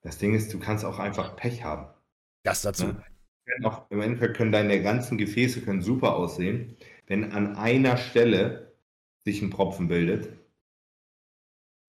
[0.03, 1.93] Das Ding ist, du kannst auch einfach Pech haben.
[2.43, 2.87] Das dazu.
[2.87, 3.69] Ja?
[3.69, 6.77] Auch, Im Endeffekt können deine ganzen Gefäße können super aussehen.
[7.07, 8.75] Wenn an einer Stelle
[9.25, 10.33] sich ein Propfen bildet,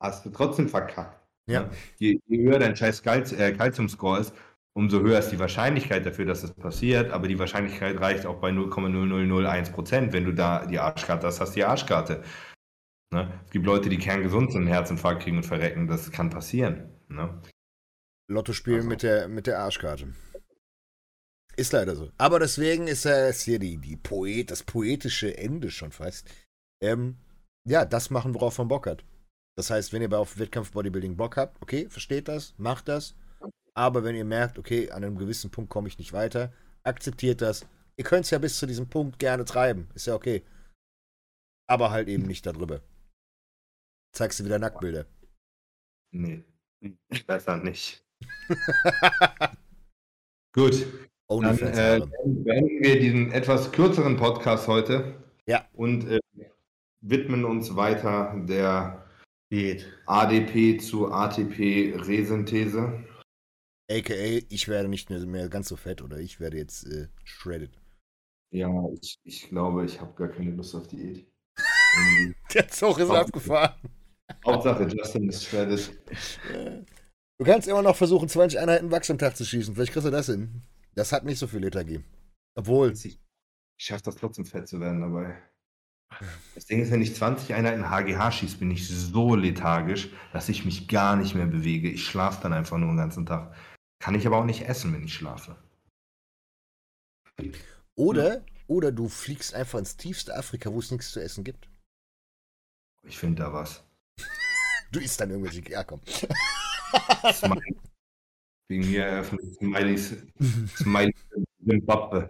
[0.02, 1.26] hast du trotzdem verkackt.
[1.48, 1.64] Ja.
[1.64, 1.72] Ne?
[1.98, 4.34] Je, je höher dein scheiß Calcium-Score äh, ist,
[4.76, 7.12] umso höher ist die Wahrscheinlichkeit dafür, dass das passiert.
[7.12, 10.14] Aber die Wahrscheinlichkeit reicht auch bei 0,0001 Prozent.
[10.14, 12.24] Wenn du da die Arschkarte hast, hast du die Arschkarte.
[13.14, 13.32] Ne?
[13.46, 15.88] Es gibt Leute, die kerngesund sind, einen Herzinfarkt kriegen und verrecken.
[15.88, 16.90] Das kann passieren.
[17.08, 17.42] Ne?
[18.30, 18.90] Lotto spielen also.
[18.90, 20.14] mit, der, mit der Arschkarte.
[21.56, 22.12] Ist leider so.
[22.18, 26.30] Aber deswegen ist es hier die, die Poet, das poetische Ende schon fast.
[26.84, 27.16] Ähm,
[27.66, 29.06] ja, das machen, worauf man Bock hat.
[29.58, 33.16] Das heißt, wenn ihr auf Wettkampf-Bodybuilding Bock habt, okay, versteht das, macht das.
[33.78, 36.54] Aber wenn ihr merkt, okay, an einem gewissen Punkt komme ich nicht weiter,
[36.84, 37.68] akzeptiert das.
[37.98, 40.44] Ihr könnt es ja bis zu diesem Punkt gerne treiben, ist ja okay.
[41.68, 42.82] Aber halt eben nicht darüber.
[44.14, 45.06] Zeigst du wieder Nacktbilder?
[46.14, 46.44] Nee,
[47.28, 48.06] besser nicht.
[50.54, 50.86] Gut.
[51.28, 55.16] Dann äh, beenden wir diesen etwas kürzeren Podcast heute.
[55.48, 55.68] Ja.
[55.74, 56.20] Und äh,
[57.02, 59.06] widmen uns weiter der
[59.52, 59.92] Diät.
[60.06, 63.04] ADP zu ATP-Resynthese.
[63.90, 67.80] AKA, ich werde nicht mehr ganz so fett oder ich werde jetzt äh, shredded.
[68.52, 68.70] Ja,
[69.02, 71.28] ich, ich glaube, ich habe gar keine Lust auf Diät.
[72.54, 73.76] der Zug ist abgefahren.
[74.46, 75.92] Hauptsache, Justin ist shredded.
[77.38, 79.76] Du kannst immer noch versuchen, 20 Einheiten Wachs am Tag zu schießen.
[79.76, 80.64] Vielleicht kriegst du das hin.
[80.96, 82.04] Das hat nicht so viel Lethargie.
[82.56, 82.94] Obwohl.
[82.94, 83.20] Ich, ich
[83.78, 85.38] schaffe das trotzdem fett zu werden dabei.
[86.54, 90.64] Das Ding ist, wenn ich 20 Einheiten HGH schieße, bin ich so lethargisch, dass ich
[90.64, 91.90] mich gar nicht mehr bewege.
[91.90, 93.54] Ich schlafe dann einfach nur den ganzen Tag.
[94.06, 95.56] Kann ich aber auch nicht essen, wenn ich schlafe.
[97.96, 98.46] Oder, ja.
[98.68, 101.68] oder du fliegst einfach ins tiefste Afrika, wo es nichts zu essen gibt.
[103.02, 103.84] Ich finde da was.
[104.92, 105.68] du isst dann irgendwelche.
[105.72, 106.02] Ja, komm.
[108.68, 110.14] Wegen mir eröffnet Smileys,
[110.78, 111.26] Smileys
[111.68, 112.30] Zimbabwe.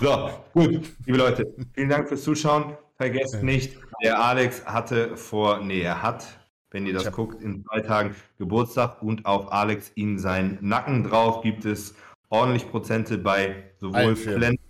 [0.00, 2.76] So, gut, liebe Leute, vielen Dank fürs Zuschauen.
[2.96, 6.39] Vergesst nicht, der Alex hatte vor, nee, er hat,
[6.70, 11.42] wenn ihr das guckt, in zwei Tagen Geburtstag und auf Alex ihm seinen Nacken drauf
[11.42, 11.94] gibt es
[12.28, 14.60] ordentlich Prozente bei sowohl Flens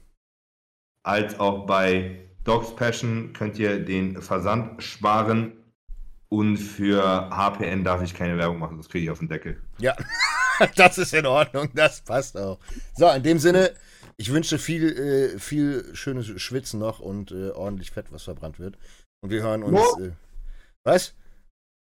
[1.02, 3.32] als auch bei Dogs Passion.
[3.32, 5.52] Könnt ihr den Versand sparen
[6.28, 9.60] und für HPN darf ich keine Werbung machen, das kriege ich auf den Deckel.
[9.78, 9.94] Ja,
[10.77, 12.59] das ist in Ordnung, das passt auch.
[12.97, 13.72] So, in dem Sinne.
[14.16, 18.77] Ich wünsche viel, äh, viel schönes Schwitzen noch und äh, ordentlich Fett, was verbrannt wird.
[19.22, 19.81] Und wir hören uns.
[19.98, 20.10] Äh,
[20.85, 21.14] was?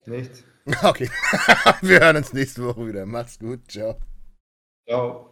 [0.06, 0.44] Nichts.
[0.82, 1.10] Okay.
[1.80, 3.04] wir hören uns nächste Woche wieder.
[3.06, 3.60] Macht's gut.
[3.68, 3.96] Ciao.
[4.86, 5.29] Ciao.